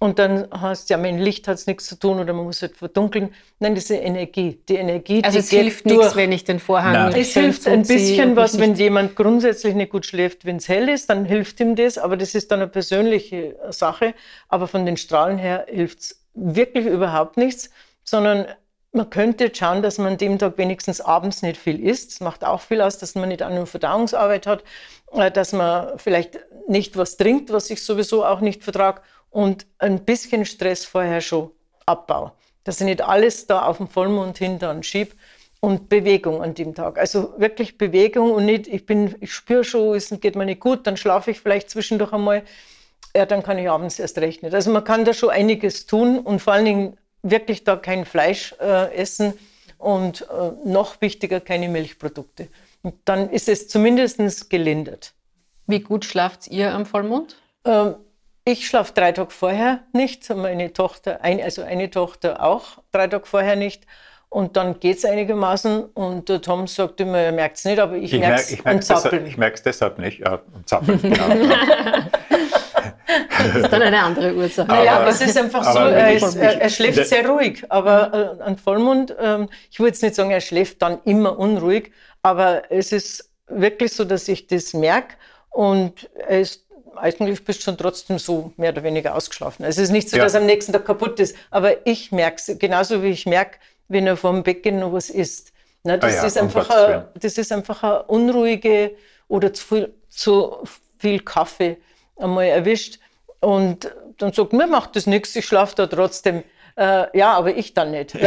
Und 0.02 0.18
dann 0.18 0.48
hast 0.50 0.88
du 0.88 0.94
ja, 0.94 0.98
mit 0.98 1.20
Licht 1.20 1.46
hat 1.46 1.58
es 1.58 1.66
nichts 1.66 1.84
zu 1.84 1.94
tun 1.94 2.20
oder 2.20 2.32
man 2.32 2.46
muss 2.46 2.62
halt 2.62 2.74
verdunkeln. 2.74 3.34
Nein, 3.58 3.74
diese 3.74 3.96
Energie. 3.96 4.58
Die 4.66 4.76
Energie, 4.76 5.22
also 5.22 5.38
es 5.38 5.50
hilft 5.50 5.84
nichts, 5.84 6.16
wenn 6.16 6.32
ich 6.32 6.42
den 6.44 6.58
Vorhang 6.58 6.94
Nein. 6.94 7.14
Es 7.14 7.34
hilft 7.34 7.68
ein 7.68 7.82
bisschen 7.82 8.34
was, 8.34 8.58
wenn 8.58 8.74
jemand 8.76 9.14
grundsätzlich 9.14 9.74
nicht 9.74 9.92
gut 9.92 10.06
schläft, 10.06 10.46
wenn 10.46 10.56
es 10.56 10.68
hell 10.68 10.88
ist, 10.88 11.10
dann 11.10 11.26
hilft 11.26 11.60
ihm 11.60 11.76
das, 11.76 11.98
aber 11.98 12.16
das 12.16 12.34
ist 12.34 12.50
dann 12.50 12.60
eine 12.60 12.68
persönliche 12.68 13.56
Sache. 13.68 14.14
Aber 14.48 14.68
von 14.68 14.86
den 14.86 14.96
Strahlen 14.96 15.36
her 15.36 15.66
hilft 15.68 15.98
es 15.98 16.24
wirklich 16.32 16.86
überhaupt 16.86 17.36
nichts, 17.36 17.68
sondern 18.02 18.46
man 18.92 19.10
könnte 19.10 19.52
schauen, 19.54 19.82
dass 19.82 19.98
man 19.98 20.12
an 20.12 20.18
dem 20.18 20.38
Tag 20.38 20.56
wenigstens 20.56 21.02
abends 21.02 21.42
nicht 21.42 21.58
viel 21.58 21.78
isst. 21.78 22.12
Das 22.12 22.20
macht 22.20 22.42
auch 22.42 22.62
viel 22.62 22.80
aus, 22.80 22.96
dass 22.96 23.14
man 23.16 23.28
nicht 23.28 23.42
eine 23.42 23.66
Verdauungsarbeit 23.66 24.46
hat, 24.46 24.64
äh, 25.12 25.30
dass 25.30 25.52
man 25.52 25.98
vielleicht 25.98 26.38
nicht 26.68 26.96
was 26.96 27.18
trinkt, 27.18 27.52
was 27.52 27.68
ich 27.68 27.84
sowieso 27.84 28.24
auch 28.24 28.40
nicht 28.40 28.64
vertrage 28.64 29.02
und 29.30 29.66
ein 29.78 30.04
bisschen 30.04 30.44
Stress 30.44 30.84
vorher 30.84 31.20
schon 31.20 31.50
abbaue. 31.86 32.32
Dass 32.64 32.80
ich 32.80 32.86
nicht 32.86 33.02
alles 33.02 33.46
da 33.46 33.62
auf 33.62 33.78
den 33.78 33.88
Vollmond 33.88 34.38
hin 34.38 34.58
dann 34.58 34.82
schiebe 34.82 35.14
und 35.60 35.88
Bewegung 35.88 36.42
an 36.42 36.54
dem 36.54 36.74
Tag. 36.74 36.98
Also 36.98 37.34
wirklich 37.38 37.78
Bewegung 37.78 38.32
und 38.32 38.46
nicht, 38.46 38.66
ich 38.66 38.86
bin, 38.86 39.14
ich 39.20 39.32
spüre 39.32 39.64
schon, 39.64 39.94
es 39.94 40.10
geht 40.20 40.36
mir 40.36 40.46
nicht 40.46 40.60
gut, 40.60 40.86
dann 40.86 40.96
schlafe 40.96 41.30
ich 41.30 41.40
vielleicht 41.40 41.70
zwischendurch 41.70 42.12
einmal. 42.12 42.42
Ja, 43.14 43.26
dann 43.26 43.42
kann 43.42 43.58
ich 43.58 43.68
abends 43.68 43.98
erst 43.98 44.18
recht 44.18 44.42
nicht. 44.42 44.54
Also 44.54 44.70
man 44.70 44.84
kann 44.84 45.04
da 45.04 45.12
schon 45.12 45.30
einiges 45.30 45.86
tun 45.86 46.18
und 46.18 46.40
vor 46.40 46.54
allen 46.54 46.64
Dingen 46.64 46.96
wirklich 47.22 47.64
da 47.64 47.76
kein 47.76 48.04
Fleisch 48.04 48.54
äh, 48.60 48.94
essen 48.94 49.34
und 49.78 50.22
äh, 50.22 50.52
noch 50.64 51.00
wichtiger 51.00 51.40
keine 51.40 51.68
Milchprodukte. 51.68 52.48
Und 52.82 52.94
dann 53.04 53.30
ist 53.30 53.48
es 53.48 53.68
zumindest 53.68 54.48
gelindert. 54.48 55.12
Wie 55.66 55.80
gut 55.80 56.04
schlaft 56.04 56.48
ihr 56.48 56.72
am 56.72 56.86
Vollmond? 56.86 57.36
Ähm, 57.64 57.96
ich 58.44 58.66
schlafe 58.66 58.92
drei 58.94 59.12
Tage 59.12 59.30
vorher 59.30 59.80
nicht, 59.92 60.28
meine 60.30 60.72
Tochter, 60.72 61.20
also 61.22 61.62
eine 61.62 61.90
Tochter 61.90 62.42
auch 62.42 62.78
drei 62.92 63.06
Tage 63.06 63.26
vorher 63.26 63.56
nicht. 63.56 63.86
Und 64.32 64.56
dann 64.56 64.78
geht 64.78 64.98
es 64.98 65.04
einigermaßen 65.04 65.86
und 65.86 66.28
der 66.28 66.40
Tom 66.40 66.68
sagt 66.68 67.00
immer, 67.00 67.18
er 67.18 67.32
merkt 67.32 67.56
es 67.56 67.64
nicht, 67.64 67.80
aber 67.80 67.96
ich, 67.96 68.12
ich 68.12 68.20
merke 68.20 68.40
es 68.40 68.64
merk, 68.64 68.84
Zappeln. 68.84 69.26
Ich 69.26 69.36
merke 69.36 69.56
es 69.56 69.62
deshalb 69.64 69.98
nicht, 69.98 70.20
ja, 70.20 70.40
Zappeln, 70.66 71.02
genau. 71.02 71.16
das 73.38 73.56
ist 73.56 73.72
dann 73.72 73.82
eine 73.82 74.00
andere 74.00 74.32
Ursache. 74.34 74.68
Naja, 74.68 75.00
aber, 75.00 75.08
es 75.08 75.20
ist 75.20 75.36
einfach 75.36 75.64
so, 75.64 75.80
er, 75.80 76.12
ist, 76.12 76.36
er, 76.36 76.60
er, 76.60 76.70
schläft 76.70 77.06
sehr 77.06 77.28
ruhig, 77.28 77.64
aber 77.70 78.38
äh, 78.38 78.42
an 78.44 78.56
Vollmond, 78.56 79.10
äh, 79.18 79.48
ich 79.68 79.80
würde 79.80 79.88
jetzt 79.88 80.02
nicht 80.04 80.14
sagen, 80.14 80.30
er 80.30 80.40
schläft 80.40 80.80
dann 80.80 81.00
immer 81.04 81.36
unruhig, 81.36 81.90
aber 82.22 82.70
es 82.70 82.92
ist 82.92 83.32
wirklich 83.48 83.92
so, 83.92 84.04
dass 84.04 84.28
ich 84.28 84.46
das 84.46 84.74
merke 84.74 85.16
und 85.48 86.08
er 86.14 86.38
ist 86.38 86.69
eigentlich 86.96 87.44
bist 87.44 87.60
du 87.60 87.64
schon 87.64 87.76
trotzdem 87.76 88.18
so 88.18 88.52
mehr 88.56 88.70
oder 88.72 88.82
weniger 88.82 89.14
ausgeschlafen. 89.14 89.64
Also 89.64 89.80
es 89.80 89.88
ist 89.88 89.92
nicht 89.92 90.08
so, 90.08 90.16
ja. 90.16 90.24
dass 90.24 90.34
er 90.34 90.40
am 90.40 90.46
nächsten 90.46 90.72
Tag 90.72 90.84
kaputt 90.84 91.20
ist, 91.20 91.36
aber 91.50 91.86
ich 91.86 92.12
merke 92.12 92.36
es, 92.36 92.58
genauso 92.58 93.02
wie 93.02 93.08
ich 93.08 93.26
merke, 93.26 93.58
wenn 93.88 94.06
er 94.06 94.16
vom 94.16 94.42
Becken 94.42 94.80
noch 94.80 94.92
was 94.92 95.10
isst. 95.10 95.52
Na, 95.82 95.96
das, 95.96 96.14
ah 96.14 96.16
ja, 96.16 96.26
ist 96.26 96.38
einfach 96.38 96.70
a, 96.70 97.08
das 97.14 97.38
ist 97.38 97.52
einfach 97.52 97.82
eine 97.82 98.02
unruhige 98.04 98.96
oder 99.28 99.52
zu 99.52 99.64
viel, 99.64 99.94
zu 100.08 100.58
viel 100.98 101.20
Kaffee 101.20 101.78
einmal 102.16 102.46
erwischt. 102.46 102.98
Und 103.40 103.90
dann 104.18 104.32
sagt, 104.32 104.52
mir 104.52 104.66
macht 104.66 104.96
das 104.96 105.06
nichts, 105.06 105.34
ich 105.36 105.46
schlafe 105.46 105.74
da 105.76 105.86
trotzdem. 105.86 106.42
Äh, 106.76 107.16
ja, 107.18 107.32
aber 107.32 107.56
ich 107.56 107.72
dann 107.72 107.92
nicht. 107.92 108.14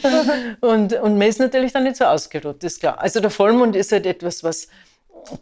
und, 0.60 0.92
und 0.92 1.18
man 1.18 1.28
ist 1.28 1.40
natürlich 1.40 1.72
dann 1.72 1.84
nicht 1.84 1.96
so 1.96 2.04
ausgeruht, 2.04 2.62
ist 2.64 2.80
klar. 2.80 3.00
Also 3.00 3.20
der 3.20 3.30
Vollmond 3.30 3.76
ist 3.76 3.92
halt 3.92 4.06
etwas, 4.06 4.44
was 4.44 4.68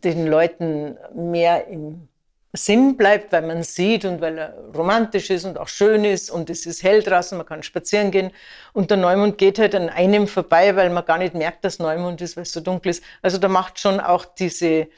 den 0.04 0.26
Leuten 0.26 0.96
mehr 1.14 1.66
im 1.68 2.08
Sinn 2.54 2.96
bleibt, 2.96 3.30
weil 3.32 3.42
man 3.42 3.62
sieht 3.62 4.04
und 4.04 4.20
weil 4.20 4.38
er 4.38 4.54
romantisch 4.74 5.28
ist 5.30 5.44
und 5.44 5.58
auch 5.58 5.68
schön 5.68 6.04
ist 6.04 6.30
und 6.30 6.48
es 6.48 6.64
ist 6.64 6.82
hell 6.82 7.02
draußen, 7.02 7.36
man 7.36 7.46
kann 7.46 7.62
spazieren 7.62 8.10
gehen 8.10 8.30
und 8.72 8.90
der 8.90 8.96
Neumond 8.96 9.36
geht 9.36 9.58
halt 9.58 9.74
an 9.74 9.90
einem 9.90 10.26
vorbei, 10.26 10.74
weil 10.74 10.88
man 10.90 11.04
gar 11.04 11.18
nicht 11.18 11.34
merkt, 11.34 11.64
dass 11.64 11.78
Neumond 11.78 12.22
ist, 12.22 12.36
weil 12.36 12.44
es 12.44 12.52
so 12.52 12.60
dunkel 12.60 12.90
ist. 12.90 13.04
Also 13.20 13.36
da 13.38 13.48
macht 13.48 13.78
schon 13.78 14.00
auch 14.00 14.24
diese, 14.24 14.88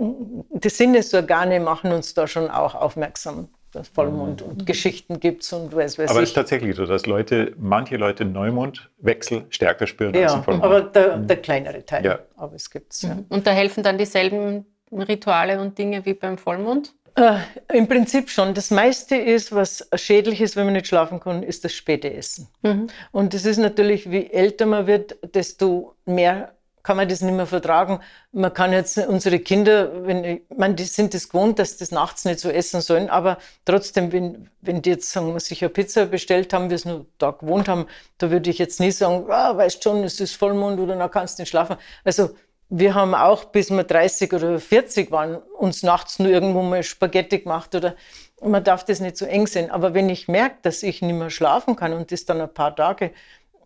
die 0.00 0.68
Sinnesorgane 0.70 1.60
machen 1.60 1.92
uns 1.92 2.14
da 2.14 2.26
schon 2.26 2.50
auch 2.50 2.74
aufmerksam 2.74 3.48
dass 3.72 3.88
Vollmond 3.88 4.42
und 4.42 4.66
Geschichten 4.66 5.20
gibt 5.20 5.50
und 5.52 5.74
weiß, 5.74 5.98
weiß 5.98 6.10
Aber 6.10 6.22
es 6.22 6.30
ist 6.30 6.34
tatsächlich 6.34 6.76
so, 6.76 6.86
dass 6.86 7.06
Leute, 7.06 7.54
manche 7.58 7.96
Leute 7.96 8.24
Neumondwechsel 8.24 9.44
stärker 9.50 9.86
spüren 9.86 10.14
ja, 10.14 10.24
als 10.24 10.34
im 10.34 10.44
Vollmond. 10.44 10.64
aber 10.64 10.80
der, 10.82 11.18
der 11.18 11.36
kleinere 11.36 11.84
Teil. 11.84 12.04
Ja. 12.04 12.18
Aber 12.36 12.54
es 12.54 12.70
gibt's. 12.70 13.02
Ja. 13.02 13.18
Und 13.28 13.46
da 13.46 13.50
helfen 13.50 13.82
dann 13.82 13.98
dieselben 13.98 14.66
Rituale 14.92 15.60
und 15.60 15.76
Dinge 15.78 16.04
wie 16.06 16.14
beim 16.14 16.38
Vollmond? 16.38 16.94
Äh, 17.16 17.38
Im 17.72 17.88
Prinzip 17.88 18.28
schon. 18.28 18.52
Das 18.52 18.70
meiste 18.70 19.16
ist, 19.16 19.54
was 19.54 19.88
schädlich 19.94 20.40
ist, 20.40 20.54
wenn 20.54 20.66
man 20.66 20.74
nicht 20.74 20.86
schlafen 20.86 21.18
kann, 21.18 21.42
ist 21.42 21.64
das 21.64 21.72
späte 21.72 22.12
Essen. 22.12 22.48
Mhm. 22.62 22.88
Und 23.10 23.32
das 23.32 23.46
ist 23.46 23.56
natürlich, 23.56 24.10
wie 24.10 24.30
älter 24.30 24.66
man 24.66 24.86
wird, 24.86 25.16
desto 25.34 25.94
mehr 26.04 26.55
kann 26.86 26.96
man 26.96 27.08
das 27.08 27.20
nicht 27.20 27.34
mehr 27.34 27.46
vertragen. 27.48 27.98
Man 28.30 28.54
kann 28.54 28.72
jetzt 28.72 28.96
unsere 28.96 29.40
Kinder, 29.40 30.06
wenn, 30.06 30.22
ich 30.24 30.42
meine, 30.56 30.76
die 30.76 30.84
sind 30.84 31.14
es 31.14 31.24
das 31.24 31.30
gewohnt, 31.30 31.58
dass 31.58 31.76
das 31.76 31.90
nachts 31.90 32.24
nicht 32.24 32.38
so 32.38 32.48
essen 32.48 32.80
sollen, 32.80 33.10
aber 33.10 33.38
trotzdem, 33.64 34.12
wenn, 34.12 34.48
wenn 34.60 34.82
die 34.82 34.90
jetzt 34.90 35.10
sagen, 35.10 35.36
sich 35.40 35.62
eine 35.62 35.70
Pizza 35.70 36.06
bestellt 36.06 36.52
haben, 36.52 36.70
wir 36.70 36.76
es 36.76 36.84
nur 36.84 37.06
da 37.18 37.32
gewohnt 37.32 37.66
haben, 37.66 37.86
da 38.18 38.30
würde 38.30 38.48
ich 38.50 38.58
jetzt 38.58 38.78
nie 38.78 38.92
sagen, 38.92 39.26
ah, 39.28 39.56
weißt 39.56 39.82
schon, 39.82 40.04
es 40.04 40.20
ist 40.20 40.36
Vollmond 40.36 40.78
oder 40.78 40.94
dann 40.94 41.10
kannst 41.10 41.38
du 41.38 41.42
nicht 41.42 41.50
schlafen. 41.50 41.76
Also 42.04 42.30
wir 42.68 42.94
haben 42.94 43.16
auch, 43.16 43.46
bis 43.46 43.70
wir 43.70 43.82
30 43.82 44.32
oder 44.32 44.60
40 44.60 45.10
waren, 45.10 45.38
uns 45.58 45.82
nachts 45.82 46.20
nur 46.20 46.30
irgendwo 46.30 46.62
mal 46.62 46.84
Spaghetti 46.84 47.40
gemacht 47.40 47.74
oder 47.74 47.96
man 48.40 48.62
darf 48.62 48.84
das 48.84 49.00
nicht 49.00 49.16
so 49.16 49.24
eng 49.24 49.48
sehen. 49.48 49.72
Aber 49.72 49.92
wenn 49.92 50.08
ich 50.08 50.28
merke, 50.28 50.56
dass 50.62 50.84
ich 50.84 51.02
nicht 51.02 51.14
mehr 51.14 51.30
schlafen 51.30 51.74
kann 51.74 51.92
und 51.92 52.12
das 52.12 52.26
dann 52.26 52.40
ein 52.40 52.52
paar 52.52 52.76
Tage, 52.76 53.10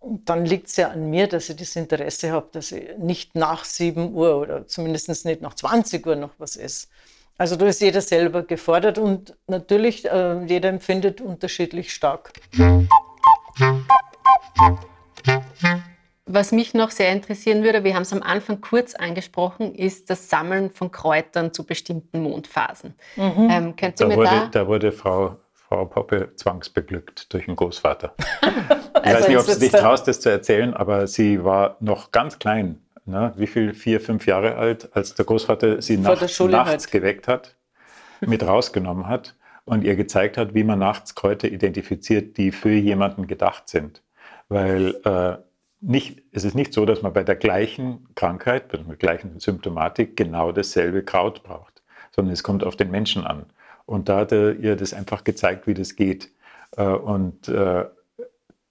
dann 0.03 0.47
liegt 0.47 0.69
es 0.69 0.77
ja 0.77 0.89
an 0.89 1.11
mir, 1.11 1.27
dass 1.27 1.49
ich 1.49 1.57
das 1.57 1.77
Interesse 1.77 2.33
habe, 2.33 2.49
dass 2.53 2.73
ich 2.73 2.97
nicht 2.99 3.35
nach 3.35 3.65
7 3.65 4.15
Uhr 4.15 4.37
oder 4.39 4.67
zumindest 4.67 5.25
nicht 5.25 5.43
nach 5.43 5.55
20 5.55 6.07
Uhr 6.07 6.17
noch 6.17 6.31
was 6.39 6.57
esse. 6.57 6.89
Also 7.37 7.57
da 7.57 7.67
ist 7.67 7.81
jeder 7.81 8.01
selber 8.01 8.43
gefordert 8.43 8.99
und 8.99 9.35
natürlich 9.47 10.05
äh, 10.05 10.45
jeder 10.45 10.69
empfindet 10.69 11.21
unterschiedlich 11.21 11.93
stark. 11.93 12.33
Was 16.27 16.53
mich 16.53 16.75
noch 16.75 16.91
sehr 16.91 17.13
interessieren 17.13 17.63
würde, 17.65 17.83
wir 17.83 17.95
haben 17.95 18.03
es 18.03 18.13
am 18.13 18.23
Anfang 18.23 18.61
kurz 18.61 18.95
angesprochen, 18.95 19.75
ist 19.75 20.11
das 20.11 20.29
Sammeln 20.29 20.71
von 20.71 20.91
Kräutern 20.91 21.53
zu 21.53 21.65
bestimmten 21.65 22.23
Mondphasen. 22.23 22.95
Mhm. 23.17 23.49
Ähm, 23.51 23.77
könnt 23.77 24.01
ihr 24.01 24.07
da, 24.07 24.07
mir 24.07 24.17
wurde, 24.17 24.29
da, 24.29 24.47
da 24.47 24.67
wurde 24.69 24.93
Frau, 24.93 25.37
Frau 25.55 25.87
Poppe 25.87 26.33
zwangsbeglückt 26.37 27.33
durch 27.33 27.47
den 27.47 27.57
Großvater. 27.57 28.15
ich 29.05 29.07
also 29.07 29.21
weiß 29.21 29.29
nicht, 29.29 29.39
ob 29.39 29.47
sie 29.47 29.61
dich 29.61 29.73
traust, 29.73 30.09
das 30.09 30.21
zu 30.21 30.29
erzählen, 30.31 30.75
aber 30.75 31.07
sie 31.07 31.45
war 31.45 31.77
noch 31.81 32.11
ganz 32.13 32.39
klein. 32.39 32.81
Ne? 33.07 33.33
Wie 33.37 33.47
viel? 33.47 33.75
Vier, 33.75 34.01
fünf 34.01 34.27
Jahre 34.27 34.57
alt, 34.57 34.95
als 34.95 35.15
der 35.15 35.25
Großvater 35.25 35.83
sie 35.83 35.97
nachts, 35.97 36.39
nachts 36.41 36.85
halt. 36.85 36.91
geweckt 36.91 37.29
hat, 37.29 37.57
mit 38.21 38.47
rausgenommen 38.47 39.09
hat 39.09 39.35
und 39.65 39.85
ihr 39.85 39.97
gezeigt 39.97 40.37
hat, 40.37 40.55
wie 40.55 40.65
man 40.65 40.79
nachts 40.79 41.15
Kräuter 41.15 41.49
identifiziert, 41.49 42.37
die 42.37 42.53
für 42.53 42.71
jemanden 42.71 43.27
gedacht 43.27 43.69
sind. 43.69 44.03
Weil 44.49 44.97
äh, 45.05 45.37
nicht, 45.81 46.23
es 46.33 46.45
ist 46.45 46.55
nicht 46.55 46.75
so, 46.75 46.85
dass 46.85 47.03
man 47.03 47.13
bei 47.13 47.25
der 47.25 47.37
gleichen 47.37 48.07
Krankheit, 48.15 48.69
bei 48.69 48.79
der 48.79 48.97
gleichen 48.97 49.41
Symptomatik 49.41 50.17
genau 50.17 50.53
dasselbe 50.53 51.03
Kraut 51.03 51.43
braucht, 51.43 51.83
sondern 52.11 52.33
es 52.33 52.43
kommt 52.43 52.65
auf 52.65 52.77
den 52.77 52.91
Menschen 52.91 53.27
an. 53.27 53.47
Und 53.87 54.09
da 54.09 54.19
hat 54.19 54.33
er 54.33 54.57
ihr 54.57 54.77
das 54.77 54.93
einfach 54.93 55.25
gezeigt, 55.25 55.67
wie 55.67 55.75
das 55.75 55.97
geht. 55.97 56.31
Äh, 56.77 56.85
und 56.85 57.49
äh, 57.49 57.87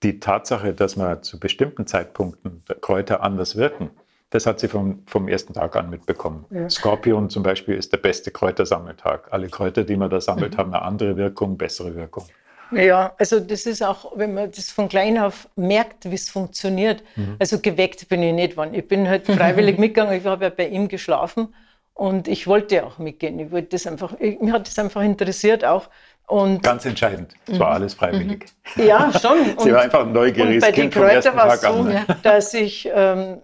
die 0.03 0.19
Tatsache, 0.19 0.73
dass 0.73 0.95
man 0.95 1.23
zu 1.23 1.39
bestimmten 1.39 1.85
Zeitpunkten 1.85 2.63
Kräuter 2.81 3.21
anders 3.21 3.55
wirken, 3.55 3.91
das 4.29 4.45
hat 4.45 4.59
sie 4.59 4.67
vom, 4.67 5.03
vom 5.07 5.27
ersten 5.27 5.53
Tag 5.53 5.75
an 5.75 5.89
mitbekommen. 5.89 6.45
Ja. 6.51 6.69
Skorpion 6.69 7.29
zum 7.29 7.43
Beispiel 7.43 7.75
ist 7.75 7.91
der 7.91 7.97
beste 7.97 8.31
Kräutersammeltag. 8.31 9.27
Alle 9.31 9.49
Kräuter, 9.49 9.83
die 9.83 9.95
man 9.95 10.09
da 10.09 10.21
sammelt, 10.21 10.53
mhm. 10.53 10.57
haben 10.57 10.73
eine 10.73 10.83
andere 10.83 11.17
Wirkung, 11.17 11.57
bessere 11.57 11.95
Wirkung. 11.95 12.25
Ja, 12.71 13.13
also 13.17 13.39
das 13.39 13.65
ist 13.65 13.81
auch, 13.81 14.11
wenn 14.15 14.35
man 14.35 14.51
das 14.51 14.69
von 14.69 14.87
klein 14.87 15.17
auf 15.17 15.49
merkt, 15.55 16.09
wie 16.09 16.15
es 16.15 16.29
funktioniert. 16.29 17.03
Mhm. 17.15 17.37
Also 17.39 17.59
geweckt 17.59 18.07
bin 18.09 18.21
ich 18.21 18.33
nicht 18.33 18.57
wann. 18.57 18.75
Ich 18.75 18.87
bin 18.87 19.09
halt 19.09 19.25
freiwillig 19.27 19.79
mitgegangen. 19.79 20.15
Ich 20.15 20.25
habe 20.25 20.45
ja 20.45 20.51
bei 20.51 20.67
ihm 20.67 20.87
geschlafen 20.87 21.53
und 21.95 22.27
ich 22.27 22.45
wollte 22.45 22.85
auch 22.85 22.99
mitgehen. 22.99 23.39
Ich 23.39 23.51
wollte 23.51 23.69
das 23.69 23.87
einfach, 23.87 24.13
ich, 24.19 24.39
mich 24.39 24.53
hat 24.53 24.67
das 24.67 24.77
einfach 24.77 25.01
interessiert 25.01 25.65
auch. 25.65 25.89
Und 26.29 26.61
Ganz 26.61 26.85
entscheidend. 26.85 27.33
Es 27.47 27.59
war 27.59 27.69
mhm. 27.69 27.75
alles 27.75 27.93
freiwillig. 27.95 28.45
Mhm. 28.75 28.83
Ja, 28.85 29.11
schon. 29.19 29.37
Sie 29.57 29.73
war 29.73 29.81
einfach 29.81 30.01
ein 30.01 30.11
neugieriges 30.11 30.63
und 30.63 30.69
bei 30.69 30.71
Kind 30.71 30.93
vom 30.93 31.03
ersten 31.03 31.35
Tag 31.35 31.57
so, 31.57 31.67
an. 31.67 32.05
Dass 32.21 32.53
ich 32.53 32.89
ähm, 32.93 33.41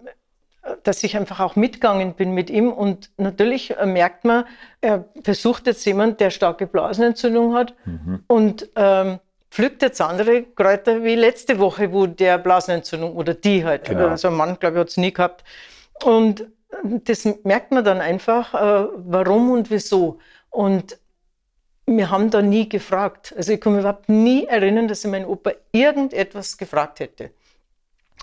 dass 0.82 1.02
ich 1.02 1.16
einfach 1.16 1.40
auch 1.40 1.56
mitgegangen 1.56 2.14
bin 2.14 2.32
mit 2.32 2.50
ihm. 2.50 2.72
Und 2.72 3.10
natürlich 3.16 3.76
äh, 3.76 3.86
merkt 3.86 4.24
man, 4.24 4.44
er 4.80 5.04
besucht 5.22 5.66
jetzt 5.66 5.84
jemand, 5.84 6.20
der 6.20 6.30
starke 6.30 6.66
Blasenentzündung 6.66 7.54
hat 7.54 7.74
mhm. 7.84 8.22
und 8.26 8.68
ähm, 8.76 9.18
pflückt 9.50 9.82
jetzt 9.82 10.00
andere 10.00 10.42
Kräuter 10.42 11.02
wie 11.02 11.14
letzte 11.14 11.58
Woche, 11.58 11.92
wo 11.92 12.06
der 12.06 12.38
Blasenentzündung 12.38 13.14
oder 13.14 13.34
die 13.34 13.64
halt, 13.64 13.84
genau. 13.84 14.08
also 14.08 14.28
ein 14.28 14.34
Mann, 14.34 14.58
glaube 14.58 14.76
ich, 14.76 14.80
hat 14.80 14.88
es 14.88 14.96
nie 14.96 15.12
gehabt. 15.12 15.44
Und 16.02 16.46
das 16.82 17.26
merkt 17.44 17.72
man 17.72 17.84
dann 17.84 18.00
einfach, 18.00 18.54
äh, 18.54 18.88
warum 18.96 19.50
und 19.50 19.70
wieso. 19.70 20.18
Und 20.50 20.98
wir 21.86 22.10
haben 22.10 22.30
da 22.30 22.42
nie 22.42 22.68
gefragt. 22.68 23.32
Also 23.36 23.52
ich 23.52 23.60
kann 23.60 23.72
mich 23.72 23.80
überhaupt 23.80 24.08
nie 24.08 24.44
erinnern, 24.44 24.88
dass 24.88 25.04
ich 25.04 25.10
meinen 25.10 25.26
Opa 25.26 25.52
irgendetwas 25.72 26.58
gefragt 26.58 27.00
hätte. 27.00 27.30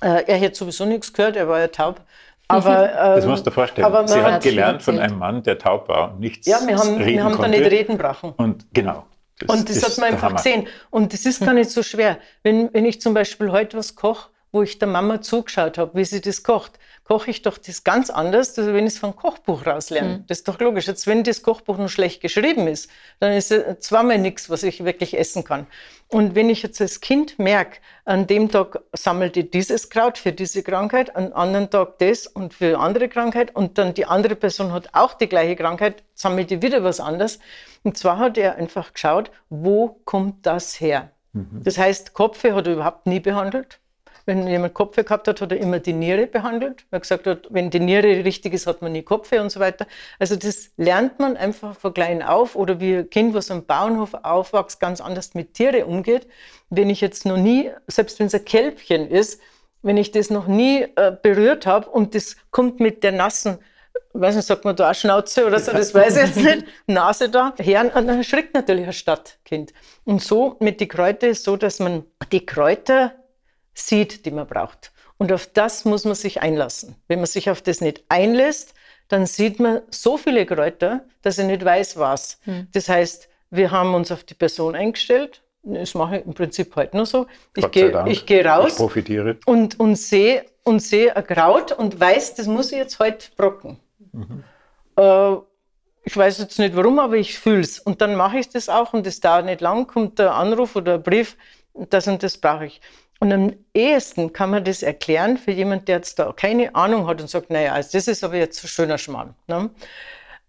Äh, 0.02 0.24
er 0.28 0.38
hätte 0.38 0.58
sowieso 0.58 0.86
nichts 0.86 1.14
gehört, 1.14 1.38
er 1.38 1.48
war 1.48 1.60
ja 1.60 1.68
taub. 1.68 2.02
Aber, 2.48 2.90
ähm, 2.92 3.16
das 3.16 3.26
musst 3.26 3.46
du 3.46 3.50
dir 3.50 3.54
vorstellen. 3.54 4.08
Sie 4.08 4.22
hat 4.22 4.44
gelernt 4.44 4.84
von 4.84 5.00
einem 5.00 5.18
Mann, 5.18 5.44
der 5.44 5.58
taub 5.58 5.88
war 5.88 6.12
und 6.12 6.20
nichts 6.20 6.46
Ja, 6.46 6.60
wir 6.66 6.78
haben, 6.78 6.98
reden 6.98 7.18
wir 7.18 7.24
haben 7.24 7.38
da 7.38 7.48
nicht 7.48 7.72
reden 7.72 7.98
brauchen. 7.98 8.34
Und 8.34 8.66
genau. 8.74 9.06
Das 9.40 9.50
und 9.50 9.70
das 9.70 9.84
hat 9.84 9.98
man 9.98 10.10
einfach 10.10 10.30
Hammer. 10.30 10.36
gesehen. 10.36 10.68
Und 10.90 11.14
das 11.14 11.26
ist 11.26 11.44
gar 11.44 11.54
nicht 11.54 11.72
so 11.72 11.84
schwer. 11.84 12.18
Wenn, 12.44 12.74
wenn 12.74 12.86
ich 12.86 13.02
zum 13.02 13.14
Beispiel 13.14 13.52
heute 13.52 13.78
was 13.78 13.96
koche, 13.96 14.30
wo 14.52 14.62
ich 14.62 14.78
der 14.78 14.88
Mama 14.88 15.22
zugeschaut 15.22 15.78
habe, 15.78 15.96
wie 15.96 16.06
sie 16.06 16.22
das 16.22 16.44
kocht, 16.44 16.78
koche 17.04 17.32
ich 17.32 17.42
doch 17.42 17.58
das 17.58 17.84
ganz 17.84 18.10
anders, 18.10 18.58
als 18.58 18.68
wenn 18.68 18.88
ich 18.88 18.94
es 18.94 18.98
vom 19.00 19.16
Kochbuch 19.16 19.66
rauslerne. 19.66 20.18
Mhm. 20.18 20.28
Das 20.28 20.40
ist 20.40 20.48
doch 20.48 20.60
logisch. 20.60 20.88
Jetzt, 20.88 21.06
wenn 21.08 21.24
das 21.24 21.42
Kochbuch 21.42 21.78
noch 21.78 21.90
schlecht 21.90 22.22
geschrieben 22.22 22.68
ist, 22.68 22.90
dann 23.20 23.34
ist 23.34 23.52
es 23.52 23.80
zweimal 23.80 24.18
nichts, 24.18 24.50
was 24.50 24.64
ich 24.64 24.86
wirklich 24.86 25.18
essen 25.18 25.44
kann. 25.44 25.68
Und 26.08 26.36
wenn 26.36 26.50
ich 26.50 26.62
jetzt 26.62 26.80
als 26.80 27.02
Kind 27.02 27.40
merke, 27.40 27.80
an 28.06 28.28
dem 28.28 28.50
Tag 28.50 28.82
sammelt 28.94 29.36
ihr 29.36 29.50
dieses 29.50 29.90
Kraut 29.90 30.18
für 30.18 30.32
diese 30.32 30.64
Krankheit, 30.64 31.16
an 31.16 31.34
anderen 31.34 31.70
Tag 31.70 31.98
das 32.00 32.28
und 32.28 32.54
für 32.54 32.80
andere 32.80 33.10
Krankheit 33.10 33.56
und 33.56 33.78
dann 33.78 33.94
die 33.94 34.06
andere 34.06 34.36
Person 34.36 34.72
hat 34.72 34.90
auch 34.94 35.14
die 35.16 35.28
gleiche 35.28 35.56
Krankheit, 35.56 36.04
sammelt 36.14 36.52
ihr 36.52 36.62
wieder 36.62 36.84
was 36.84 37.00
anderes. 37.00 37.40
Und 37.84 37.98
zwar 37.98 38.20
hat 38.20 38.38
er 38.38 38.56
einfach 38.56 38.94
geschaut, 38.94 39.32
wo 39.50 40.00
kommt 40.06 40.46
das 40.46 40.80
her? 40.80 41.12
Mhm. 41.34 41.62
Das 41.64 41.78
heißt, 41.78 42.14
Kopfe 42.14 42.54
hat 42.56 42.68
er 42.68 42.74
überhaupt 42.74 43.08
nie 43.08 43.20
behandelt. 43.20 43.80
Wenn 44.26 44.48
jemand 44.48 44.74
Kopfe 44.74 45.04
gehabt 45.04 45.28
hat, 45.28 45.42
hat 45.42 45.52
er 45.52 45.58
immer 45.58 45.80
die 45.80 45.94
Niere 45.94 46.28
behandelt. 46.28 46.86
Er 46.92 46.98
hat 46.98 47.02
gesagt, 47.04 47.48
wenn 47.50 47.70
die 47.70 47.80
Niere 47.80 48.24
richtig 48.24 48.54
ist, 48.54 48.68
hat 48.68 48.82
man 48.82 48.94
nie 48.94 49.02
Kopfe 49.02 49.42
und 49.42 49.50
so 49.50 49.60
weiter. 49.60 49.86
Also 50.20 50.36
das 50.36 50.72
lernt 50.78 51.20
man 51.20 51.36
einfach 51.36 51.76
von 51.76 51.94
klein 51.94 52.22
auf. 52.22 52.56
Oder 52.56 52.80
wie 52.80 52.98
ein 52.98 53.10
Kind, 53.10 53.34
was 53.34 53.52
am 53.52 53.66
Bauernhof 53.66 54.14
aufwächst, 54.24 54.80
ganz 54.80 55.02
anders 55.02 55.34
mit 55.34 55.54
Tiere 55.54 55.86
umgeht. 55.86 56.28
Wenn 56.70 56.90
ich 56.90 57.02
jetzt 57.02 57.26
noch 57.26 57.38
nie, 57.38 57.72
selbst 57.88 58.20
wenn 58.20 58.28
es 58.28 58.36
ein 58.36 58.46
Kälbchen 58.46 59.10
ist, 59.10 59.42
wenn 59.82 59.98
ich 59.98 60.12
das 60.12 60.30
noch 60.30 60.48
nie 60.48 60.86
äh, 60.96 61.12
berührt 61.22 61.66
habe 61.66 61.90
und 61.90 62.16
das 62.16 62.38
kommt 62.52 62.80
mit 62.80 63.04
der 63.04 63.12
nassen 63.12 63.60
weiß 64.14 64.36
nicht, 64.36 64.46
sagt 64.46 64.64
man 64.64 64.76
da 64.76 64.92
auch 64.92 64.96
Schnauze 64.96 65.46
oder 65.46 65.60
so, 65.60 65.72
das 65.72 65.94
weiß 65.94 66.18
ich 66.18 66.28
jetzt 66.28 66.38
nicht, 66.38 66.66
Nase 66.88 67.30
da, 67.30 67.54
her, 67.58 67.84
dann 67.84 68.08
erschrickt 68.10 68.54
natürlich 68.54 68.86
ein 68.86 68.94
Stadtkind. 68.94 69.74
Und 70.06 70.22
so 70.22 70.56
mit 70.60 70.80
den 70.80 70.88
Kräutern 70.88 71.32
ist 71.32 71.44
so, 71.44 71.58
dass 71.58 71.80
man 71.80 72.06
die 72.32 72.46
Kräuter 72.46 73.14
sieht, 73.74 74.26
die 74.26 74.32
man 74.32 74.48
braucht. 74.48 74.92
Und 75.18 75.32
auf 75.32 75.48
das 75.48 75.86
muss 75.86 76.06
man 76.06 76.16
sich 76.16 76.42
einlassen. 76.42 76.96
Wenn 77.08 77.20
man 77.20 77.28
sich 77.28 77.50
auf 77.50 77.62
das 77.62 77.82
nicht 77.82 78.04
einlässt, 78.10 78.74
dann 79.08 79.26
sieht 79.26 79.60
man 79.60 79.82
so 79.90 80.18
viele 80.18 80.46
Kräuter, 80.46 81.06
dass 81.22 81.38
er 81.38 81.46
nicht 81.46 81.64
weiß, 81.64 81.98
was. 81.98 82.40
Hm. 82.44 82.68
Das 82.72 82.90
heißt, 82.90 83.30
wir 83.50 83.72
haben 83.72 83.94
uns 83.94 84.12
auf 84.12 84.24
die 84.24 84.34
Person 84.34 84.76
eingestellt. 84.76 85.44
Das 85.62 85.94
mache 85.94 86.18
ich 86.18 86.26
im 86.26 86.34
Prinzip 86.34 86.76
heute 86.76 86.98
nur 86.98 87.06
so. 87.06 87.28
Ich 87.56 87.72
gehe 87.72 87.92
geh 88.26 88.46
raus 88.46 88.74
ich 88.74 88.78
profitiere. 88.78 89.38
und, 89.46 89.80
und 89.80 89.96
sehe 89.96 90.46
und 90.64 90.82
seh 90.82 91.12
ein 91.12 91.26
Kraut 91.26 91.72
und 91.72 92.00
weiß, 92.00 92.36
das 92.36 92.48
muss 92.48 92.72
ich 92.72 92.78
jetzt 92.78 93.00
heute 93.00 93.28
brocken. 93.38 93.80
Mhm. 94.12 94.44
Äh, 94.98 95.36
ich 96.06 96.18
weiß 96.18 96.40
jetzt 96.40 96.60
nicht 96.60 96.76
warum, 96.76 97.00
aber 97.00 97.16
ich 97.16 97.40
fühle 97.40 97.62
es. 97.62 97.80
Und 97.80 98.02
dann 98.02 98.16
mache 98.16 98.40
ich 98.40 98.50
das 98.50 98.68
auch 98.68 98.94
und 98.94 99.08
es 99.08 99.20
dauert 99.22 99.46
nicht 99.46 99.62
lang, 99.62 99.88
kommt 99.88 100.20
der 100.20 100.34
Anruf 100.36 100.76
oder 100.76 100.96
ein 100.96 101.04
Brief, 101.04 101.38
das 101.74 102.08
und 102.08 102.24
das 102.24 102.38
brauche 102.38 102.66
ich. 102.66 102.82
Und 103.24 103.32
am 103.32 103.54
ehesten 103.74 104.34
kann 104.34 104.50
man 104.50 104.66
das 104.66 104.84
erklären 104.84 105.38
für 105.38 105.52
jemanden, 105.52 105.86
der 105.86 105.96
jetzt 105.96 106.20
da 106.20 106.34
keine 106.34 106.76
Ahnung 106.76 107.08
hat 107.08 107.22
und 107.22 107.30
sagt, 107.30 107.52
naja, 107.52 107.72
also 107.72 107.92
das 107.94 108.10
ist 108.10 108.22
aber 108.22 108.36
jetzt 108.36 108.62
ein 108.62 108.68
schöner 108.68 108.98
Schmarrn. 108.98 109.34
Ne? 109.48 109.70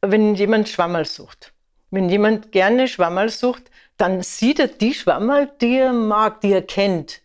Wenn 0.00 0.34
jemand 0.34 0.68
Schwammerl 0.68 1.04
sucht, 1.04 1.52
wenn 1.92 2.08
jemand 2.08 2.50
gerne 2.50 2.88
Schwammerl 2.88 3.28
sucht, 3.28 3.70
dann 3.96 4.24
sieht 4.24 4.58
er 4.58 4.66
die 4.66 4.92
Schwammerl, 4.92 5.52
die 5.60 5.76
er 5.76 5.92
mag, 5.92 6.40
die 6.40 6.50
er 6.50 6.62
kennt. 6.62 7.22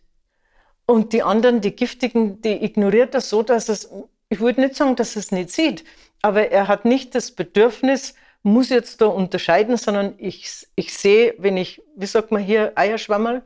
Und 0.86 1.12
die 1.12 1.24
anderen, 1.24 1.60
die 1.60 1.74
giftigen, 1.74 2.40
die 2.42 2.64
ignoriert 2.64 3.16
er 3.16 3.20
so, 3.20 3.42
dass 3.42 3.68
es, 3.68 3.90
ich 4.28 4.38
würde 4.38 4.60
nicht 4.60 4.76
sagen, 4.76 4.94
dass 4.94 5.16
er 5.16 5.20
es 5.20 5.32
nicht 5.32 5.50
sieht, 5.50 5.82
aber 6.22 6.52
er 6.52 6.68
hat 6.68 6.84
nicht 6.84 7.16
das 7.16 7.32
Bedürfnis, 7.32 8.14
muss 8.44 8.68
jetzt 8.68 9.00
da 9.00 9.06
unterscheiden, 9.06 9.76
sondern 9.76 10.14
ich, 10.16 10.68
ich 10.76 10.96
sehe, 10.96 11.34
wenn 11.38 11.56
ich, 11.56 11.82
wie 11.96 12.06
sagt 12.06 12.30
man 12.30 12.40
hier, 12.40 12.70
Eierschwammerl, 12.76 13.42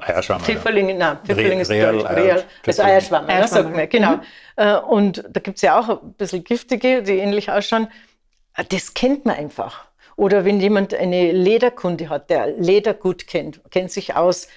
Eierschwammerl. 0.00 0.44
Pfifferling, 0.44 0.98
nein, 0.98 1.18
Pfifferling 1.24 1.60
ist 1.60 1.70
Real, 1.70 1.98
Deutsch, 1.98 2.10
Real, 2.10 2.44
also 2.66 2.82
Eierschwammerl, 2.82 3.30
Eierschwammerl. 3.30 3.64
sagt 3.64 3.76
man, 3.76 3.88
genau. 3.88 4.16
Mhm. 4.56 4.88
Und 4.88 5.24
da 5.30 5.40
gibt 5.40 5.56
es 5.56 5.62
ja 5.62 5.78
auch 5.78 6.02
ein 6.02 6.12
bisschen 6.14 6.44
giftige, 6.44 7.02
die 7.02 7.18
ähnlich 7.18 7.50
ausschauen. 7.50 7.88
Das 8.68 8.94
kennt 8.94 9.26
man 9.26 9.36
einfach. 9.36 9.86
Oder 10.16 10.44
wenn 10.44 10.60
jemand 10.60 10.94
eine 10.94 11.32
Lederkunde 11.32 12.08
hat, 12.08 12.30
der 12.30 12.46
Leder 12.56 12.94
gut 12.94 13.26
kennt, 13.26 13.60
kennt 13.70 13.92
sich 13.92 14.16
aus, 14.16 14.48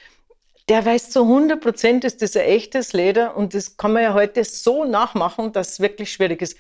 der 0.70 0.86
weiß 0.86 1.10
zu 1.10 1.24
100 1.24 1.60
Prozent, 1.60 2.06
ist 2.06 2.22
das 2.22 2.36
ein 2.36 2.44
echtes 2.44 2.94
Leder 2.94 3.36
und 3.36 3.54
das 3.54 3.76
kann 3.76 3.92
man 3.92 4.04
ja 4.04 4.14
heute 4.14 4.44
so 4.44 4.86
nachmachen, 4.86 5.52
dass 5.52 5.74
es 5.74 5.80
wirklich 5.80 6.14
schwierig 6.14 6.42
ist. 6.42 6.56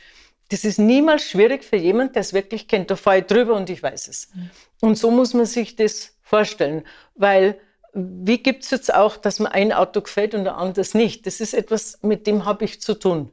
Das 0.50 0.66
ist 0.66 0.80
niemals 0.80 1.30
schwierig 1.30 1.64
für 1.64 1.76
jemanden, 1.76 2.14
der 2.14 2.22
es 2.22 2.34
wirklich 2.34 2.68
kennt. 2.68 2.90
Da 2.90 2.96
fahre 2.96 3.20
ich 3.20 3.26
drüber 3.26 3.54
und 3.54 3.70
ich 3.70 3.84
weiß 3.84 4.08
es. 4.08 4.30
Mhm. 4.34 4.50
Und 4.82 4.98
so 4.98 5.12
muss 5.12 5.34
man 5.36 5.46
sich 5.46 5.76
das 5.76 6.18
vorstellen, 6.24 6.84
weil 7.16 7.60
wie 7.94 8.38
gibt 8.38 8.64
es 8.64 8.72
jetzt 8.72 8.94
auch, 8.94 9.18
dass 9.18 9.40
mir 9.40 9.52
ein 9.52 9.74
Auto 9.74 10.02
gefällt 10.02 10.34
und 10.34 10.42
ein 10.42 10.54
anderes 10.54 10.94
nicht? 10.94 11.26
Das 11.26 11.40
ist 11.40 11.54
etwas, 11.54 12.00
mit 12.02 12.28
dem 12.28 12.46
habe 12.46 12.66
ich 12.66 12.82
zu 12.82 12.94
tun. 12.94 13.32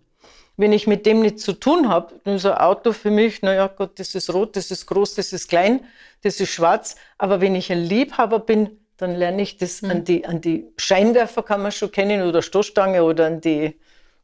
Wenn 0.56 0.72
ich 0.72 0.86
mit 0.86 1.04
dem 1.04 1.20
nicht 1.20 1.38
zu 1.38 1.52
tun 1.52 1.88
habe, 1.88 2.14
dann 2.24 2.36
ist 2.36 2.46
ein 2.46 2.54
Auto 2.56 2.92
für 2.92 3.10
mich, 3.10 3.42
naja 3.42 3.66
Gott, 3.66 3.98
das 3.98 4.14
ist 4.14 4.32
rot, 4.32 4.56
das 4.56 4.70
ist 4.70 4.86
groß, 4.86 5.14
das 5.14 5.32
ist 5.34 5.48
klein, 5.48 5.84
das 6.22 6.40
ist 6.40 6.50
schwarz. 6.50 6.96
Aber 7.18 7.42
wenn 7.42 7.54
ich 7.54 7.70
ein 7.70 7.84
Liebhaber 7.84 8.38
bin, 8.38 8.78
dann 8.96 9.14
lerne 9.14 9.42
ich 9.42 9.58
das 9.58 9.82
mhm. 9.82 9.90
an, 9.90 10.04
die, 10.04 10.26
an 10.26 10.40
die 10.40 10.66
Scheinwerfer 10.78 11.42
kann 11.42 11.62
man 11.62 11.72
schon 11.72 11.92
kennen 11.92 12.22
oder 12.22 12.40
Stoßstange 12.40 13.04
oder 13.04 13.26
an 13.26 13.40
die 13.42 13.78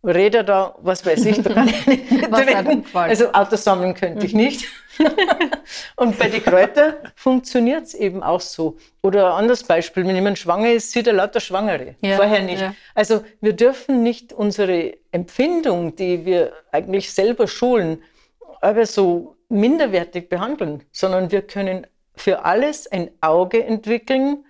Räder 0.04 0.42
da, 0.42 0.74
was 0.78 1.06
weiß 1.06 1.24
ich, 1.26 1.42
da 1.42 1.54
kann 1.54 1.68
ich 1.68 1.86
nicht 1.86 2.20
mitreden. 2.20 2.84
Also 2.92 3.32
Autos 3.32 3.62
sammeln 3.62 3.94
könnte 3.94 4.26
ich 4.26 4.34
nicht. 4.34 4.66
und 5.96 6.18
bei 6.18 6.28
den 6.28 6.42
Kräutern 6.42 6.94
funktioniert 7.14 7.84
es 7.84 7.94
eben 7.94 8.22
auch 8.22 8.40
so. 8.40 8.76
Oder 9.02 9.34
ein 9.34 9.42
anderes 9.42 9.62
Beispiel, 9.62 10.04
wenn 10.06 10.16
jemand 10.16 10.38
schwanger 10.38 10.72
ist, 10.72 10.90
sieht 10.90 11.06
er 11.06 11.12
lauter 11.12 11.38
Schwangere. 11.38 11.94
Ja, 12.00 12.16
Vorher 12.16 12.42
nicht. 12.42 12.60
Ja. 12.60 12.74
Also 12.94 13.24
wir 13.40 13.52
dürfen 13.52 14.02
nicht 14.02 14.32
unsere 14.32 14.94
Empfindung, 15.12 15.94
die 15.94 16.24
wir 16.24 16.52
eigentlich 16.72 17.12
selber 17.12 17.46
schulen, 17.46 18.02
aber 18.60 18.86
so 18.86 19.36
minderwertig 19.48 20.28
behandeln, 20.28 20.82
sondern 20.90 21.30
wir 21.30 21.42
können 21.42 21.86
für 22.16 22.44
alles 22.44 22.90
ein 22.90 23.10
Auge 23.20 23.64
entwickeln, 23.64 24.44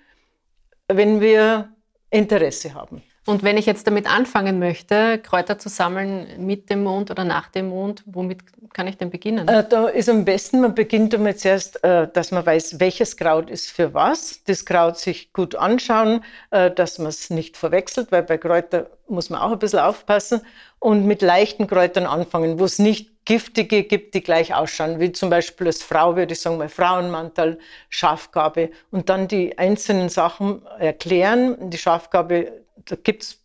wenn 0.88 1.20
wir 1.20 1.74
Interesse 2.10 2.74
haben. 2.74 3.02
Und 3.24 3.44
wenn 3.44 3.56
ich 3.56 3.66
jetzt 3.66 3.86
damit 3.86 4.12
anfangen 4.12 4.58
möchte, 4.58 5.18
Kräuter 5.18 5.56
zu 5.56 5.68
sammeln 5.68 6.26
mit 6.38 6.70
dem 6.70 6.82
Mond 6.82 7.08
oder 7.10 7.22
nach 7.22 7.48
dem 7.48 7.68
Mond, 7.68 8.02
womit 8.04 8.40
kann 8.72 8.88
ich 8.88 8.98
denn 8.98 9.10
beginnen? 9.10 9.46
Äh, 9.46 9.64
da 9.68 9.86
ist 9.86 10.08
am 10.08 10.24
besten, 10.24 10.60
man 10.60 10.74
beginnt 10.74 11.12
damit 11.12 11.38
zuerst, 11.38 11.82
äh, 11.84 12.08
dass 12.12 12.32
man 12.32 12.44
weiß, 12.44 12.80
welches 12.80 13.16
Kraut 13.16 13.48
ist 13.48 13.70
für 13.70 13.94
was. 13.94 14.42
Das 14.44 14.64
Kraut 14.64 14.98
sich 14.98 15.32
gut 15.32 15.54
anschauen, 15.54 16.24
äh, 16.50 16.72
dass 16.72 16.98
man 16.98 17.08
es 17.08 17.30
nicht 17.30 17.56
verwechselt, 17.56 18.10
weil 18.10 18.24
bei 18.24 18.38
Kräutern 18.38 18.86
muss 19.06 19.30
man 19.30 19.40
auch 19.40 19.52
ein 19.52 19.58
bisschen 19.58 19.78
aufpassen. 19.78 20.40
Und 20.80 21.06
mit 21.06 21.22
leichten 21.22 21.68
Kräutern 21.68 22.06
anfangen, 22.06 22.58
wo 22.58 22.64
es 22.64 22.80
nicht 22.80 23.24
giftige 23.24 23.84
gibt, 23.84 24.14
die 24.14 24.22
gleich 24.22 24.52
ausschauen, 24.52 24.98
wie 24.98 25.12
zum 25.12 25.30
Beispiel 25.30 25.68
als 25.68 25.80
Frau 25.80 26.16
würde 26.16 26.32
ich 26.32 26.40
sagen, 26.40 26.58
mal 26.58 26.68
Frauenmantel, 26.68 27.60
Schafgabe 27.88 28.70
und 28.90 29.08
dann 29.08 29.28
die 29.28 29.56
einzelnen 29.58 30.08
Sachen 30.08 30.66
erklären. 30.80 31.70
Die 31.70 31.78
Schafgabe 31.78 32.61
da 32.84 32.96
gibt 32.96 33.22
es 33.22 33.42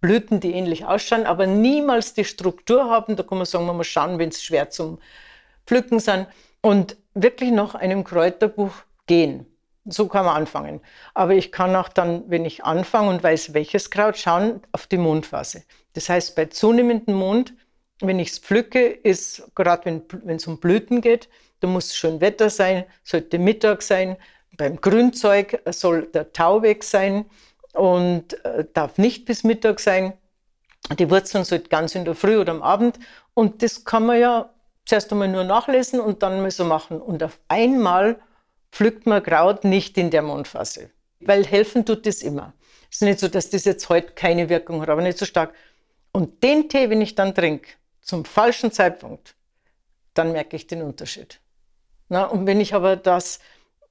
Blüten, 0.00 0.40
die 0.40 0.52
ähnlich 0.52 0.86
ausschauen, 0.86 1.26
aber 1.26 1.46
niemals 1.46 2.14
die 2.14 2.24
Struktur 2.24 2.90
haben. 2.90 3.16
Da 3.16 3.22
kann 3.22 3.38
man 3.38 3.46
sagen, 3.46 3.66
man 3.66 3.76
muss 3.76 3.86
schauen, 3.86 4.18
wenn 4.18 4.30
es 4.30 4.42
schwer 4.42 4.70
zum 4.70 4.98
Pflücken 5.66 6.00
sind. 6.00 6.26
Und 6.62 6.96
wirklich 7.14 7.50
nach 7.50 7.74
einem 7.74 8.04
Kräuterbuch 8.04 8.72
gehen. 9.06 9.46
So 9.86 10.08
kann 10.08 10.26
man 10.26 10.36
anfangen. 10.36 10.80
Aber 11.14 11.34
ich 11.34 11.52
kann 11.52 11.74
auch 11.74 11.88
dann, 11.88 12.24
wenn 12.28 12.44
ich 12.44 12.64
anfange 12.64 13.08
und 13.10 13.22
weiß, 13.22 13.54
welches 13.54 13.90
Kraut, 13.90 14.16
schauen 14.16 14.60
auf 14.72 14.86
die 14.86 14.98
Mondphase. 14.98 15.64
Das 15.94 16.08
heißt, 16.08 16.36
bei 16.36 16.46
zunehmendem 16.46 17.14
Mond, 17.14 17.54
wenn 18.00 18.18
ich 18.18 18.30
es 18.30 18.38
pflücke, 18.38 18.86
ist 18.86 19.50
gerade 19.54 20.02
wenn 20.24 20.36
es 20.36 20.46
um 20.46 20.60
Blüten 20.60 21.00
geht, 21.00 21.28
da 21.60 21.66
muss 21.66 21.94
schön 21.94 22.20
Wetter 22.20 22.50
sein, 22.50 22.84
sollte 23.04 23.38
Mittag 23.38 23.82
sein. 23.82 24.16
Beim 24.56 24.80
Grünzeug 24.80 25.60
soll 25.70 26.06
der 26.06 26.32
Tau 26.32 26.62
weg 26.62 26.84
sein 26.84 27.26
und 27.74 28.44
äh, 28.44 28.64
darf 28.72 28.98
nicht 28.98 29.24
bis 29.24 29.44
Mittag 29.44 29.80
sein. 29.80 30.12
Die 30.98 31.10
Wurzeln 31.10 31.44
sollten 31.44 31.68
ganz 31.68 31.94
in 31.94 32.04
der 32.04 32.14
Früh 32.14 32.38
oder 32.38 32.52
am 32.52 32.62
Abend. 32.62 32.98
Und 33.34 33.62
das 33.62 33.84
kann 33.84 34.06
man 34.06 34.18
ja 34.18 34.50
zuerst 34.86 35.12
einmal 35.12 35.28
nur 35.28 35.44
nachlesen 35.44 36.00
und 36.00 36.22
dann 36.22 36.40
mal 36.42 36.50
so 36.50 36.64
machen. 36.64 37.00
Und 37.00 37.22
auf 37.22 37.38
einmal 37.48 38.20
pflückt 38.72 39.06
man 39.06 39.22
Kraut 39.22 39.64
nicht 39.64 39.98
in 39.98 40.10
der 40.10 40.22
Mondphase. 40.22 40.90
Weil 41.20 41.44
helfen 41.46 41.84
tut 41.84 42.06
das 42.06 42.22
immer. 42.22 42.54
Es 42.90 42.96
ist 42.96 43.02
nicht 43.02 43.20
so, 43.20 43.28
dass 43.28 43.50
das 43.50 43.64
jetzt 43.64 43.88
heute 43.88 44.12
keine 44.12 44.48
Wirkung 44.48 44.80
hat, 44.82 44.88
aber 44.88 45.02
nicht 45.02 45.18
so 45.18 45.26
stark. 45.26 45.54
Und 46.12 46.42
den 46.42 46.68
Tee, 46.68 46.90
wenn 46.90 47.00
ich 47.00 47.14
dann 47.14 47.34
trinke, 47.34 47.68
zum 48.00 48.24
falschen 48.24 48.72
Zeitpunkt, 48.72 49.34
dann 50.14 50.32
merke 50.32 50.56
ich 50.56 50.66
den 50.66 50.82
Unterschied. 50.82 51.40
Na, 52.08 52.24
und 52.24 52.46
wenn 52.46 52.60
ich 52.60 52.74
aber 52.74 52.96
das 52.96 53.38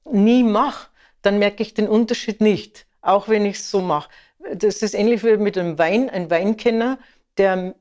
nie 0.04 0.42
mache, 0.42 0.88
dann 1.22 1.38
merke 1.38 1.62
ich 1.62 1.72
den 1.72 1.88
Unterschied 1.88 2.42
nicht 2.42 2.86
auch 3.02 3.28
wenn 3.28 3.46
ich 3.46 3.56
es 3.56 3.70
so 3.70 3.80
mache. 3.80 4.10
Das 4.54 4.82
ist 4.82 4.94
ähnlich 4.94 5.24
wie 5.24 5.36
mit 5.36 5.58
einem 5.58 5.78
Wein. 5.78 6.10
Ein 6.10 6.30
Weinkenner, 6.30 6.98
der 7.36 7.74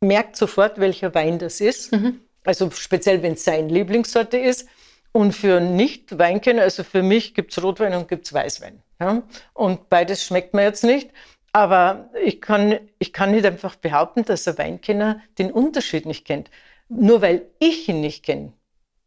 merkt 0.00 0.36
sofort, 0.36 0.78
welcher 0.78 1.14
Wein 1.14 1.38
das 1.38 1.60
ist. 1.60 1.92
Mhm. 1.92 2.20
Also 2.44 2.70
speziell, 2.70 3.22
wenn 3.22 3.34
es 3.34 3.44
seine 3.44 3.68
Lieblingssorte 3.68 4.38
ist. 4.38 4.68
Und 5.12 5.32
für 5.32 5.60
Nicht-Weinkenner, 5.60 6.62
also 6.62 6.82
für 6.82 7.02
mich 7.02 7.34
gibt 7.34 7.52
es 7.52 7.62
Rotwein 7.62 7.94
und 7.94 8.08
gibt 8.08 8.26
es 8.26 8.32
Weißwein. 8.32 8.82
Ja? 9.00 9.22
Und 9.52 9.88
beides 9.88 10.24
schmeckt 10.24 10.54
mir 10.54 10.62
jetzt 10.62 10.84
nicht. 10.84 11.10
Aber 11.52 12.10
ich 12.20 12.40
kann, 12.40 12.80
ich 12.98 13.12
kann 13.12 13.30
nicht 13.30 13.46
einfach 13.46 13.76
behaupten, 13.76 14.24
dass 14.24 14.48
ein 14.48 14.58
Weinkenner 14.58 15.20
den 15.38 15.52
Unterschied 15.52 16.04
nicht 16.04 16.24
kennt. 16.24 16.50
Nur 16.88 17.22
weil 17.22 17.42
ich 17.60 17.88
ihn 17.88 18.00
nicht 18.00 18.24
kenne. 18.24 18.52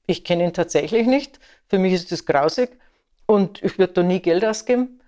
Ich 0.05 0.23
kenne 0.23 0.45
ihn 0.45 0.53
tatsächlich 0.53 1.07
nicht. 1.07 1.39
Für 1.67 1.77
mich 1.77 1.91
ist 1.91 2.11
das 2.13 2.25
grausig. 2.25 2.69
Und 3.25 3.61
ich 3.61 3.77
würde 3.77 3.93
da 3.93 4.03
nie 4.03 4.21
Geld 4.21 4.45
ausgeben 4.45 5.01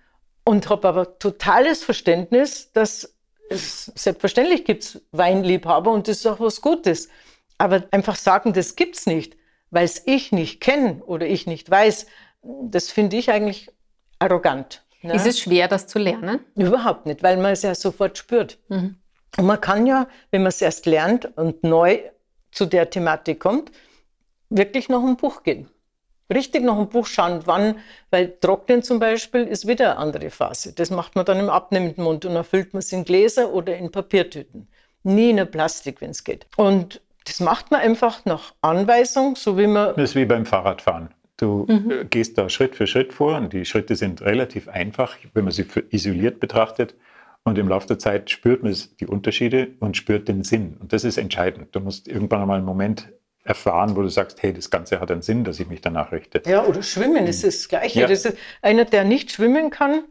und 0.49 0.67
habe 0.67 0.87
aber 0.87 1.19
totales 1.19 1.83
Verständnis, 1.83 2.71
dass 2.71 3.13
es 3.51 3.85
selbstverständlich 3.93 4.65
gibt 4.65 4.83
es 4.83 5.01
Weinliebhaber 5.11 5.91
und 5.91 6.07
das 6.07 6.17
ist 6.17 6.25
auch 6.25 6.39
was 6.39 6.61
Gutes. 6.61 7.07
Aber 7.59 7.83
einfach 7.91 8.15
sagen, 8.15 8.53
das 8.53 8.75
gibt 8.75 8.95
es 8.95 9.05
nicht, 9.05 9.37
weil 9.69 9.85
es 9.85 10.01
ich 10.07 10.31
nicht 10.31 10.59
kenne 10.59 11.03
oder 11.05 11.27
ich 11.27 11.45
nicht 11.45 11.69
weiß, 11.69 12.07
das 12.41 12.89
finde 12.89 13.17
ich 13.17 13.29
eigentlich 13.29 13.69
arrogant. 14.17 14.83
Ne? 15.03 15.13
Ist 15.13 15.27
es 15.27 15.39
schwer, 15.39 15.67
das 15.67 15.85
zu 15.85 15.99
lernen? 15.99 16.39
Überhaupt 16.55 17.05
nicht, 17.05 17.21
weil 17.21 17.37
man 17.37 17.51
es 17.51 17.61
ja 17.61 17.75
sofort 17.75 18.17
spürt. 18.17 18.57
Mhm. 18.69 18.95
Und 19.37 19.45
man 19.45 19.61
kann 19.61 19.85
ja, 19.85 20.07
wenn 20.31 20.41
man 20.41 20.49
es 20.49 20.63
erst 20.63 20.87
lernt 20.87 21.37
und 21.37 21.63
neu 21.63 21.99
zu 22.51 22.65
der 22.65 22.89
Thematik 22.89 23.39
kommt, 23.39 23.71
wirklich 24.49 24.89
noch 24.89 25.05
ein 25.05 25.15
Buch 25.15 25.43
gehen 25.43 25.69
richtig 26.33 26.63
noch 26.63 26.79
ein 26.79 26.89
Buch 26.89 27.07
schauen, 27.07 27.41
wann, 27.45 27.75
weil 28.11 28.37
Trocknen 28.39 28.83
zum 28.83 28.99
Beispiel 28.99 29.41
ist 29.43 29.67
wieder 29.67 29.91
eine 29.91 29.97
andere 29.97 30.29
Phase. 30.29 30.73
Das 30.73 30.91
macht 30.91 31.15
man 31.15 31.25
dann 31.25 31.39
im 31.39 31.49
abnehmenden 31.49 32.03
Mund 32.03 32.25
und 32.25 32.35
dann 32.35 32.43
füllt 32.43 32.73
man 32.73 32.79
es 32.79 32.91
in 32.91 33.05
Gläser 33.05 33.53
oder 33.53 33.75
in 33.75 33.91
Papiertüten. 33.91 34.67
Nie 35.03 35.31
in 35.31 35.37
der 35.37 35.45
Plastik, 35.45 36.01
wenn 36.01 36.11
es 36.11 36.23
geht. 36.23 36.45
Und 36.57 37.01
das 37.25 37.39
macht 37.39 37.71
man 37.71 37.81
einfach 37.81 38.25
nach 38.25 38.53
Anweisung, 38.61 39.35
so 39.35 39.57
wie 39.57 39.67
man. 39.67 39.95
Das 39.95 40.11
ist 40.11 40.15
wie 40.15 40.25
beim 40.25 40.45
Fahrradfahren. 40.45 41.09
Du 41.37 41.65
mhm. 41.69 41.91
Äh, 41.91 42.05
gehst 42.05 42.37
da 42.37 42.49
Schritt 42.49 42.75
für 42.75 42.85
Schritt 42.85 43.13
vor 43.13 43.37
und 43.37 43.53
die 43.53 43.65
Schritte 43.65 43.95
sind 43.95 44.21
relativ 44.21 44.67
einfach, 44.67 45.15
wenn 45.33 45.45
man 45.45 45.53
sie 45.53 45.65
isoliert 45.89 46.39
betrachtet. 46.39 46.95
Und 47.43 47.57
im 47.57 47.69
Laufe 47.69 47.87
der 47.87 47.99
Zeit 47.99 48.29
spürt 48.29 48.63
man 48.63 48.75
die 48.99 49.07
Unterschiede 49.07 49.69
und 49.79 49.95
spürt 49.95 50.27
den 50.27 50.43
Sinn. 50.43 50.75
Und 50.79 50.91
das 50.91 51.05
ist 51.05 51.17
entscheidend. 51.17 51.73
Du 51.73 51.79
musst 51.79 52.07
irgendwann 52.07 52.41
einmal 52.41 52.57
einen 52.57 52.65
Moment 52.65 53.09
erfahren, 53.43 53.95
wo 53.95 54.01
du 54.01 54.09
sagst, 54.09 54.41
hey, 54.43 54.53
das 54.53 54.69
Ganze 54.69 54.99
hat 54.99 55.11
einen 55.11 55.21
Sinn, 55.21 55.43
dass 55.43 55.59
ich 55.59 55.67
mich 55.67 55.81
danach 55.81 56.11
richte. 56.11 56.41
Ja, 56.45 56.65
oder 56.65 56.83
Schwimmen 56.83 57.25
ist 57.25 57.43
das 57.43 57.67
Gleiche. 57.67 58.01
Ja. 58.01 58.07
Das 58.07 58.25
ist, 58.25 58.37
einer, 58.61 58.85
der 58.85 59.03
nicht 59.03 59.31
schwimmen 59.31 59.69
kann, 59.69 60.03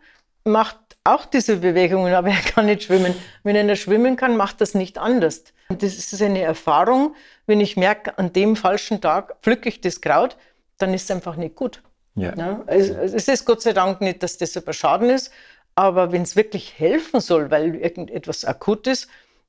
macht 0.45 0.79
auch 1.05 1.25
diese 1.25 1.57
Bewegungen, 1.57 2.15
aber 2.15 2.29
er 2.29 2.41
kann 2.41 2.67
nicht 2.67 2.85
schwimmen. 2.85 3.15
Wenn 3.43 3.57
einer 3.57 3.77
schwimmen 3.77 4.17
kann, 4.17 4.37
macht 4.37 4.61
das 4.61 4.75
nicht 4.75 4.99
anders. 4.99 5.45
Das 5.69 5.83
ist 5.83 6.23
eine 6.23 6.41
Erfahrung, 6.41 7.15
wenn 7.47 7.61
ich 7.61 7.77
merke, 7.77 8.17
an 8.19 8.33
dem 8.33 8.57
falschen 8.57 9.01
Tag 9.01 9.37
pflücke 9.43 9.69
ich 9.69 9.81
das 9.81 10.01
Kraut, 10.01 10.37
dann 10.79 10.95
ist 10.95 11.05
es 11.05 11.11
einfach 11.11 11.37
nicht 11.37 11.57
gut. 11.57 11.83
Ja. 12.15 12.35
ja 12.35 12.63
es, 12.67 12.89
es, 12.91 13.29
ist 13.29 13.45
Gott 13.45 13.63
sei 13.63 13.73
Dank 13.73 14.01
nicht, 14.01 14.23
dass 14.23 14.39
das 14.39 14.57
aber 14.57 14.73
Schaden 14.73 15.11
ist, 15.11 15.33
aber 15.75 16.11
wenn 16.13 16.23
es 16.23 16.37
wirklich 16.37 16.79
helfen 16.79 17.21
soll, 17.21 17.51
weil 17.51 17.75
irgendetwas 17.75 18.45
akut 18.45 18.87
ist, 18.87 19.09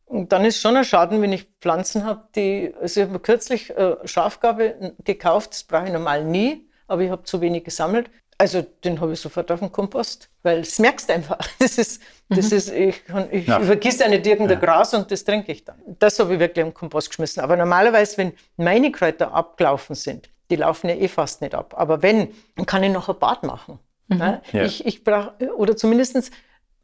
und 0.09 0.31
dann 0.31 0.43
ist 0.43 0.59
schon 0.59 0.75
ein 0.75 0.83
Schaden, 0.83 1.21
wenn 1.21 1.31
ich 1.31 1.47
Pflanzen 1.61 2.03
habe, 2.03 2.23
die, 2.35 2.73
also 2.81 2.99
ich 2.99 3.05
habe 3.05 3.13
mir 3.13 3.19
kürzlich 3.19 3.69
äh, 3.77 3.95
Schafgabe 4.05 4.95
gekauft, 5.03 5.51
das 5.51 5.63
brauche 5.63 5.85
ich 5.85 5.93
normal 5.93 6.25
nie, 6.25 6.67
aber 6.87 7.03
ich 7.03 7.11
habe 7.11 7.23
zu 7.23 7.41
wenig 7.41 7.63
gesammelt. 7.63 8.09
Also 8.39 8.63
den 8.83 9.01
habe 9.01 9.13
ich 9.13 9.19
sofort 9.19 9.51
auf 9.51 9.59
den 9.59 9.71
Kompost, 9.71 10.29
weil 10.41 10.61
es 10.61 10.79
merkst 10.79 11.11
einfach. 11.11 11.37
Das 11.59 11.77
ist, 11.77 12.01
das 12.27 12.49
mhm. 12.49 12.57
ist, 12.57 12.71
ich, 12.71 13.03
ich 13.31 13.47
ja. 13.47 13.59
übergieße 13.59 14.03
eine 14.03 14.15
irgendein 14.15 14.59
ja. 14.59 14.65
Gras 14.65 14.95
und 14.95 15.11
das 15.11 15.23
trinke 15.25 15.51
ich 15.51 15.63
dann. 15.63 15.77
Das 15.99 16.17
habe 16.17 16.33
ich 16.33 16.39
wirklich 16.39 16.65
im 16.65 16.73
Kompost 16.73 17.09
geschmissen. 17.09 17.43
Aber 17.43 17.55
normalerweise, 17.55 18.17
wenn 18.17 18.33
meine 18.57 18.91
Kräuter 18.91 19.31
abgelaufen 19.31 19.95
sind, 19.95 20.29
die 20.49 20.55
laufen 20.55 20.89
ja 20.89 20.95
eh 20.95 21.07
fast 21.07 21.41
nicht 21.41 21.53
ab. 21.53 21.75
Aber 21.77 22.01
wenn, 22.01 22.29
dann 22.55 22.65
kann 22.65 22.81
ich 22.81 22.91
noch 22.91 23.09
ein 23.09 23.19
Bad 23.19 23.43
machen. 23.43 23.77
Mhm. 24.07 24.19
Ja? 24.19 24.41
Ich, 24.53 24.87
ich 24.87 25.03
brauch, 25.03 25.33
oder 25.55 25.77
zumindest 25.77 26.31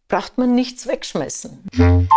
braucht 0.08 0.38
man 0.38 0.54
nichts 0.54 0.88
wegschmeißen. 0.88 1.70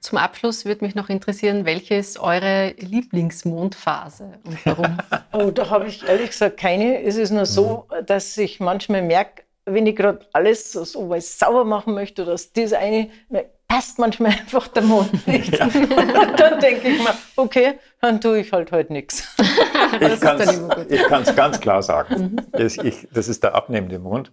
Zum 0.00 0.18
Abschluss 0.18 0.64
würde 0.64 0.84
mich 0.84 0.94
noch 0.94 1.08
interessieren, 1.08 1.64
welche 1.64 1.94
ist 1.94 2.18
eure 2.18 2.74
Lieblingsmondphase 2.78 4.40
und 4.44 4.66
warum? 4.66 4.98
oh, 5.32 5.50
da 5.50 5.70
habe 5.70 5.86
ich 5.86 6.06
ehrlich 6.06 6.30
gesagt 6.30 6.58
keine. 6.58 7.02
Es 7.02 7.16
ist 7.16 7.30
nur 7.30 7.46
so, 7.46 7.86
dass 8.06 8.36
ich 8.36 8.60
manchmal 8.60 9.02
merke, 9.02 9.44
wenn 9.66 9.86
ich 9.86 9.96
gerade 9.96 10.26
alles 10.32 10.72
so, 10.72 10.84
so 10.84 11.08
was 11.08 11.38
sauber 11.38 11.64
machen 11.64 11.94
möchte, 11.94 12.24
dass 12.24 12.52
diese 12.52 12.78
eine 12.78 13.10
passt 13.68 13.98
manchmal 13.98 14.32
einfach 14.40 14.68
der 14.68 14.82
Mond 14.82 15.26
nicht. 15.26 15.56
Ja. 15.56 15.68
dann 16.36 16.60
denke 16.60 16.88
ich 16.88 16.98
mir, 16.98 17.14
okay, 17.36 17.78
dann 18.00 18.20
tue 18.20 18.40
ich 18.40 18.52
halt 18.52 18.72
heute 18.72 18.92
nichts. 18.92 19.28
Ich 20.88 21.02
kann 21.04 21.22
es 21.22 21.36
ganz 21.36 21.60
klar 21.60 21.82
sagen. 21.82 22.36
Mhm. 22.52 22.66
Ich, 22.84 23.08
das 23.12 23.28
ist 23.28 23.42
der 23.42 23.54
abnehmende 23.54 23.98
Mond. 23.98 24.32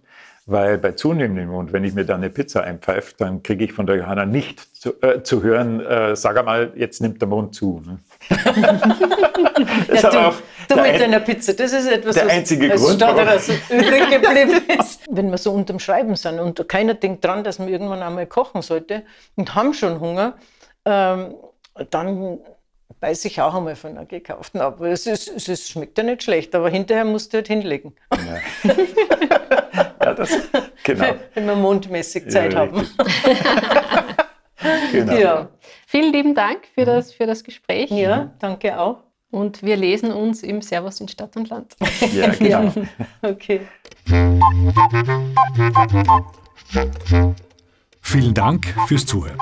Weil 0.50 0.78
bei 0.78 0.92
zunehmendem 0.92 1.50
Mond, 1.50 1.74
wenn 1.74 1.84
ich 1.84 1.92
mir 1.92 2.06
da 2.06 2.14
eine 2.14 2.30
Pizza 2.30 2.62
einpfeife, 2.62 3.12
dann 3.18 3.42
kriege 3.42 3.66
ich 3.66 3.74
von 3.74 3.86
der 3.86 3.96
Johanna 3.96 4.24
nicht 4.24 4.60
zu, 4.74 4.94
äh, 5.02 5.22
zu 5.22 5.42
hören, 5.42 5.84
äh, 5.84 6.16
sag 6.16 6.38
einmal, 6.38 6.72
jetzt 6.74 7.02
nimmt 7.02 7.20
der 7.20 7.28
Mond 7.28 7.54
zu. 7.54 7.82
Ne? 7.84 7.98
ja, 9.92 10.30
du, 10.30 10.74
du 10.74 10.80
mit 10.80 10.98
deiner 10.98 11.20
Pizza, 11.20 11.52
das 11.52 11.74
ist 11.74 11.86
etwas, 11.86 12.14
der 12.14 12.24
was 12.24 12.32
einzige 12.32 12.72
als 12.72 12.80
Grund, 12.80 13.02
übrig 13.02 14.08
geblieben 14.08 14.62
ist. 14.80 15.02
Wenn 15.10 15.30
wir 15.30 15.36
so 15.36 15.52
unterm 15.52 15.78
Schreiben 15.78 16.16
sind 16.16 16.40
und 16.40 16.66
keiner 16.66 16.94
denkt 16.94 17.26
dran, 17.26 17.44
dass 17.44 17.58
man 17.58 17.68
irgendwann 17.68 18.02
einmal 18.02 18.26
kochen 18.26 18.62
sollte 18.62 19.02
und 19.36 19.54
haben 19.54 19.74
schon 19.74 20.00
Hunger, 20.00 20.38
ähm, 20.86 21.34
dann 21.90 22.38
beiß 23.00 23.26
ich 23.26 23.38
auch 23.42 23.54
einmal 23.54 23.76
von 23.76 23.90
einer 23.90 24.06
gekauften 24.06 24.62
ab. 24.62 24.80
Es, 24.80 25.06
ist, 25.06 25.46
es 25.46 25.68
schmeckt 25.68 25.98
ja 25.98 26.04
nicht 26.04 26.22
schlecht, 26.22 26.54
aber 26.54 26.70
hinterher 26.70 27.04
musst 27.04 27.34
du 27.34 27.36
halt 27.36 27.48
hinlegen. 27.48 27.94
Ja, 28.14 28.72
ja 30.04 30.14
das, 30.14 30.30
genau. 30.84 31.14
Wenn 31.34 31.46
wir 31.46 31.54
mundmäßig 31.54 32.28
Zeit 32.28 32.52
ja, 32.52 32.60
haben. 32.60 32.86
genau. 34.92 35.14
Ja. 35.14 35.48
Vielen 35.86 36.12
lieben 36.12 36.34
Dank 36.34 36.66
für 36.74 36.84
das, 36.84 37.12
für 37.12 37.26
das 37.26 37.44
Gespräch. 37.44 37.90
Ja, 37.90 38.30
danke 38.38 38.78
auch. 38.78 39.02
Und 39.30 39.62
wir 39.62 39.76
lesen 39.76 40.10
uns 40.10 40.42
im 40.42 40.62
Servus 40.62 41.00
in 41.00 41.08
Stadt 41.08 41.36
und 41.36 41.50
Land. 41.50 41.76
Ja, 42.12 42.30
genau. 42.30 42.72
okay. 43.22 43.60
Vielen 48.00 48.32
Dank 48.32 48.74
fürs 48.86 49.04
Zuhören. 49.04 49.36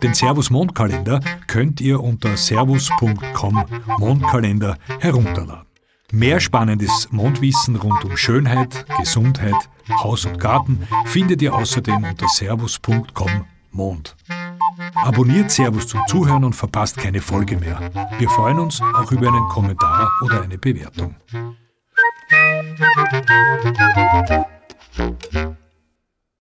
Den 0.00 0.14
Servus 0.14 0.50
Mondkalender 0.50 1.18
könnt 1.48 1.80
ihr 1.80 2.00
unter 2.00 2.36
servus.com 2.36 3.64
Mondkalender 3.98 4.78
herunterladen. 5.00 5.66
Mehr 6.12 6.40
spannendes 6.40 7.08
Mondwissen 7.10 7.74
rund 7.74 8.04
um 8.04 8.18
Schönheit, 8.18 8.84
Gesundheit, 8.98 9.56
Haus 9.88 10.24
und 10.24 10.38
Garten 10.38 10.86
findet 11.06 11.42
ihr 11.42 11.54
außerdem 11.54 12.04
unter 12.04 12.28
servus.com 12.28 13.44
Mond. 13.70 14.16
Abonniert 14.94 15.50
Servus 15.50 15.86
zum 15.86 16.00
Zuhören 16.06 16.44
und 16.44 16.54
verpasst 16.54 16.96
keine 16.98 17.20
Folge 17.20 17.56
mehr. 17.56 17.90
Wir 18.18 18.28
freuen 18.28 18.58
uns 18.58 18.80
auch 18.80 19.10
über 19.10 19.28
einen 19.28 19.48
Kommentar 19.48 20.10
oder 20.22 20.42
eine 20.42 20.58
Bewertung. 20.58 21.16